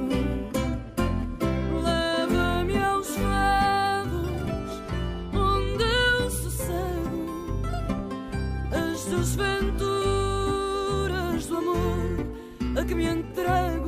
Leva-me 1.83 2.77
aos 2.77 3.09
fados 3.17 4.81
onde 5.33 5.83
eu 5.83 6.31
sossego 6.31 7.61
as 8.71 9.35
do 9.77 9.92
que 12.93 12.97
me 12.97 13.09
entrego. 13.09 13.82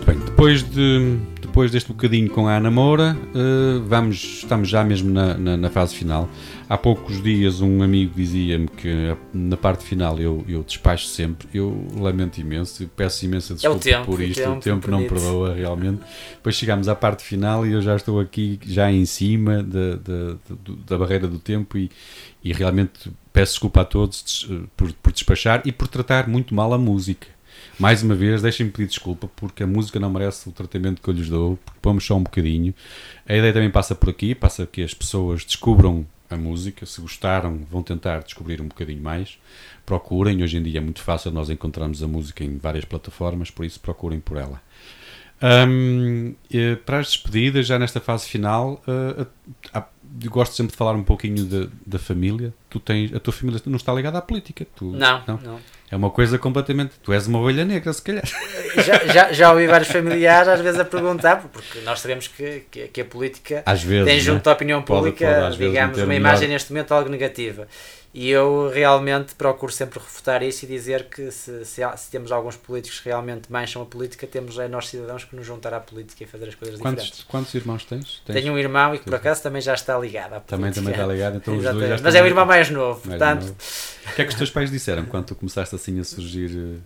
Muito 0.00 0.06
bem, 0.06 0.18
depois, 0.18 0.62
de, 0.62 1.16
depois 1.42 1.70
deste 1.70 1.88
bocadinho 1.88 2.30
com 2.30 2.46
a 2.48 2.56
Ana 2.56 2.70
Moura, 2.70 3.16
eh, 3.34 3.80
vamos, 3.86 4.40
estamos 4.42 4.68
já 4.68 4.82
mesmo 4.82 5.10
na, 5.12 5.34
na, 5.34 5.56
na 5.56 5.70
fase 5.70 5.94
final. 5.94 6.28
Há 6.68 6.78
poucos 6.78 7.22
dias 7.22 7.60
um 7.60 7.82
amigo 7.82 8.12
dizia-me 8.16 8.68
que 8.68 9.14
na 9.34 9.56
parte 9.56 9.84
final 9.84 10.18
eu, 10.18 10.44
eu 10.48 10.62
despacho 10.62 11.06
sempre. 11.06 11.48
Eu 11.52 11.86
lamento 11.98 12.38
imenso, 12.38 12.88
peço 12.96 13.24
imensa 13.24 13.52
É 13.52 13.68
o 13.68 13.74
desculpa 13.74 13.80
tempo, 13.84 14.04
por 14.06 14.20
o 14.20 14.22
isto. 14.22 14.40
O 14.40 14.44
tempo 14.44 14.60
tempo 14.60 14.90
não 14.90 15.00
perdoa 15.04 15.54
realmente. 15.54 16.00
Depois 16.36 16.54
chegamos 16.54 16.88
à 16.88 16.94
parte 16.94 17.22
final 17.24 17.66
e 17.66 17.72
eu 17.72 17.82
já 17.82 17.96
estou 17.96 18.20
aqui, 18.20 18.58
já 18.64 18.90
em 18.90 19.04
cima 19.04 19.62
da, 19.62 19.96
da, 19.96 20.36
da 20.86 20.98
barreira 20.98 21.26
do 21.28 21.38
tempo 21.38 21.76
e, 21.76 21.90
e 22.42 22.52
realmente 22.52 23.10
peço 23.32 23.52
desculpa 23.54 23.80
a 23.82 23.84
todos 23.84 24.22
des- 24.22 24.60
por, 24.76 24.92
por 24.94 25.12
despachar 25.12 25.62
e 25.64 25.72
por 25.72 25.88
tratar 25.88 26.28
muito 26.28 26.54
mal 26.54 26.72
a 26.72 26.78
música. 26.78 27.26
Mais 27.80 28.02
uma 28.02 28.14
vez, 28.14 28.42
deixem-me 28.42 28.70
pedir 28.70 28.88
desculpa 28.88 29.28
porque 29.34 29.62
a 29.62 29.66
música 29.66 29.98
não 29.98 30.10
merece 30.10 30.48
o 30.48 30.52
tratamento 30.52 31.00
que 31.00 31.08
eu 31.08 31.14
lhes 31.14 31.28
dou, 31.30 31.58
porque 31.64 31.78
pomos 31.80 32.04
só 32.04 32.14
um 32.16 32.22
bocadinho. 32.22 32.74
A 33.26 33.34
ideia 33.34 33.52
também 33.54 33.70
passa 33.70 33.94
por 33.94 34.10
aqui, 34.10 34.34
passa 34.34 34.66
que 34.66 34.82
as 34.82 34.92
pessoas 34.92 35.44
descubram 35.44 36.06
a 36.28 36.36
música, 36.36 36.84
se 36.84 37.00
gostaram, 37.00 37.60
vão 37.70 37.82
tentar 37.82 38.22
descobrir 38.22 38.60
um 38.60 38.68
bocadinho 38.68 39.02
mais. 39.02 39.38
Procurem, 39.86 40.42
hoje 40.42 40.58
em 40.58 40.62
dia 40.62 40.78
é 40.78 40.80
muito 40.82 41.00
fácil 41.00 41.30
nós 41.30 41.48
encontrarmos 41.48 42.02
a 42.02 42.06
música 42.06 42.44
em 42.44 42.58
várias 42.58 42.84
plataformas, 42.84 43.50
por 43.50 43.64
isso 43.64 43.80
procurem 43.80 44.20
por 44.20 44.36
ela. 44.36 44.60
Hum, 45.42 46.34
eh, 46.52 46.76
para 46.76 46.98
as 46.98 47.06
despedidas, 47.06 47.66
já 47.66 47.78
nesta 47.78 47.98
fase 47.98 48.28
final, 48.28 48.82
a- 48.86 49.78
a- 49.78 49.86
eu 50.22 50.30
gosto 50.30 50.54
sempre 50.54 50.72
de 50.72 50.76
falar 50.76 50.94
um 50.94 51.02
pouquinho 51.02 51.46
da, 51.86 51.98
família. 51.98 52.52
Tu 52.68 52.78
tens, 52.78 53.14
a 53.14 53.18
tua 53.18 53.32
família 53.32 53.60
não 53.64 53.76
está 53.76 53.92
ligada 53.94 54.18
à 54.18 54.22
política. 54.22 54.66
Tu, 54.76 54.84
Não, 55.26 55.38
não. 55.42 55.60
É 55.90 55.96
uma 55.96 56.08
coisa 56.10 56.38
completamente. 56.38 56.92
Tu 57.02 57.12
és 57.12 57.26
uma 57.26 57.40
ovelha 57.40 57.64
negra, 57.64 57.92
se 57.92 58.00
calhar. 58.02 58.22
Já, 58.86 58.98
já, 59.12 59.32
já 59.32 59.50
ouvi 59.52 59.66
vários 59.66 59.88
familiares 59.88 60.46
às 60.48 60.60
vezes 60.60 60.78
a 60.78 60.84
perguntar, 60.84 61.42
porque 61.52 61.80
nós 61.80 61.98
sabemos 61.98 62.28
que, 62.28 62.62
que, 62.70 62.86
que 62.86 63.00
a 63.00 63.04
política 63.04 63.64
vezes. 63.82 64.04
tem 64.04 64.14
né? 64.14 64.20
junto 64.20 64.48
à 64.48 64.52
opinião 64.52 64.80
Pode- 64.80 65.10
pública, 65.10 65.26
pode 65.26 65.56
vezes 65.58 65.72
digamos, 65.72 65.98
uma 65.98 66.06
melhor- 66.06 66.20
imagem 66.20 66.48
neste 66.48 66.72
momento 66.72 66.94
algo 66.94 67.08
negativa. 67.10 67.66
E 68.12 68.28
eu 68.28 68.68
realmente 68.68 69.36
procuro 69.36 69.70
sempre 69.70 70.00
refutar 70.00 70.42
isso 70.42 70.64
e 70.64 70.68
dizer 70.68 71.04
que 71.08 71.30
se, 71.30 71.64
se, 71.64 71.80
há- 71.80 71.96
se 71.96 72.10
temos 72.10 72.32
alguns 72.32 72.56
políticos 72.56 72.98
que 72.98 73.08
realmente 73.08 73.50
mancham 73.52 73.82
a 73.82 73.86
política, 73.86 74.26
temos 74.26 74.58
é 74.58 74.66
nós 74.66 74.88
cidadãos 74.88 75.22
que 75.22 75.36
nos 75.36 75.46
juntar 75.46 75.72
à 75.72 75.78
política 75.78 76.24
e 76.24 76.26
fazer 76.26 76.48
as 76.48 76.56
coisas 76.56 76.76
diferentes. 76.76 77.06
Quantos, 77.08 77.22
quantos 77.24 77.54
irmãos 77.54 77.84
tens? 77.84 78.20
tens? 78.26 78.34
Tenho 78.34 78.52
um 78.52 78.58
irmão 78.58 78.92
e 78.94 78.98
que 78.98 79.04
por 79.04 79.14
acaso 79.14 79.42
também 79.44 79.62
já 79.62 79.74
está 79.74 79.96
ligado 79.96 80.32
à 80.34 80.40
Também, 80.40 80.72
política. 80.72 80.80
também 80.80 80.92
está 80.92 81.06
ligado, 81.06 81.36
então 81.36 81.56
os 81.56 81.62
dois 81.62 81.88
já 81.88 81.98
Mas 82.02 82.14
é 82.16 82.22
o 82.22 82.26
irmão 82.26 82.44
mais 82.44 82.68
novo, 82.68 83.00
Mais 83.06 83.18
portanto, 83.18 83.42
novo. 83.42 83.56
O 84.10 84.14
que 84.16 84.22
é 84.22 84.24
que 84.24 84.30
os 84.30 84.36
teus 84.36 84.50
pais 84.50 84.70
disseram 84.72 85.04
quando 85.04 85.26
tu 85.26 85.34
começaste 85.36 85.72
assim 85.74 86.00
a 86.00 86.04
surgir? 86.04 86.50
eh, 86.50 86.78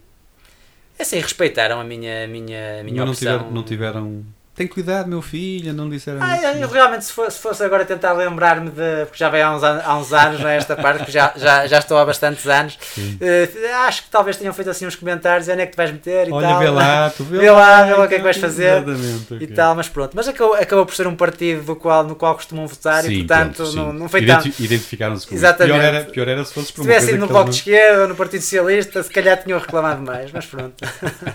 é 0.98 1.02
assim, 1.02 1.18
respeitaram 1.20 1.80
a 1.80 1.84
minha, 1.84 2.26
minha, 2.28 2.82
minha 2.84 2.98
não, 2.98 3.06
não, 3.06 3.12
opção. 3.12 3.32
tiveram, 3.38 3.50
não 3.50 3.62
tiveram. 3.64 4.24
Tem 4.54 4.68
cuidado, 4.68 5.08
meu 5.08 5.20
filho, 5.20 5.72
não 5.72 5.88
disseram 5.90 6.20
Ah, 6.22 6.36
isso. 6.36 6.46
eu, 6.62 6.68
realmente, 6.68 7.04
se 7.04 7.12
fosse, 7.12 7.36
se 7.36 7.42
fosse 7.42 7.64
agora 7.64 7.84
tentar 7.84 8.12
lembrar-me 8.12 8.70
de. 8.70 9.04
Porque 9.06 9.18
já 9.18 9.28
veio 9.28 9.46
há 9.46 9.56
uns, 9.56 9.64
há 9.64 9.96
uns 9.98 10.12
anos 10.12 10.40
nesta 10.40 10.76
parte, 10.76 10.98
porque 10.98 11.10
já, 11.10 11.32
já, 11.36 11.66
já 11.66 11.78
estou 11.78 11.98
há 11.98 12.04
bastantes 12.04 12.46
anos. 12.46 12.78
eh, 13.20 13.48
acho 13.86 14.04
que 14.04 14.10
talvez 14.10 14.36
tenham 14.36 14.54
feito 14.54 14.70
assim 14.70 14.86
uns 14.86 14.94
comentários: 14.94 15.48
onde 15.48 15.60
é 15.62 15.66
que 15.66 15.72
te 15.72 15.76
vais 15.76 15.90
meter 15.90 16.28
e 16.28 16.32
Olha, 16.32 16.46
tal. 16.50 16.58
vê 16.60 16.68
lá, 16.70 17.10
tu 17.10 17.24
vê, 17.24 17.38
Vê 17.38 17.50
lá, 17.50 17.82
vê 17.82 17.94
lá 17.94 18.04
o 18.04 18.08
que 18.08 18.14
é 18.14 18.18
que 18.18 18.22
vais 18.22 18.36
fazer. 18.36 18.76
Exatamente, 18.76 19.32
E 19.32 19.36
ok. 19.44 19.46
tal, 19.48 19.74
mas 19.74 19.88
pronto. 19.88 20.12
Mas 20.14 20.28
acabou, 20.28 20.54
acabou 20.54 20.86
por 20.86 20.94
ser 20.94 21.08
um 21.08 21.16
partido 21.16 21.62
do 21.64 21.74
qual, 21.74 22.04
no 22.04 22.14
qual 22.14 22.36
costumam 22.36 22.68
votar 22.68 23.04
e 23.04 23.08
Sim, 23.08 23.18
portanto 23.26 23.56
pronto, 23.56 23.72
não, 23.74 23.92
não 23.92 24.08
foi 24.08 24.24
tanto. 24.24 24.46
Identi- 24.46 24.62
Identificaram-se 24.62 25.26
com 25.26 25.34
Exatamente. 25.34 25.74
Pior 25.74 25.84
era, 25.84 26.04
pior 26.04 26.28
era 26.28 26.44
se 26.44 26.54
fosses 26.54 26.68
Se 26.68 26.80
tivesse 26.80 27.10
ido 27.10 27.18
no 27.18 27.26
que 27.26 27.32
Bloco 27.32 27.50
de 27.50 27.56
Esquerda 27.56 28.02
ou 28.02 28.08
no 28.08 28.14
Partido 28.14 28.42
Socialista, 28.42 29.02
se 29.02 29.10
calhar 29.10 29.42
tinham 29.42 29.58
reclamado 29.58 30.00
mais, 30.00 30.30
mas 30.30 30.46
pronto. 30.46 30.74
não- 30.80 31.34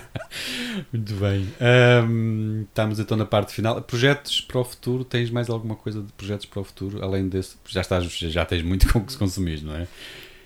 Muito 0.92 1.14
bem. 1.14 1.52
Ahm, 1.60 2.62
estamos 2.62 3.00
então 3.10 3.16
na 3.18 3.26
parte 3.26 3.52
final. 3.52 3.80
Projetos 3.82 4.40
para 4.40 4.60
o 4.60 4.64
futuro? 4.64 5.04
Tens 5.04 5.30
mais 5.30 5.50
alguma 5.50 5.74
coisa 5.74 6.00
de 6.00 6.12
projetos 6.12 6.46
para 6.46 6.60
o 6.60 6.64
futuro? 6.64 7.02
Além 7.02 7.28
desse, 7.28 7.56
já, 7.68 7.80
estás, 7.80 8.04
já 8.04 8.44
tens 8.44 8.62
muito 8.62 8.86
com 8.92 9.00
que 9.04 9.10
se 9.12 9.18
consumir, 9.18 9.62
não 9.62 9.74
é? 9.74 9.88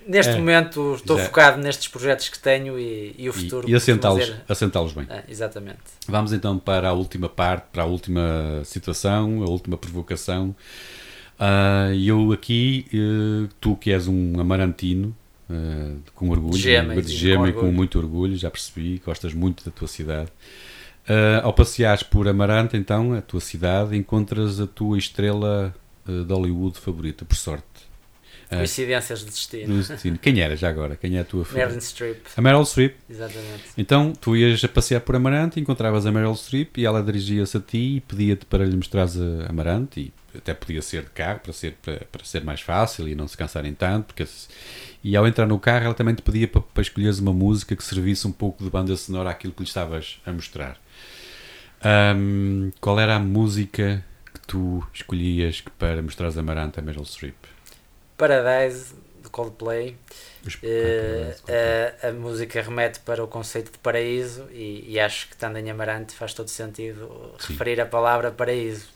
Neste 0.06 0.32
É. 0.32 0.36
momento 0.36 0.94
estou 0.96 1.16
Já. 1.18 1.24
focado 1.24 1.62
nestes 1.62 1.88
projetos 1.88 2.28
que 2.28 2.38
tenho 2.38 2.78
e, 2.78 3.14
e 3.18 3.28
o 3.28 3.30
E, 3.30 3.32
futuro. 3.32 3.68
e 3.70 3.74
assentá-los 3.74 4.20
dizer- 4.26 4.42
assentá-los 4.48 4.92
bem. 4.92 5.06
É, 5.08 5.24
exatamente. 5.28 5.78
Vamos 6.06 6.32
então 6.32 6.58
para 6.58 6.88
a 6.88 6.92
última 6.92 7.28
parte, 7.28 7.64
para 7.72 7.82
a 7.84 7.86
última 7.86 8.60
situação, 8.64 9.42
a 9.42 9.48
última 9.48 9.76
provocação. 9.78 10.54
Ah, 11.38 11.88
eu 11.94 12.32
aqui, 12.32 12.86
eh, 12.92 13.48
tu 13.60 13.76
que 13.76 13.90
és 13.92 14.06
um 14.06 14.38
amarantino, 14.38 15.16
eh, 15.50 15.94
com 16.14 16.28
orgulho, 16.30 16.52
De 16.52 16.60
gema, 16.60 17.00
de 17.00 17.12
e 17.12 17.16
gema 17.16 17.44
com 17.44 17.48
e 17.48 17.52
com 17.52 17.72
muito 17.72 17.98
orgulho, 17.98 18.36
já 18.36 18.50
percebi, 18.50 19.00
gostas 19.04 19.32
muito 19.34 19.64
da 19.64 19.70
tua 19.70 19.88
cidade. 19.88 20.30
Ah, 21.08 21.40
ao 21.44 21.52
passeares 21.52 22.02
por 22.02 22.26
Amarante, 22.28 22.76
então, 22.76 23.12
a 23.14 23.20
tua 23.22 23.40
cidade, 23.40 23.96
encontras 23.96 24.60
a 24.60 24.66
tua 24.66 24.96
estrela 24.98 25.74
eh, 26.08 26.22
de 26.24 26.32
Hollywood 26.32 26.78
favorita, 26.78 27.24
por 27.24 27.36
sorte. 27.36 27.64
Ah, 28.50 28.56
Coincidências 28.58 29.20
de 29.20 29.26
destino. 29.26 29.74
no 29.74 29.82
destino. 29.82 30.18
Quem 30.18 30.40
era 30.40 30.54
já 30.56 30.68
agora? 30.68 30.96
Quem 30.96 31.16
é 31.16 31.20
a 31.20 31.24
tua 31.24 31.44
favorita? 31.44 31.66
Meryl 31.68 31.80
Streep, 31.80 32.26
A 32.36 32.40
Meryl 32.42 32.64
Streep. 32.64 32.94
exatamente. 33.08 33.62
Então, 33.76 34.12
tu 34.12 34.36
ias 34.36 34.62
a 34.64 34.68
passear 34.68 35.00
por 35.00 35.16
Amarante, 35.16 35.58
encontravas 35.60 36.06
a 36.06 36.12
Meryl 36.12 36.34
Streep 36.36 36.76
e 36.78 36.84
ela 36.86 37.02
dirigia-se 37.02 37.56
a 37.56 37.60
ti 37.60 37.96
e 37.96 38.00
pedia-te 38.00 38.44
para 38.46 38.64
lhe 38.64 38.76
mostrares 38.76 39.16
a 39.18 39.46
Amarante 39.48 40.00
e 40.00 40.12
até 40.36 40.52
podia 40.52 40.82
ser 40.82 41.02
de 41.04 41.10
carro 41.10 41.40
para 41.40 41.52
ser, 41.52 41.72
para, 41.82 42.04
para 42.10 42.24
ser 42.24 42.44
mais 42.44 42.60
fácil 42.60 43.08
e 43.08 43.14
não 43.14 43.26
se 43.28 43.36
cansarem 43.36 43.72
tanto. 43.74 44.06
Porque, 44.14 44.26
e 45.02 45.16
ao 45.16 45.26
entrar 45.26 45.46
no 45.46 45.58
carro, 45.58 45.86
ela 45.86 45.94
também 45.94 46.14
te 46.14 46.22
pedia 46.22 46.46
para, 46.48 46.60
para 46.60 46.82
escolheres 46.82 47.18
uma 47.18 47.32
música 47.32 47.74
que 47.74 47.82
servisse 47.84 48.26
um 48.26 48.32
pouco 48.32 48.62
de 48.62 48.68
banda 48.70 48.94
sonora 48.96 49.30
àquilo 49.30 49.52
que 49.52 49.62
lhe 49.62 49.68
estavas 49.68 50.20
a 50.26 50.32
mostrar. 50.32 50.78
Ahm, 51.84 52.70
qual 52.80 52.98
era 52.98 53.16
a 53.16 53.18
música 53.18 54.02
que 54.32 54.40
tu 54.46 54.82
escolhias 54.94 55.62
para 55.78 56.00
mostrares 56.00 56.38
a 56.38 56.40
Amarante 56.40 56.80
a 56.80 56.82
Meryl 56.82 57.04
Streep? 57.04 57.36
Paradise, 58.16 58.94
Coldplay. 59.34 59.96
Eh, 60.62 61.34
a, 62.02 62.08
a 62.08 62.12
música 62.12 62.62
remete 62.62 63.00
para 63.00 63.24
o 63.24 63.26
conceito 63.26 63.72
de 63.72 63.78
paraíso 63.78 64.46
e, 64.52 64.84
e 64.86 65.00
acho 65.00 65.26
que 65.26 65.34
estando 65.34 65.56
em 65.56 65.68
Amarante 65.68 66.14
faz 66.14 66.32
todo 66.32 66.46
sentido 66.46 67.34
Sim. 67.40 67.52
referir 67.52 67.80
a 67.80 67.86
palavra 67.86 68.30
paraíso. 68.30 68.88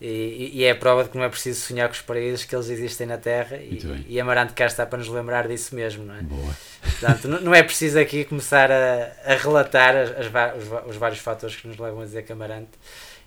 E, 0.00 0.50
e 0.52 0.64
é 0.64 0.72
a 0.72 0.74
prova 0.74 1.04
de 1.04 1.10
que 1.10 1.16
não 1.16 1.24
é 1.24 1.28
preciso 1.28 1.60
sonhar 1.60 1.88
com 1.88 1.94
os 1.94 2.00
paraísos, 2.00 2.44
que 2.44 2.56
eles 2.56 2.68
existem 2.70 3.06
na 3.06 3.18
Terra 3.18 3.56
e, 3.56 4.06
e 4.08 4.20
Amarante 4.20 4.52
cá 4.52 4.66
está 4.66 4.84
para 4.84 4.98
nos 4.98 5.08
lembrar 5.08 5.46
disso 5.46 5.76
mesmo, 5.76 6.04
não 6.04 6.16
é? 6.16 6.22
Boa. 6.22 6.56
Portanto, 6.82 7.28
não, 7.28 7.54
é 7.54 7.62
preciso 7.62 8.00
aqui 8.00 8.24
começar 8.24 8.72
a, 8.72 9.12
a 9.24 9.36
relatar 9.36 9.94
as, 9.94 10.10
as 10.10 10.26
os, 10.56 10.88
os 10.88 10.96
vários 10.96 11.20
fatores 11.20 11.54
que 11.54 11.68
nos 11.68 11.78
levam 11.78 12.00
a 12.00 12.04
dizer 12.04 12.24
que 12.24 12.32
Amarante 12.32 12.70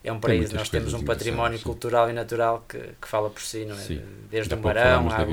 é 0.03 0.11
um 0.11 0.19
muitas 0.39 0.53
Nós 0.53 0.69
temos 0.69 0.93
um 0.93 1.03
património 1.03 1.57
sim. 1.57 1.63
cultural 1.63 2.09
e 2.09 2.13
natural 2.13 2.65
que, 2.67 2.77
que 2.79 3.07
fala 3.07 3.29
por 3.29 3.41
si, 3.41 3.65
não 3.65 3.75
é? 3.75 3.79
Sim. 3.79 4.01
Desde 4.29 4.53
o 4.53 4.57
à 5.13 5.17
da 5.19 5.25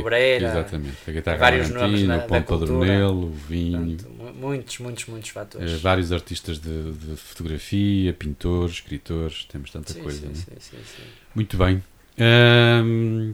Exatamente. 0.47 0.97
A 1.07 1.13
guitarra 1.13 1.39
vários 1.39 1.69
nomes 1.71 2.03
na- 2.03 2.17
o 2.17 2.19
da 2.19 2.25
pão 2.27 2.43
cultura. 2.43 2.73
o 3.09 3.31
vinho. 3.31 3.97
portanto, 3.97 4.35
muitos, 4.35 4.79
muitos, 4.79 5.07
muitos 5.07 5.31
fatores. 5.31 5.73
eh, 5.73 5.77
vários 5.77 6.13
artistas 6.13 6.59
de, 6.59 6.93
de 6.93 7.17
fotografia, 7.17 8.13
pintores, 8.13 8.75
escritores, 8.75 9.45
temos 9.45 9.71
tanta 9.71 9.93
sim, 9.93 10.03
coisa. 10.03 10.27
é? 10.27 10.35
sim, 10.35 10.45
sim, 10.59 10.77
sim. 10.85 11.03
Muito 11.35 11.57
bem. 11.57 11.83
Ahm, 12.19 13.33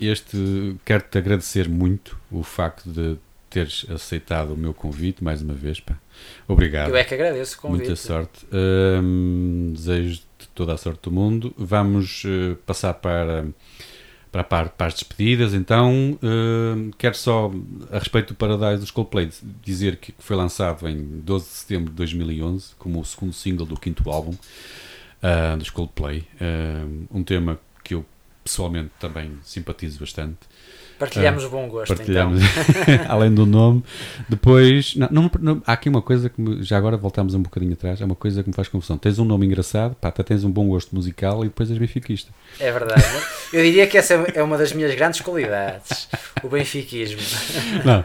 este 0.00 0.76
quero-te 0.84 1.18
agradecer 1.18 1.68
muito 1.68 2.16
o 2.30 2.42
facto 2.42 2.90
de 2.90 3.18
teres 3.50 3.84
aceitado 3.90 4.54
o 4.54 4.56
meu 4.56 4.72
convite 4.72 5.22
mais 5.22 5.42
uma 5.42 5.54
vez. 5.54 5.80
Pá. 5.80 5.98
Obrigado. 6.46 6.90
Eu 6.90 6.96
é 6.96 7.04
que 7.04 7.12
agradeço 7.12 7.58
o 7.58 7.60
convite. 7.60 7.80
Muita 7.80 7.96
sorte. 7.96 8.46
Desejo-te 9.72 10.48
toda 10.54 10.72
a 10.72 10.76
sorte 10.76 11.02
do 11.02 11.10
mundo. 11.10 11.52
Vamos 11.58 12.22
eh, 12.24 12.56
passar 12.64 12.94
para, 12.94 13.46
para, 14.30 14.44
parte, 14.44 14.72
para 14.76 14.86
as 14.86 14.94
despedidas. 14.94 15.52
Então, 15.52 16.18
ahm, 16.22 16.90
quero 16.96 17.16
só, 17.16 17.50
a 17.90 17.98
respeito 17.98 18.28
do 18.28 18.36
Paradise 18.36 18.80
dos 18.80 18.90
Coldplay, 18.92 19.28
dizer 19.62 19.96
que 19.96 20.14
foi 20.18 20.36
lançado 20.36 20.88
em 20.88 21.20
12 21.20 21.44
de 21.44 21.50
setembro 21.50 21.90
de 21.90 21.96
2011 21.96 22.74
como 22.78 23.00
o 23.00 23.04
segundo 23.04 23.32
single 23.32 23.66
do 23.66 23.78
quinto 23.78 24.08
álbum 24.08 24.34
ah, 25.22 25.56
dos 25.56 25.70
Coldplay. 25.70 26.24
Um 27.10 27.24
tema 27.24 27.58
que 27.82 27.94
eu 27.94 28.06
pessoalmente 28.44 28.90
também 28.98 29.38
simpatizo 29.42 29.98
bastante. 30.00 30.38
Partilhamos 31.00 31.44
o 31.44 31.48
bom 31.50 31.66
gosto, 31.68 31.92
Ah, 31.92 31.96
Partilhamos, 31.96 32.40
então. 32.42 33.06
além 33.08 33.32
do 33.34 33.44
nome. 33.46 33.82
Depois, 34.28 34.94
não, 34.96 35.08
não- 35.10 35.30
não- 35.40 35.62
há 35.66 35.72
aqui 35.72 35.88
uma 35.88 36.02
coisa 36.02 36.28
que 36.28 36.40
me- 36.40 36.62
já 36.62 36.76
agora 36.76 36.96
voltamos 36.96 37.34
um 37.34 37.42
bocadinho 37.42 37.72
atrás. 37.72 38.00
É 38.00 38.04
uma 38.04 38.14
coisa 38.14 38.42
que 38.42 38.48
me 38.50 38.54
faz 38.54 38.68
confusão. 38.68 38.98
Tens 38.98 39.18
um 39.18 39.24
nome 39.24 39.46
engraçado, 39.46 39.94
pá, 39.94 40.08
até 40.08 40.22
tens 40.22 40.44
um 40.44 40.50
bom 40.50 40.68
gosto 40.68 40.94
musical 40.94 41.40
e 41.44 41.48
depois 41.48 41.70
és 41.70 41.78
benfiquista. 41.78 42.30
É 42.60 42.70
verdade. 42.70 43.02
Eu 43.52 43.62
diria 43.64 43.86
que 43.86 43.96
essa 43.98 44.14
é 44.14 44.42
uma 44.42 44.56
das 44.58 44.72
minhas 44.72 44.94
grandes 44.94 45.20
qualidades. 45.20 46.08
O 46.42 46.48
benfiquismo. 46.48 47.18
Não, 47.84 48.04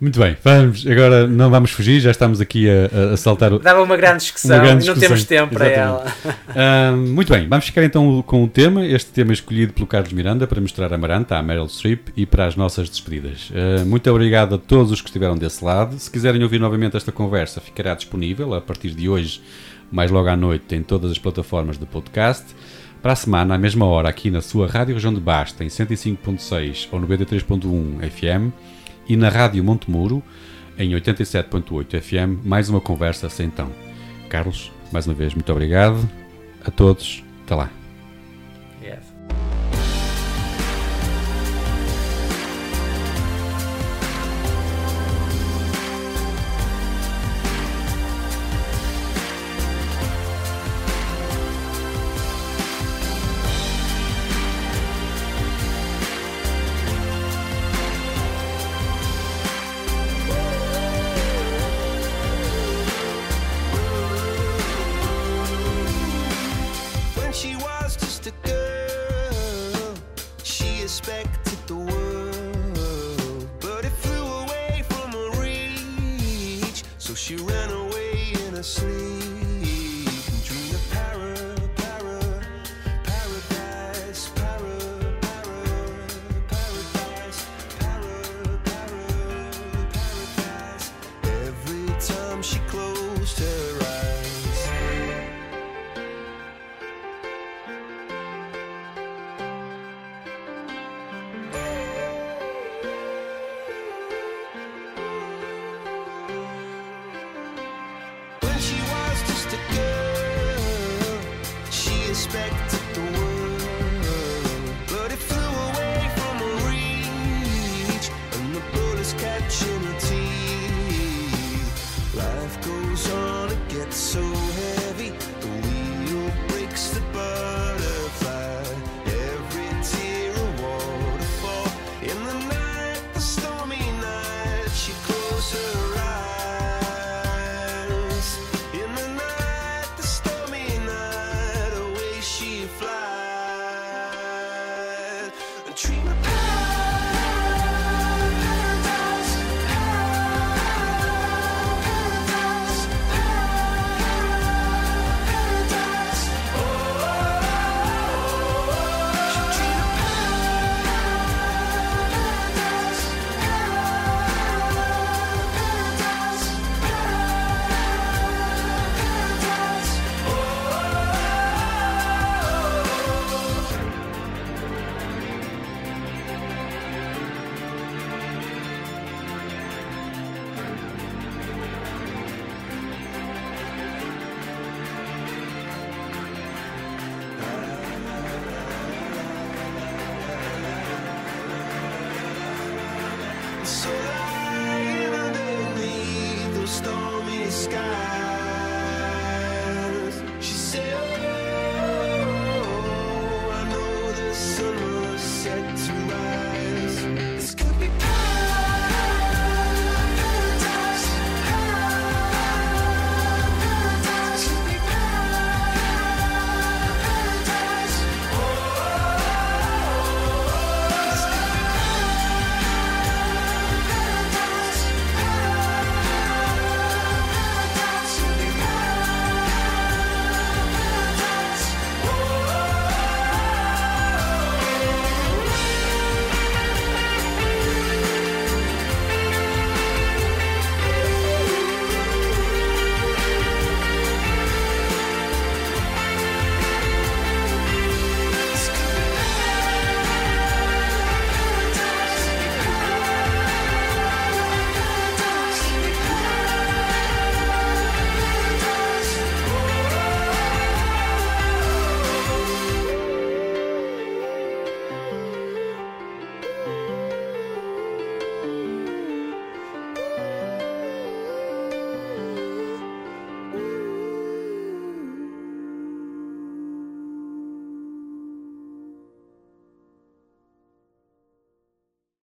muito 0.00 0.18
bem, 0.20 0.36
vamos. 0.42 0.86
Agora 0.86 1.26
não 1.26 1.50
vamos 1.50 1.70
fugir, 1.70 2.00
já 2.00 2.10
estamos 2.10 2.40
aqui 2.40 2.66
a, 2.68 3.12
a- 3.12 3.16
saltar 3.16 3.52
o. 3.52 3.58
Dava 3.58 3.82
uma 3.82 3.96
grande 3.96 4.18
discussão 4.18 4.56
Uma 4.56 4.64
grande 4.64 4.84
e 4.84 4.86
não 4.88 4.94
discussão, 4.94 5.08
temos 5.08 5.24
tempo 5.24 5.54
para 5.54 5.66
ela. 5.68 6.04
muito 6.96 7.32
bem, 7.32 7.48
vamos 7.48 7.66
ficar 7.66 7.84
então 7.84 8.22
com 8.22 8.44
o 8.44 8.48
tema. 8.48 8.84
Este 8.84 9.10
tema 9.10 9.32
é 9.32 9.34
escolhido 9.34 9.72
pelo 9.72 9.86
Carlos 9.86 10.12
Miranda 10.12 10.46
para 10.46 10.60
mostrar 10.60 10.92
a 10.92 10.98
Maranta, 10.98 11.36
à 11.36 11.42
Meryl 11.42 11.68
Streep 11.68 12.08
e 12.16 12.24
para 12.26 12.46
as 12.46 12.56
nossas 12.56 12.88
despedidas. 12.88 13.50
Ah, 13.54 13.84
muito 13.84 14.10
obrigado 14.10 14.54
a 14.54 14.58
todos 14.58 14.92
os 14.92 15.00
que 15.00 15.08
estiveram 15.08 15.36
desse 15.36 15.64
lado. 15.64 15.98
Se 15.98 16.10
quiserem 16.10 16.42
ouvir 16.42 16.58
novamente 16.60 16.96
esta 16.96 17.12
conversa, 17.12 17.60
ficará 17.60 17.94
disponível 17.94 18.54
a 18.54 18.60
partir 18.60 18.90
de 18.90 19.08
hoje, 19.08 19.40
mais 19.90 20.10
logo 20.10 20.28
à 20.28 20.36
noite, 20.36 20.74
em 20.74 20.82
todas 20.82 21.10
as 21.10 21.18
plataformas 21.18 21.78
de 21.78 21.86
podcast. 21.86 22.44
Para 23.02 23.12
a 23.12 23.16
semana, 23.16 23.54
à 23.54 23.58
mesma 23.58 23.86
hora, 23.86 24.08
aqui 24.08 24.30
na 24.30 24.40
sua 24.40 24.66
Rádio 24.66 24.94
Região 24.94 25.14
de 25.14 25.20
Basta, 25.20 25.62
em 25.62 25.68
105.6 25.68 26.88
ou 26.90 27.00
93.1 27.00 28.10
FM 28.10 28.52
e 29.08 29.16
na 29.16 29.28
Rádio 29.28 29.62
Montemuro, 29.62 30.22
em 30.78 30.90
87.8 30.90 32.00
FM, 32.00 32.44
mais 32.44 32.68
uma 32.68 32.80
conversa 32.80 33.28
sem 33.28 33.46
então. 33.46 33.70
Carlos, 34.28 34.70
mais 34.92 35.06
uma 35.06 35.14
vez, 35.14 35.34
muito 35.34 35.50
obrigado 35.50 36.08
a 36.64 36.70
todos. 36.70 37.24
Até 37.44 37.54
lá. 37.54 37.85